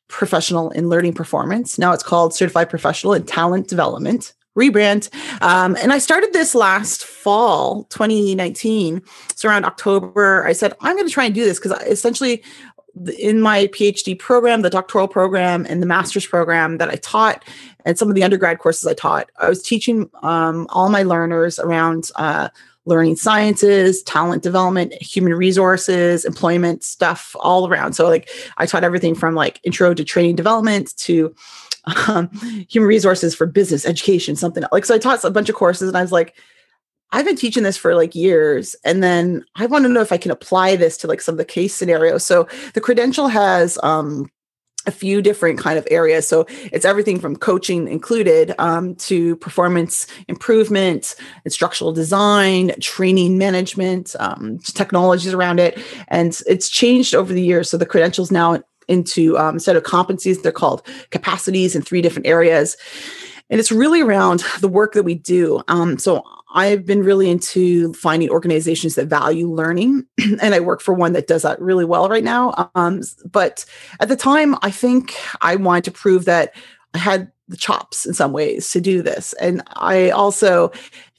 Professional 0.09 0.71
in 0.71 0.89
Learning 0.89 1.13
Performance. 1.13 1.77
Now 1.77 1.93
it's 1.93 2.03
called 2.03 2.33
Certified 2.33 2.69
Professional 2.69 3.13
in 3.13 3.23
Talent 3.23 3.67
Development 3.67 4.33
rebrand. 4.57 5.13
Um, 5.41 5.77
and 5.81 5.93
I 5.93 5.99
started 5.99 6.33
this 6.33 6.55
last 6.55 7.03
fall, 7.03 7.83
2019. 7.85 9.01
So 9.35 9.47
around 9.47 9.65
October, 9.65 10.45
I 10.45 10.53
said, 10.53 10.73
I'm 10.81 10.95
going 10.95 11.07
to 11.07 11.13
try 11.13 11.25
and 11.25 11.35
do 11.35 11.45
this 11.45 11.59
because 11.59 11.79
essentially 11.83 12.43
in 13.19 13.41
my 13.41 13.67
PhD 13.67 14.17
program, 14.17 14.61
the 14.61 14.69
doctoral 14.69 15.07
program, 15.07 15.65
and 15.69 15.81
the 15.81 15.87
master's 15.87 16.25
program 16.25 16.77
that 16.77 16.89
I 16.89 16.95
taught, 16.95 17.43
and 17.85 17.97
some 17.97 18.09
of 18.09 18.15
the 18.15 18.23
undergrad 18.23 18.59
courses 18.59 18.85
I 18.87 18.93
taught, 18.93 19.29
I 19.39 19.49
was 19.49 19.63
teaching 19.63 20.09
um, 20.23 20.67
all 20.69 20.89
my 20.89 21.03
learners 21.03 21.59
around 21.59 22.11
uh, 22.15 22.49
learning 22.85 23.17
sciences, 23.17 24.01
talent 24.03 24.43
development, 24.43 24.93
human 24.93 25.33
resources, 25.33 26.25
employment 26.25 26.83
stuff 26.83 27.35
all 27.39 27.67
around. 27.67 27.93
So, 27.93 28.07
like, 28.07 28.29
I 28.57 28.65
taught 28.65 28.83
everything 28.83 29.13
from 29.13 29.35
like 29.35 29.59
intro 29.63 29.93
to 29.93 30.03
training 30.03 30.35
development 30.35 30.95
to 30.97 31.35
um, 32.07 32.29
human 32.69 32.87
resources 32.87 33.35
for 33.35 33.45
business, 33.45 33.85
education, 33.85 34.35
something 34.35 34.63
like. 34.71 34.85
So, 34.85 34.95
I 34.95 34.99
taught 34.99 35.23
a 35.23 35.29
bunch 35.29 35.49
of 35.49 35.55
courses, 35.55 35.87
and 35.87 35.97
I 35.97 36.01
was 36.01 36.11
like, 36.11 36.35
I've 37.11 37.25
been 37.25 37.35
teaching 37.35 37.63
this 37.63 37.77
for 37.77 37.95
like 37.95 38.15
years. 38.15 38.75
And 38.83 39.01
then 39.01 39.45
I 39.55 39.65
want 39.65 39.85
to 39.85 39.89
know 39.89 40.01
if 40.01 40.11
I 40.11 40.17
can 40.17 40.31
apply 40.31 40.75
this 40.75 40.97
to 40.97 41.07
like 41.07 41.21
some 41.21 41.33
of 41.33 41.37
the 41.37 41.45
case 41.45 41.73
scenarios. 41.73 42.25
So 42.25 42.47
the 42.73 42.81
credential 42.81 43.27
has 43.29 43.79
um, 43.81 44.29
a 44.85 44.91
few 44.91 45.21
different 45.21 45.59
kind 45.59 45.77
of 45.77 45.87
areas. 45.91 46.27
So 46.27 46.45
it's 46.71 46.85
everything 46.85 47.19
from 47.19 47.35
coaching 47.35 47.87
included 47.87 48.55
um, 48.57 48.95
to 48.95 49.35
performance 49.37 50.07
improvement, 50.27 51.15
instructional 51.45 51.93
design, 51.93 52.71
training 52.81 53.37
management, 53.37 54.15
um, 54.19 54.59
technologies 54.59 55.33
around 55.33 55.59
it. 55.59 55.77
And 56.07 56.39
it's 56.47 56.69
changed 56.69 57.13
over 57.13 57.33
the 57.33 57.43
years. 57.43 57.69
So 57.69 57.77
the 57.77 57.85
credentials 57.85 58.31
now 58.31 58.61
into 58.87 59.37
um, 59.37 59.55
instead 59.55 59.75
of 59.75 59.83
competencies, 59.83 60.41
they're 60.41 60.51
called 60.51 60.81
capacities 61.09 61.75
in 61.75 61.81
three 61.81 62.01
different 62.01 62.25
areas. 62.25 62.77
And 63.49 63.59
it's 63.59 63.71
really 63.71 64.01
around 64.01 64.43
the 64.59 64.67
work 64.67 64.93
that 64.93 65.03
we 65.03 65.15
do. 65.15 65.61
Um, 65.67 65.97
so 65.97 66.23
I've 66.53 66.85
been 66.85 67.03
really 67.03 67.29
into 67.29 67.93
finding 67.93 68.29
organizations 68.29 68.95
that 68.95 69.07
value 69.07 69.49
learning, 69.51 70.05
and 70.41 70.55
I 70.55 70.59
work 70.59 70.81
for 70.81 70.93
one 70.93 71.13
that 71.13 71.27
does 71.27 71.41
that 71.41 71.61
really 71.61 71.85
well 71.85 72.09
right 72.09 72.23
now. 72.23 72.71
Um, 72.75 73.01
but 73.29 73.65
at 73.99 74.07
the 74.07 74.15
time, 74.15 74.55
I 74.61 74.71
think 74.71 75.15
I 75.41 75.55
wanted 75.55 75.85
to 75.85 75.91
prove 75.91 76.25
that 76.25 76.53
I 76.93 76.99
had 76.99 77.31
the 77.47 77.57
chops 77.57 78.05
in 78.05 78.13
some 78.13 78.33
ways 78.33 78.69
to 78.71 78.81
do 78.81 79.01
this. 79.01 79.33
And 79.33 79.61
I 79.75 80.09
also 80.09 80.71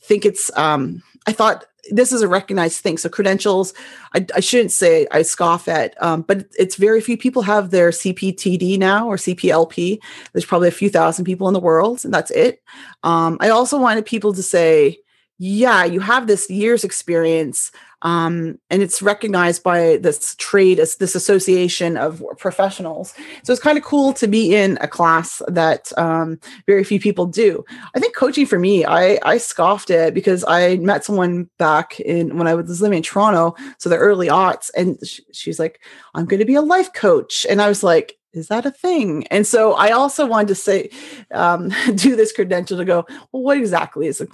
think 0.02 0.24
it's 0.24 0.50
um, 0.56 1.02
I 1.26 1.32
thought 1.32 1.66
this 1.90 2.12
is 2.12 2.22
a 2.22 2.28
recognized 2.28 2.80
thing. 2.82 2.98
So 2.98 3.08
credentials, 3.08 3.72
I, 4.14 4.26
I 4.34 4.40
shouldn't 4.40 4.72
say 4.72 5.06
I 5.10 5.22
scoff 5.22 5.68
at, 5.68 6.00
um, 6.02 6.22
but 6.22 6.46
it's 6.58 6.76
very 6.76 7.00
few 7.00 7.16
people 7.16 7.42
have 7.42 7.70
their 7.70 7.90
CPTD 7.90 8.78
now 8.78 9.06
or 9.06 9.16
CPLP. 9.16 9.98
There's 10.32 10.44
probably 10.44 10.68
a 10.68 10.72
few 10.72 10.90
thousand 10.90 11.24
people 11.24 11.48
in 11.48 11.54
the 11.54 11.60
world, 11.60 12.04
and 12.04 12.12
that's 12.12 12.30
it. 12.30 12.62
Um, 13.02 13.38
I 13.40 13.48
also 13.50 13.78
wanted 13.78 14.06
people 14.06 14.32
to 14.34 14.42
say, 14.42 14.98
yeah, 15.38 15.84
you 15.84 16.00
have 16.00 16.26
this 16.26 16.50
year's 16.50 16.84
experience 16.84 17.70
um, 18.02 18.58
and 18.70 18.80
it's 18.82 19.02
recognized 19.02 19.62
by 19.62 19.96
this 19.96 20.36
trade 20.36 20.78
as 20.78 20.96
this 20.96 21.14
association 21.14 21.96
of 21.96 22.22
professionals. 22.38 23.14
So 23.42 23.52
it's 23.52 23.62
kind 23.62 23.76
of 23.76 23.84
cool 23.84 24.12
to 24.14 24.28
be 24.28 24.54
in 24.54 24.78
a 24.80 24.88
class 24.88 25.42
that 25.48 25.92
um, 25.98 26.38
very 26.66 26.84
few 26.84 27.00
people 27.00 27.26
do. 27.26 27.64
I 27.94 28.00
think 28.00 28.14
coaching 28.14 28.46
for 28.46 28.58
me, 28.58 28.84
I, 28.84 29.18
I 29.24 29.38
scoffed 29.38 29.90
it 29.90 30.14
because 30.14 30.44
I 30.46 30.76
met 30.76 31.04
someone 31.04 31.48
back 31.58 31.98
in 32.00 32.36
when 32.36 32.46
I 32.46 32.54
was 32.54 32.80
living 32.80 32.98
in 32.98 33.02
Toronto, 33.02 33.56
so 33.78 33.88
the 33.88 33.96
early 33.96 34.28
aughts, 34.28 34.70
and 34.76 34.98
she's 35.32 35.58
like, 35.58 35.80
"I'm 36.14 36.26
going 36.26 36.40
to 36.40 36.46
be 36.46 36.54
a 36.54 36.62
life 36.62 36.92
coach," 36.92 37.46
and 37.50 37.60
I 37.60 37.68
was 37.68 37.82
like, 37.82 38.17
is 38.32 38.48
that 38.48 38.66
a 38.66 38.70
thing? 38.70 39.26
And 39.28 39.46
so 39.46 39.72
I 39.72 39.90
also 39.90 40.26
wanted 40.26 40.48
to 40.48 40.54
say, 40.54 40.90
um, 41.32 41.70
do 41.94 42.14
this 42.14 42.32
credential 42.32 42.76
to 42.76 42.84
go, 42.84 43.06
well, 43.32 43.42
what 43.42 43.56
exactly 43.56 44.06
is 44.06 44.20
it? 44.20 44.28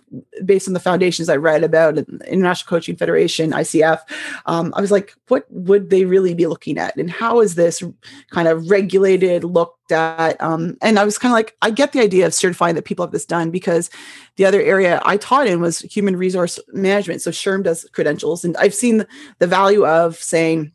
Based 0.44 0.66
on 0.66 0.74
the 0.74 0.80
foundations 0.80 1.28
I 1.28 1.36
read 1.36 1.62
about 1.62 1.98
International 1.98 2.68
Coaching 2.68 2.96
Federation, 2.96 3.52
ICF, 3.52 4.00
um, 4.46 4.72
I 4.76 4.80
was 4.80 4.90
like, 4.90 5.14
what 5.28 5.46
would 5.50 5.90
they 5.90 6.04
really 6.04 6.34
be 6.34 6.46
looking 6.46 6.76
at? 6.76 6.96
And 6.96 7.10
how 7.10 7.40
is 7.40 7.54
this 7.54 7.82
kind 8.30 8.48
of 8.48 8.68
regulated, 8.68 9.44
looked 9.44 9.92
at? 9.92 10.40
Um, 10.42 10.76
and 10.82 10.98
I 10.98 11.04
was 11.04 11.16
kind 11.16 11.30
of 11.30 11.36
like, 11.36 11.56
I 11.62 11.70
get 11.70 11.92
the 11.92 12.00
idea 12.00 12.26
of 12.26 12.34
certifying 12.34 12.74
that 12.74 12.84
people 12.84 13.04
have 13.04 13.12
this 13.12 13.26
done 13.26 13.50
because 13.50 13.90
the 14.36 14.44
other 14.44 14.60
area 14.60 15.00
I 15.04 15.16
taught 15.16 15.46
in 15.46 15.60
was 15.60 15.80
human 15.80 16.16
resource 16.16 16.58
management. 16.72 17.22
So 17.22 17.30
SHRM 17.30 17.62
does 17.62 17.88
credentials. 17.92 18.44
And 18.44 18.56
I've 18.56 18.74
seen 18.74 19.06
the 19.38 19.46
value 19.46 19.86
of 19.86 20.16
saying, 20.16 20.72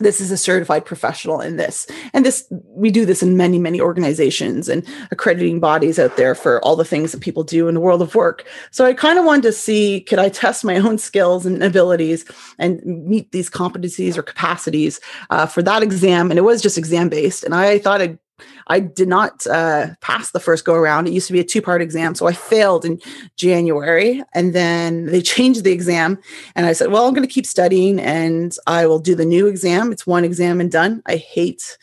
this 0.00 0.20
is 0.20 0.30
a 0.30 0.36
certified 0.36 0.84
professional 0.84 1.40
in 1.40 1.56
this. 1.56 1.86
And 2.12 2.24
this 2.24 2.46
we 2.50 2.90
do 2.90 3.04
this 3.06 3.22
in 3.22 3.36
many 3.36 3.58
many 3.58 3.80
organizations 3.80 4.68
and 4.68 4.84
accrediting 5.10 5.60
bodies 5.60 5.98
out 5.98 6.16
there 6.16 6.34
for 6.34 6.60
all 6.64 6.76
the 6.76 6.84
things 6.84 7.12
that 7.12 7.20
people 7.20 7.44
do 7.44 7.68
in 7.68 7.74
the 7.74 7.80
world 7.80 8.02
of 8.02 8.14
work. 8.14 8.46
So 8.70 8.84
i 8.84 8.94
kind 8.94 9.18
of 9.18 9.24
wanted 9.24 9.42
to 9.42 9.52
see 9.52 10.00
could 10.00 10.18
i 10.18 10.28
test 10.28 10.64
my 10.64 10.76
own 10.76 10.98
skills 10.98 11.46
and 11.46 11.62
abilities 11.62 12.24
and 12.58 12.84
meet 12.84 13.30
these 13.32 13.50
competencies 13.50 14.16
or 14.16 14.22
capacities 14.22 15.00
uh, 15.30 15.46
for 15.46 15.62
that 15.62 15.82
exam? 15.82 16.30
And 16.30 16.38
it 16.38 16.42
was 16.42 16.62
just 16.62 16.78
exam 16.78 17.08
based 17.08 17.44
and 17.44 17.54
i 17.54 17.78
thought 17.78 18.00
i'd 18.00 18.18
I 18.66 18.80
did 18.80 19.08
not 19.08 19.46
uh, 19.46 19.88
pass 20.00 20.30
the 20.30 20.40
first 20.40 20.64
go 20.64 20.74
around. 20.74 21.06
It 21.06 21.12
used 21.12 21.26
to 21.26 21.32
be 21.32 21.40
a 21.40 21.44
two 21.44 21.62
part 21.62 21.82
exam. 21.82 22.14
So 22.14 22.26
I 22.26 22.32
failed 22.32 22.84
in 22.84 23.00
January. 23.36 24.22
And 24.34 24.54
then 24.54 25.06
they 25.06 25.22
changed 25.34 25.64
the 25.64 25.72
exam. 25.72 26.18
And 26.54 26.66
I 26.66 26.72
said, 26.72 26.90
well, 26.90 27.06
I'm 27.06 27.14
going 27.14 27.26
to 27.26 27.32
keep 27.32 27.46
studying 27.46 28.00
and 28.00 28.54
I 28.66 28.86
will 28.86 28.98
do 28.98 29.14
the 29.14 29.24
new 29.24 29.46
exam. 29.46 29.92
It's 29.92 30.06
one 30.06 30.24
exam 30.24 30.60
and 30.60 30.70
done. 30.70 31.02
I 31.06 31.16
hate, 31.16 31.78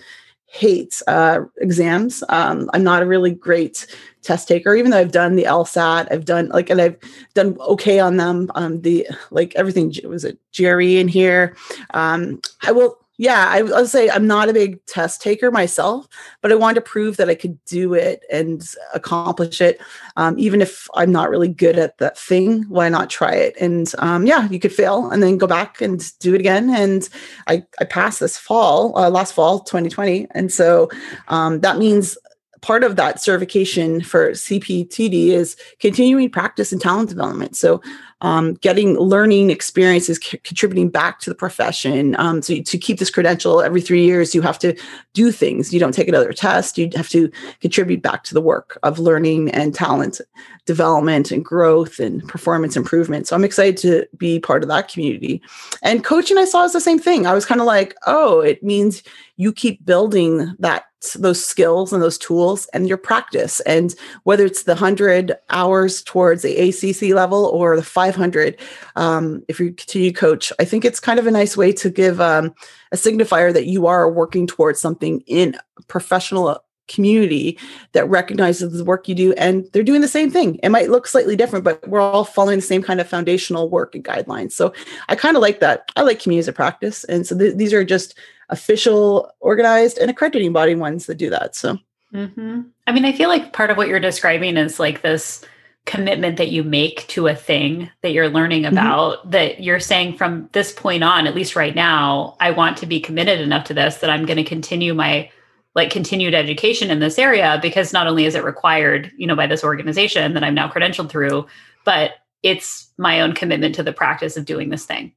hate 0.46 1.02
uh, 1.08 1.42
exams. 1.58 2.24
Um, 2.30 2.70
I'm 2.74 2.84
not 2.84 3.04
a 3.04 3.08
really 3.08 3.32
great 3.32 3.86
test 4.28 4.48
taker, 4.48 4.76
even 4.76 4.92
though 4.92 4.98
I've 4.98 5.12
done 5.12 5.36
the 5.36 5.46
LSAT, 5.46 6.08
I've 6.12 6.26
done 6.26 6.50
like, 6.50 6.70
and 6.70 6.82
I've 6.82 6.98
done 7.34 7.58
okay 7.62 8.00
on 8.00 8.18
them. 8.18 8.52
Um, 8.56 8.82
the 8.82 9.08
like 9.32 9.56
everything 9.56 9.94
was 10.04 10.26
it 10.26 10.38
GRE 10.56 10.82
in 10.82 11.08
here. 11.08 11.56
Um, 11.94 12.42
I 12.64 12.72
will 12.74 13.00
yeah, 13.18 13.48
I, 13.50 13.64
will 13.64 13.88
say 13.88 14.10
I'm 14.10 14.28
not 14.28 14.48
a 14.48 14.54
big 14.54 14.84
test 14.86 15.22
taker 15.22 15.50
myself, 15.50 16.08
but 16.42 16.52
I 16.52 16.56
wanted 16.56 16.76
to 16.76 16.82
prove 16.82 17.18
that 17.18 17.30
I 17.30 17.36
could 17.36 17.64
do 17.66 17.96
it 17.96 18.24
and 18.32 18.64
accomplish 18.94 19.60
it. 19.60 19.82
Um, 20.18 20.38
even 20.38 20.62
if 20.62 20.88
I'm 20.94 21.12
not 21.12 21.32
really 21.32 21.48
good 21.48 21.80
at 21.80 21.98
that 21.98 22.18
thing, 22.18 22.64
why 22.70 22.90
not 22.90 23.10
try 23.10 23.34
it? 23.34 23.56
And 23.60 23.92
um, 23.98 24.28
yeah, 24.28 24.48
you 24.50 24.60
could 24.60 24.74
fail 24.74 25.10
and 25.10 25.24
then 25.24 25.38
go 25.38 25.48
back 25.48 25.82
and 25.82 26.12
do 26.20 26.36
it 26.36 26.40
again. 26.42 26.70
And 26.70 27.10
I, 27.48 27.64
I 27.80 27.86
passed 27.86 28.20
this 28.20 28.38
fall, 28.38 28.96
uh, 28.98 29.10
last 29.10 29.34
fall, 29.34 29.62
2020. 29.62 30.28
And 30.32 30.54
so 30.54 30.90
um, 31.28 31.62
that 31.62 31.80
means 31.80 32.18
part 32.62 32.84
of 32.84 32.96
that 32.98 33.22
certification 33.22 34.02
for 34.02 34.32
CPTD 34.32 35.30
is 35.30 35.56
continuing 35.80 36.30
practice 36.30 36.72
and 36.72 36.82
talent 36.82 37.10
development. 37.10 37.56
So 37.56 37.82
um, 38.22 38.56
getting 38.56 38.98
learning 38.98 39.52
experiences 39.52 40.20
c- 40.22 40.40
contributing 40.40 40.90
back 40.90 41.20
to 41.20 41.30
the 41.30 41.36
profession. 41.36 42.16
Um, 42.20 42.42
so 42.42 42.62
to 42.62 42.78
keep 42.78 42.98
this 42.98 43.12
credential 43.12 43.62
every 43.62 43.82
three 43.82 44.04
years, 44.04 44.34
you 44.34 44.42
have 44.42 44.58
to 44.60 44.76
do 45.14 45.32
things. 45.32 45.74
You 45.74 45.80
don't 45.80 45.94
take 45.94 46.08
another 46.08 46.34
test. 46.34 46.78
You 46.78 46.90
have 46.96 47.10
to 47.10 47.32
contribute 47.62 48.02
back 48.02 48.24
to 48.26 48.34
the 48.34 48.42
work 48.42 48.80
of 48.84 48.98
learning 48.98 49.52
and 49.52 49.74
talent 49.74 50.20
development 50.66 51.32
and 51.32 51.46
growth 51.46 52.00
and 52.00 52.28
performance 52.28 52.76
improvement. 52.76 53.28
So 53.28 53.36
I'm 53.36 53.44
excited 53.44 53.78
to 53.78 54.08
be 54.18 54.40
part 54.40 54.64
of 54.64 54.70
that 54.70 54.92
community. 54.92 55.42
And 55.84 56.04
coaching, 56.04 56.38
I 56.38 56.46
saw 56.46 56.66
as 56.66 56.74
the 56.74 56.82
same 56.82 57.00
thing. 57.00 57.26
I 57.26 57.34
was 57.34 57.46
kind 57.46 57.62
of 57.62 57.68
like, 57.68 57.96
oh, 58.06 58.42
it 58.42 58.64
means 58.64 59.04
you 59.38 59.54
keep 59.54 59.86
building 59.86 60.56
that 60.60 60.86
those 61.16 61.44
skills 61.44 61.94
and 61.94 62.02
those 62.02 62.18
tools 62.18 62.68
and 62.74 62.88
your 62.88 62.98
practice 62.98 63.60
and 63.62 63.94
whether 64.24 64.46
it's 64.46 64.64
the 64.64 64.74
100 64.74 65.38
hours 65.52 66.02
towards 66.02 66.42
the 66.42 66.60
acc 66.60 67.14
level 67.14 67.46
or 67.46 67.76
the 67.76 67.84
500 68.14 68.60
um, 68.96 69.44
if 69.48 69.60
you 69.60 69.74
continue 69.74 70.12
to 70.12 70.20
coach. 70.20 70.54
I 70.60 70.66
think 70.66 70.86
it's 70.86 71.00
kind 71.00 71.20
of 71.20 71.28
a 71.28 71.32
nice 71.32 71.58
way 71.58 71.72
to 71.74 71.90
give 71.90 72.22
um, 72.22 72.54
a 72.92 72.96
signifier 72.96 73.54
that 73.54 73.66
you 73.66 73.88
are 73.88 74.10
working 74.10 74.48
towards 74.48 74.80
something 74.80 75.22
in 75.28 75.58
professional 75.88 76.64
community 76.88 77.60
that 77.92 78.08
recognizes 78.08 78.72
the 78.72 78.86
work 78.86 79.10
you 79.10 79.16
do 79.16 79.34
and 79.34 79.66
they're 79.74 79.84
doing 79.84 80.00
the 80.00 80.08
same 80.08 80.32
thing. 80.32 80.56
It 80.64 80.70
might 80.70 80.90
look 80.90 81.06
slightly 81.06 81.36
different 81.36 81.66
but 81.66 81.86
we're 81.86 82.00
all 82.00 82.24
following 82.24 82.60
the 82.60 82.66
same 82.66 82.82
kind 82.82 83.02
of 83.02 83.10
foundational 83.10 83.70
work 83.70 83.94
and 83.94 84.06
guidelines. 84.06 84.54
So 84.54 84.74
i 85.10 85.16
kind 85.16 85.36
of 85.36 85.42
like 85.42 85.60
that. 85.60 85.92
I 85.98 86.04
like 86.04 86.22
communities 86.22 86.48
of 86.48 86.56
practice 86.56 87.04
and 87.04 87.28
so 87.28 87.38
th- 87.38 87.56
these 87.58 87.74
are 87.74 87.84
just 87.84 88.18
official 88.50 89.30
organized 89.42 89.98
and 89.98 90.10
accrediting 90.10 90.54
body 90.54 90.76
ones 90.76 91.08
that 91.08 91.16
do 91.16 91.30
that 91.30 91.56
so. 91.56 91.78
Mm-hmm. 92.14 92.62
i 92.88 92.94
mean 92.94 93.04
i 93.04 93.12
feel 93.12 93.28
like 93.28 93.52
part 93.52 93.70
of 93.70 93.76
what 93.76 93.90
you're 93.90 94.00
describing 94.00 94.56
is 94.56 94.80
like 94.80 95.02
this 95.02 95.44
commitment 95.88 96.38
that 96.38 96.52
you 96.52 96.64
make 96.64 97.08
to 97.08 97.26
a 97.26 97.34
thing 97.34 97.90
that 98.04 98.12
you're 98.12 98.30
learning 98.30 98.64
mm-hmm. 98.64 98.78
about 98.78 99.20
mm-hmm. 99.20 99.30
that 99.32 99.64
you're 99.64 99.80
saying 99.80 100.16
from 100.16 100.48
this 100.52 100.72
point 100.72 101.04
on 101.04 101.26
at 101.26 101.34
least 101.34 101.56
right 101.56 101.74
now 101.74 102.36
i 102.40 102.52
want 102.52 102.78
to 102.78 102.86
be 102.86 103.00
committed 103.00 103.40
enough 103.40 103.64
to 103.64 103.74
this 103.74 103.98
that 103.98 104.10
i'm 104.10 104.26
going 104.26 104.38
to 104.38 104.44
continue 104.44 104.94
my 104.94 105.30
like 105.78 105.92
continued 105.92 106.34
education 106.34 106.90
in 106.90 107.00
this 107.00 107.20
area 107.20 107.60
because 107.62 107.94
not 107.94 108.08
only 108.08 108.26
is 108.26 108.34
it 108.34 108.44
required, 108.44 109.12
you 109.16 109.28
know, 109.28 109.36
by 109.36 109.46
this 109.46 109.64
organization 109.64 110.34
that 110.34 110.44
I'm 110.44 110.56
now 110.56 110.68
credentialed 110.68 111.08
through, 111.08 111.46
but 111.86 112.14
it's 112.42 112.92
my 112.98 113.22
own 113.22 113.34
commitment 113.34 113.76
to 113.76 113.84
the 113.84 113.94
practice 113.94 114.38
of 114.38 114.46
doing 114.46 114.70
this 114.70 114.86
thing. 114.86 115.14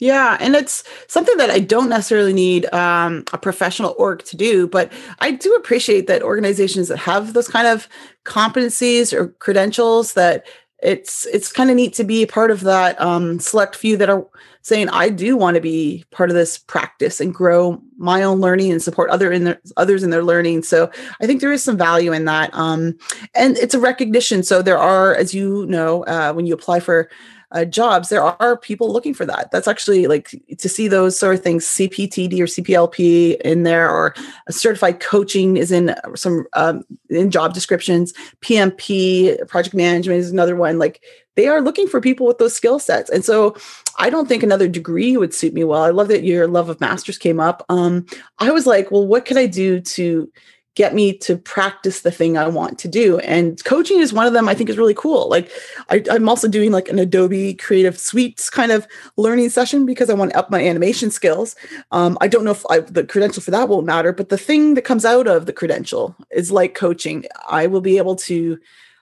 Yeah, 0.00 0.36
and 0.38 0.54
it's 0.54 0.84
something 1.08 1.36
that 1.38 1.50
I 1.50 1.58
don't 1.58 1.88
necessarily 1.88 2.32
need 2.32 2.72
um, 2.72 3.24
a 3.32 3.38
professional 3.38 3.96
org 3.98 4.22
to 4.26 4.36
do, 4.36 4.68
but 4.68 4.92
I 5.18 5.32
do 5.32 5.54
appreciate 5.54 6.06
that 6.06 6.22
organizations 6.22 6.86
that 6.88 6.98
have 6.98 7.32
those 7.32 7.48
kind 7.48 7.66
of 7.66 7.88
competencies 8.24 9.12
or 9.12 9.28
credentials 9.40 10.14
that 10.14 10.46
it's 10.80 11.26
it's 11.26 11.50
kind 11.50 11.70
of 11.70 11.76
neat 11.76 11.92
to 11.94 12.04
be 12.04 12.24
part 12.24 12.52
of 12.52 12.60
that 12.60 13.00
um, 13.00 13.40
select 13.40 13.74
few 13.74 13.96
that 13.96 14.08
are 14.08 14.24
saying 14.62 14.88
I 14.90 15.08
do 15.08 15.36
want 15.36 15.56
to 15.56 15.60
be 15.60 16.04
part 16.12 16.30
of 16.30 16.36
this 16.36 16.58
practice 16.58 17.20
and 17.20 17.34
grow 17.34 17.82
my 17.96 18.22
own 18.22 18.38
learning 18.38 18.70
and 18.70 18.80
support 18.80 19.10
other 19.10 19.32
in 19.32 19.44
their, 19.44 19.60
others 19.76 20.04
in 20.04 20.10
their 20.10 20.22
learning. 20.22 20.62
So 20.62 20.90
I 21.20 21.26
think 21.26 21.40
there 21.40 21.52
is 21.52 21.64
some 21.64 21.76
value 21.76 22.12
in 22.12 22.26
that, 22.26 22.50
um, 22.52 22.96
and 23.34 23.56
it's 23.56 23.74
a 23.74 23.80
recognition. 23.80 24.42
So 24.44 24.62
there 24.62 24.78
are, 24.78 25.14
as 25.14 25.34
you 25.34 25.66
know, 25.66 26.04
uh, 26.04 26.32
when 26.32 26.46
you 26.46 26.54
apply 26.54 26.80
for 26.80 27.10
uh, 27.52 27.64
jobs, 27.64 28.08
there 28.08 28.22
are 28.22 28.56
people 28.58 28.92
looking 28.92 29.14
for 29.14 29.24
that. 29.24 29.50
That's 29.50 29.68
actually 29.68 30.06
like 30.06 30.34
to 30.58 30.68
see 30.68 30.86
those 30.86 31.18
sort 31.18 31.34
of 31.34 31.42
things, 31.42 31.64
CPTD 31.64 32.38
or 32.40 32.44
CPLP 32.44 33.40
in 33.40 33.62
there, 33.62 33.90
or 33.90 34.14
certified 34.50 35.00
coaching 35.00 35.56
is 35.56 35.72
in 35.72 35.94
some 36.14 36.46
um, 36.52 36.84
in 37.08 37.30
job 37.30 37.54
descriptions. 37.54 38.12
PMP, 38.42 39.46
project 39.48 39.74
management 39.74 40.20
is 40.20 40.30
another 40.30 40.56
one. 40.56 40.78
Like 40.78 41.02
they 41.36 41.46
are 41.46 41.62
looking 41.62 41.88
for 41.88 42.00
people 42.00 42.26
with 42.26 42.38
those 42.38 42.54
skill 42.54 42.78
sets, 42.78 43.08
and 43.08 43.24
so 43.24 43.56
I 43.98 44.10
don't 44.10 44.28
think 44.28 44.42
another 44.42 44.68
degree 44.68 45.16
would 45.16 45.32
suit 45.32 45.54
me 45.54 45.64
well. 45.64 45.82
I 45.82 45.90
love 45.90 46.08
that 46.08 46.24
your 46.24 46.46
love 46.48 46.68
of 46.68 46.80
masters 46.82 47.16
came 47.16 47.40
up. 47.40 47.64
Um, 47.70 48.04
I 48.38 48.50
was 48.50 48.66
like, 48.66 48.90
well, 48.90 49.06
what 49.06 49.24
can 49.24 49.38
I 49.38 49.46
do 49.46 49.80
to 49.80 50.30
get 50.78 50.94
me 50.94 51.12
to 51.12 51.36
practice 51.36 52.02
the 52.02 52.10
thing 52.12 52.38
I 52.38 52.46
want 52.46 52.78
to 52.78 52.86
do. 52.86 53.18
And 53.18 53.62
coaching 53.64 53.98
is 53.98 54.12
one 54.12 54.28
of 54.28 54.32
them 54.32 54.48
I 54.48 54.54
think 54.54 54.70
is 54.70 54.78
really 54.78 54.94
cool. 54.94 55.28
Like 55.28 55.50
I, 55.88 56.04
am 56.08 56.28
also 56.28 56.46
doing 56.46 56.70
like 56.70 56.88
an 56.88 57.00
Adobe 57.00 57.54
Creative 57.54 57.98
Suites 57.98 58.48
kind 58.48 58.70
of 58.70 58.86
learning 59.16 59.50
session 59.50 59.86
because 59.86 60.08
I 60.08 60.14
want 60.14 60.30
to 60.30 60.38
up 60.38 60.52
my 60.52 60.64
animation 60.64 61.10
skills. 61.10 61.56
Um, 61.90 62.16
I 62.20 62.28
don't 62.28 62.44
know 62.44 62.52
if 62.52 62.64
I, 62.70 62.78
the 62.78 63.02
credential 63.02 63.42
for 63.42 63.50
that 63.50 63.68
won't 63.68 63.86
matter, 63.86 64.12
but 64.12 64.28
the 64.28 64.38
thing 64.38 64.74
that 64.74 64.82
comes 64.82 65.04
out 65.04 65.26
of 65.26 65.46
the 65.46 65.52
credential 65.52 66.14
is 66.30 66.52
like 66.52 66.76
coaching. 66.76 67.24
I 67.48 67.66
will 67.66 67.80
be 67.80 67.98
able 67.98 68.14
to 68.14 68.56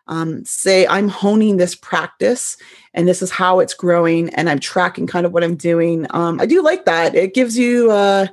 um, 0.08 0.46
say 0.46 0.86
I'm 0.86 1.10
honing 1.10 1.58
this 1.58 1.74
practice 1.74 2.56
and 2.94 3.06
this 3.06 3.20
is 3.20 3.30
how 3.30 3.60
it's 3.60 3.74
growing 3.74 4.30
and 4.30 4.48
I'm 4.48 4.60
tracking 4.60 5.06
kind 5.06 5.26
of 5.26 5.32
what 5.32 5.44
I'm 5.44 5.56
doing. 5.56 6.06
Um, 6.08 6.40
I 6.40 6.46
do 6.46 6.62
like 6.62 6.86
that. 6.86 7.14
It 7.14 7.34
gives 7.34 7.58
you 7.58 7.90
uh, 7.90 8.28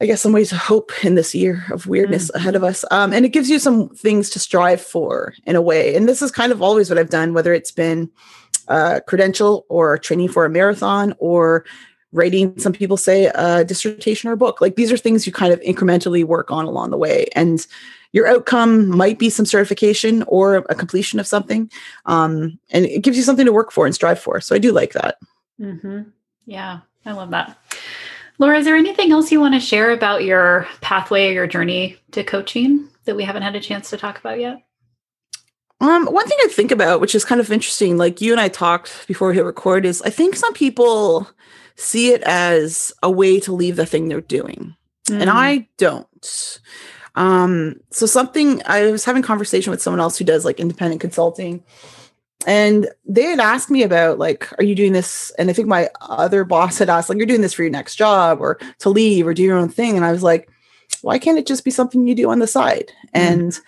I 0.00 0.06
guess 0.06 0.20
some 0.20 0.32
ways 0.32 0.52
of 0.52 0.58
hope 0.58 0.92
in 1.04 1.14
this 1.14 1.34
year 1.34 1.64
of 1.70 1.86
weirdness 1.86 2.28
mm-hmm. 2.28 2.36
ahead 2.36 2.54
of 2.54 2.62
us. 2.62 2.84
Um, 2.90 3.12
and 3.12 3.24
it 3.24 3.30
gives 3.30 3.48
you 3.48 3.58
some 3.58 3.88
things 3.90 4.28
to 4.30 4.38
strive 4.38 4.80
for 4.80 5.34
in 5.44 5.56
a 5.56 5.62
way. 5.62 5.94
And 5.94 6.08
this 6.08 6.20
is 6.20 6.30
kind 6.30 6.52
of 6.52 6.62
always 6.62 6.90
what 6.90 6.98
I've 6.98 7.10
done, 7.10 7.32
whether 7.32 7.54
it's 7.54 7.70
been 7.70 8.10
uh, 8.68 9.00
credential 9.06 9.64
or 9.68 9.96
training 9.96 10.28
for 10.28 10.44
a 10.44 10.50
marathon 10.50 11.14
or 11.18 11.64
writing, 12.12 12.58
some 12.58 12.72
people 12.72 12.96
say 12.96 13.26
a 13.26 13.64
dissertation 13.64 14.28
or 14.28 14.32
a 14.32 14.36
book. 14.36 14.60
Like 14.60 14.76
these 14.76 14.92
are 14.92 14.96
things 14.96 15.26
you 15.26 15.32
kind 15.32 15.52
of 15.52 15.60
incrementally 15.60 16.24
work 16.24 16.50
on 16.50 16.64
along 16.64 16.90
the 16.90 16.96
way. 16.96 17.26
And 17.34 17.66
your 18.12 18.26
outcome 18.26 18.88
might 18.88 19.18
be 19.18 19.28
some 19.30 19.44
certification 19.44 20.22
or 20.26 20.56
a 20.56 20.74
completion 20.74 21.20
of 21.20 21.26
something. 21.26 21.70
Um, 22.06 22.58
and 22.70 22.86
it 22.86 23.02
gives 23.02 23.16
you 23.16 23.22
something 23.22 23.46
to 23.46 23.52
work 23.52 23.70
for 23.70 23.86
and 23.86 23.94
strive 23.94 24.18
for. 24.18 24.40
So 24.40 24.54
I 24.54 24.58
do 24.58 24.72
like 24.72 24.92
that. 24.92 25.18
Mm-hmm. 25.60 26.02
Yeah, 26.46 26.80
I 27.04 27.12
love 27.12 27.30
that. 27.30 27.58
Laura, 28.38 28.58
is 28.58 28.64
there 28.64 28.76
anything 28.76 29.12
else 29.12 29.32
you 29.32 29.40
want 29.40 29.54
to 29.54 29.60
share 29.60 29.90
about 29.90 30.24
your 30.24 30.66
pathway 30.80 31.28
or 31.28 31.32
your 31.32 31.46
journey 31.46 31.96
to 32.12 32.22
coaching 32.22 32.88
that 33.04 33.16
we 33.16 33.24
haven't 33.24 33.42
had 33.42 33.56
a 33.56 33.60
chance 33.60 33.90
to 33.90 33.96
talk 33.96 34.18
about 34.18 34.38
yet? 34.38 34.62
Um, 35.80 36.06
one 36.06 36.26
thing 36.26 36.38
I 36.42 36.48
think 36.48 36.70
about, 36.70 37.00
which 37.00 37.14
is 37.14 37.24
kind 37.24 37.40
of 37.40 37.52
interesting, 37.52 37.98
like 37.98 38.20
you 38.20 38.32
and 38.32 38.40
I 38.40 38.48
talked 38.48 39.06
before 39.06 39.28
we 39.28 39.34
hit 39.34 39.44
record, 39.44 39.84
is 39.84 40.00
I 40.02 40.10
think 40.10 40.36
some 40.36 40.52
people 40.54 41.28
see 41.76 42.12
it 42.12 42.22
as 42.22 42.92
a 43.02 43.10
way 43.10 43.38
to 43.40 43.52
leave 43.52 43.76
the 43.76 43.86
thing 43.86 44.08
they're 44.08 44.22
doing. 44.22 44.74
Mm. 45.08 45.20
And 45.20 45.30
I 45.30 45.68
don't. 45.76 46.60
Um, 47.14 47.76
so 47.90 48.06
something 48.06 48.62
I 48.66 48.90
was 48.90 49.04
having 49.04 49.22
conversation 49.22 49.70
with 49.70 49.82
someone 49.82 50.00
else 50.00 50.18
who 50.18 50.24
does 50.24 50.44
like 50.44 50.60
independent 50.60 51.00
consulting 51.00 51.62
and 52.46 52.88
they 53.04 53.24
had 53.24 53.40
asked 53.40 53.70
me 53.70 53.82
about 53.82 54.18
like 54.18 54.50
are 54.58 54.64
you 54.64 54.74
doing 54.74 54.92
this? 54.92 55.30
And 55.38 55.50
i 55.50 55.52
think 55.52 55.68
my 55.68 55.90
other 56.00 56.44
boss 56.44 56.78
had 56.78 56.88
asked 56.88 57.08
like 57.08 57.18
you're 57.18 57.26
doing 57.26 57.42
this 57.42 57.52
for 57.52 57.62
your 57.62 57.70
next 57.70 57.96
job 57.96 58.40
or 58.40 58.58
to 58.78 58.88
leave 58.88 59.26
or 59.26 59.34
do 59.34 59.42
your 59.42 59.58
own 59.58 59.68
thing. 59.68 59.96
And 59.96 60.04
i 60.04 60.12
was 60.12 60.22
like 60.22 60.48
why 61.02 61.18
can't 61.18 61.38
it 61.38 61.46
just 61.46 61.64
be 61.64 61.70
something 61.70 62.06
you 62.06 62.14
do 62.14 62.30
on 62.30 62.38
the 62.38 62.46
side? 62.46 62.92
Mm. 63.14 63.20
and 63.20 63.60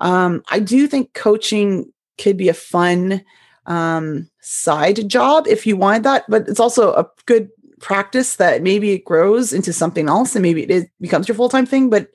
um, 0.00 0.42
i 0.48 0.58
do 0.58 0.88
think 0.88 1.14
coaching 1.14 1.92
could 2.18 2.36
be 2.36 2.48
a 2.48 2.54
fun 2.54 3.22
um, 3.66 4.28
side 4.40 5.08
job 5.08 5.46
if 5.46 5.66
you 5.66 5.76
want 5.76 6.02
that 6.02 6.24
but 6.28 6.48
it's 6.48 6.58
also 6.58 6.92
a 6.94 7.08
good 7.26 7.48
practice 7.82 8.36
that 8.36 8.62
maybe 8.62 8.92
it 8.92 9.04
grows 9.04 9.52
into 9.52 9.72
something 9.72 10.08
else 10.08 10.34
and 10.34 10.42
maybe 10.42 10.62
it 10.62 10.88
becomes 11.00 11.28
your 11.28 11.34
full-time 11.34 11.66
thing. 11.66 11.90
But 11.90 12.08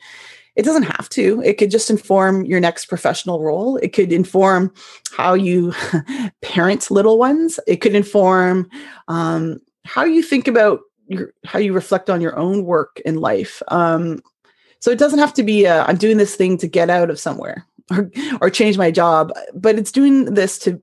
it 0.58 0.66
doesn't 0.66 0.84
have 0.84 1.08
to. 1.10 1.41
It 1.45 1.60
could 1.60 1.70
just 1.70 1.91
inform 1.91 2.43
your 2.43 2.60
next 2.60 2.88
professional 2.88 3.43
role. 3.43 3.78
It 3.78 3.93
could 3.93 4.12
inform 4.12 4.74
how 5.16 5.36
you 5.36 5.72
parent 6.41 6.89
little 6.89 7.20
ones. 7.20 7.60
It 7.68 7.78
could 7.78 7.93
inform 7.93 8.68
um, 9.08 9.60
how 9.86 10.03
you 10.03 10.24
think 10.24 10.47
about 10.47 10.80
your, 11.08 11.32
how 11.45 11.60
you 11.60 11.74
reflect 11.74 12.10
on 12.10 12.22
your 12.22 12.38
own 12.38 12.66
work 12.66 12.99
in 13.05 13.18
life. 13.18 13.62
Um, 13.68 14.20
so 14.80 14.89
it 14.89 14.97
doesn't 14.97 15.20
have 15.20 15.34
to 15.36 15.43
be 15.43 15.68
i 15.68 15.89
am 15.89 15.97
doing 15.97 16.18
this 16.18 16.36
thing 16.36 16.58
to 16.58 16.68
get 16.68 16.89
out 16.89 17.10
of 17.10 17.20
somewhere 17.20 17.66
or, 17.91 18.12
or 18.41 18.49
change 18.49 18.80
my 18.80 18.89
job, 18.89 19.32
but 19.53 19.78
it's 19.78 19.91
doing 19.91 20.34
this 20.34 20.58
to 20.60 20.82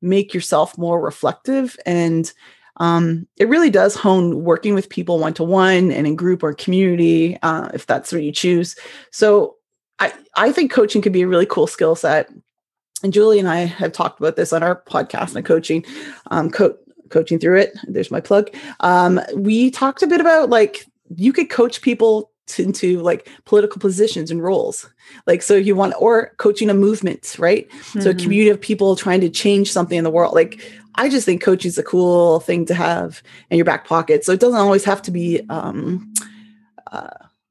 make 0.00 0.32
yourself 0.32 0.78
more 0.78 0.98
reflective 0.98 1.76
and 1.84 2.32
um, 2.80 3.28
it 3.36 3.48
really 3.48 3.70
does 3.70 3.94
hone 3.94 4.42
working 4.42 4.74
with 4.74 4.88
people 4.88 5.18
one 5.18 5.34
to 5.34 5.44
one 5.44 5.92
and 5.92 6.06
in 6.06 6.16
group 6.16 6.42
or 6.42 6.54
community, 6.54 7.38
uh, 7.42 7.68
if 7.74 7.86
that's 7.86 8.10
what 8.10 8.22
you 8.22 8.32
choose. 8.32 8.74
So 9.12 9.56
I, 9.98 10.12
I 10.34 10.50
think 10.50 10.72
coaching 10.72 11.02
could 11.02 11.12
be 11.12 11.22
a 11.22 11.28
really 11.28 11.46
cool 11.46 11.66
skill 11.66 11.94
set. 11.94 12.30
And 13.02 13.12
Julie 13.12 13.38
and 13.38 13.48
I 13.48 13.60
have 13.60 13.92
talked 13.92 14.18
about 14.18 14.36
this 14.36 14.52
on 14.52 14.62
our 14.62 14.82
podcast 14.82 15.36
and 15.36 15.44
coaching, 15.44 15.84
um, 16.30 16.50
co- 16.50 16.76
coaching 17.10 17.38
through 17.38 17.58
it. 17.58 17.72
There's 17.84 18.10
my 18.10 18.20
plug. 18.20 18.50
Um, 18.80 19.20
we 19.36 19.70
talked 19.70 20.02
a 20.02 20.06
bit 20.06 20.20
about 20.20 20.48
like 20.48 20.86
you 21.16 21.32
could 21.32 21.50
coach 21.50 21.82
people 21.82 22.29
into 22.58 23.00
like 23.00 23.28
political 23.44 23.78
positions 23.78 24.30
and 24.30 24.42
roles 24.42 24.88
like 25.26 25.42
so 25.42 25.54
you 25.54 25.76
want 25.76 25.94
or 25.98 26.32
coaching 26.38 26.70
a 26.70 26.74
movement 26.74 27.36
right 27.38 27.68
mm-hmm. 27.70 28.00
so 28.00 28.10
a 28.10 28.12
mm-hmm. 28.12 28.22
community 28.22 28.50
of 28.50 28.60
people 28.60 28.96
trying 28.96 29.20
to 29.20 29.28
change 29.28 29.70
something 29.70 29.98
in 29.98 30.04
the 30.04 30.10
world 30.10 30.34
like 30.34 30.60
I 30.94 31.08
just 31.08 31.24
think 31.24 31.42
coaching 31.42 31.68
is 31.68 31.78
a 31.78 31.82
cool 31.82 32.40
thing 32.40 32.66
to 32.66 32.74
have 32.74 33.22
in 33.48 33.56
your 33.56 33.64
back 33.64 33.86
pocket. 33.86 34.24
So 34.24 34.32
it 34.32 34.40
doesn't 34.40 34.58
always 34.58 34.84
have 34.84 35.00
to 35.02 35.10
be 35.10 35.40
um, 35.48 36.12
uh, 36.90 37.08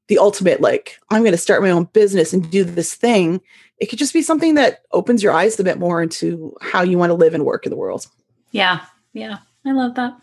the 0.08 0.18
ultimate, 0.18 0.60
like, 0.60 0.98
I'm 1.10 1.22
going 1.22 1.32
to 1.32 1.38
start 1.38 1.62
my 1.62 1.70
own 1.70 1.84
business 1.84 2.32
and 2.32 2.48
do 2.50 2.64
this 2.64 2.94
thing. 2.94 3.40
It 3.78 3.86
could 3.86 3.98
just 3.98 4.12
be 4.12 4.22
something 4.22 4.54
that 4.54 4.82
opens 4.92 5.22
your 5.22 5.32
eyes 5.32 5.58
a 5.58 5.64
bit 5.64 5.78
more 5.78 6.02
into 6.02 6.54
how 6.60 6.82
you 6.82 6.98
want 6.98 7.10
to 7.10 7.14
live 7.14 7.34
and 7.34 7.44
work 7.44 7.64
in 7.64 7.70
the 7.70 7.76
world. 7.76 8.06
Yeah. 8.50 8.80
Yeah. 9.12 9.38
I 9.64 9.72
love 9.72 9.94
that. 9.94 10.14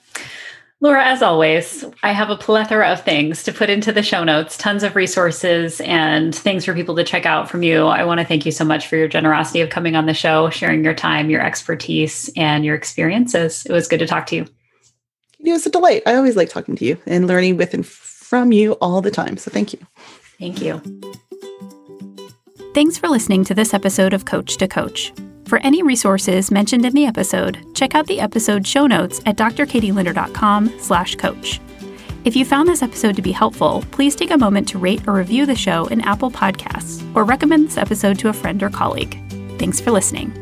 Laura, 0.80 1.04
as 1.04 1.24
always, 1.24 1.84
I 2.04 2.12
have 2.12 2.30
a 2.30 2.38
plethora 2.38 2.92
of 2.92 3.02
things 3.02 3.42
to 3.44 3.52
put 3.52 3.70
into 3.70 3.92
the 3.92 4.04
show 4.04 4.24
notes, 4.24 4.56
tons 4.58 4.84
of 4.84 4.96
resources 4.96 5.82
and 5.82 6.36
things 6.36 6.66
for 6.66 6.76
people 6.76 6.96
to 6.98 7.04
check 7.04 7.26
out 7.26 7.50
from 7.50 7.64
you. 7.64 7.88
I 7.88 8.04
want 8.04 8.20
to 8.20 8.26
thank 8.26 8.46
you 8.46 8.52
so 8.52 8.64
much 8.64 8.88
for 8.88 8.96
your 8.96 9.08
generosity 9.08 9.62
of 9.62 9.72
coming 9.72 9.96
on 9.96 10.06
the 10.06 10.14
show, 10.14 10.52
sharing 10.52 10.84
your 10.84 10.94
time, 10.94 11.32
your 11.32 11.42
expertise, 11.42 12.30
and 12.38 12.64
your 12.64 12.76
experiences. 12.76 13.66
It 13.66 13.72
was 13.72 13.88
good 13.88 14.00
to 14.00 14.08
talk 14.08 14.28
to 14.28 14.36
you. 14.36 14.46
It 15.40 15.52
was 15.52 15.66
a 15.66 15.72
delight. 15.72 16.04
I 16.06 16.14
always 16.14 16.36
like 16.36 16.50
talking 16.50 16.76
to 16.76 16.86
you 16.86 16.98
and 17.08 17.26
learning 17.26 17.58
with 17.58 17.74
and 17.74 17.86
from 17.86 18.52
you 18.52 18.74
all 18.74 19.02
the 19.02 19.12
time. 19.12 19.38
So 19.38 19.50
thank 19.50 19.74
you. 19.74 19.80
Thank 20.38 20.62
you. 20.62 20.80
Thanks 22.76 23.00
for 23.00 23.08
listening 23.08 23.44
to 23.46 23.56
this 23.56 23.74
episode 23.74 24.14
of 24.14 24.26
Coach 24.26 24.58
to 24.58 24.68
Coach. 24.68 25.12
For 25.48 25.60
any 25.60 25.82
resources 25.82 26.52
mentioned 26.52 26.86
in 26.86 26.94
the 26.94 27.06
episode, 27.06 27.66
check 27.74 27.96
out 27.96 28.06
the 28.08 28.20
episode 28.20 28.68
show 28.68 28.86
notes 28.86 29.22
at 29.26 29.38
drkatielinder.com 29.38 30.74
slash 30.78 31.16
coach. 31.16 31.62
If 32.26 32.36
you 32.36 32.44
found 32.44 32.68
this 32.68 32.84
episode 32.84 33.16
to 33.16 33.22
be 33.22 33.32
helpful, 33.32 33.82
please 33.92 34.14
take 34.14 34.32
a 34.32 34.38
moment 34.38 34.68
to 34.68 34.78
rate 34.78 35.08
or 35.08 35.14
review 35.14 35.46
the 35.46 35.56
show 35.56 35.86
in 35.88 36.02
Apple 36.02 36.30
Podcasts 36.30 37.02
or 37.16 37.24
recommend 37.24 37.70
this 37.70 37.78
episode 37.78 38.20
to 38.20 38.28
a 38.28 38.34
friend 38.34 38.62
or 38.62 38.70
colleague. 38.70 39.18
Thanks 39.58 39.80
for 39.80 39.92
listening. 39.92 40.34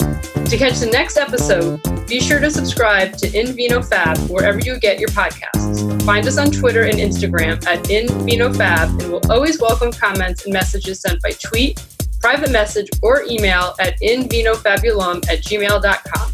To 0.00 0.56
catch 0.56 0.78
the 0.78 0.90
next 0.92 1.18
episode, 1.18 1.80
be 2.08 2.18
sure 2.18 2.40
to 2.40 2.50
subscribe 2.50 3.16
to 3.18 3.32
In 3.32 3.54
Vino 3.54 3.80
Fab 3.80 4.18
wherever 4.28 4.58
you 4.58 4.80
get 4.80 4.98
your 4.98 5.10
podcasts. 5.10 6.02
Find 6.02 6.26
us 6.26 6.36
on 6.36 6.50
Twitter 6.50 6.82
and 6.82 6.98
Instagram 6.98 7.64
at 7.64 7.88
In 7.90 8.08
Vino 8.26 8.52
Fab, 8.52 8.88
and 9.00 9.12
we'll 9.12 9.30
always 9.30 9.60
welcome 9.60 9.92
comments 9.92 10.44
and 10.44 10.52
messages 10.52 11.00
sent 11.00 11.22
by 11.22 11.30
tweet, 11.30 11.80
private 12.26 12.50
message 12.50 12.88
or 13.02 13.22
email 13.30 13.76
at 13.78 13.94
invinofabulum 14.00 15.18
at 15.30 15.44
gmail.com. 15.44 16.32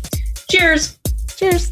Cheers! 0.50 0.98
Cheers! 1.36 1.70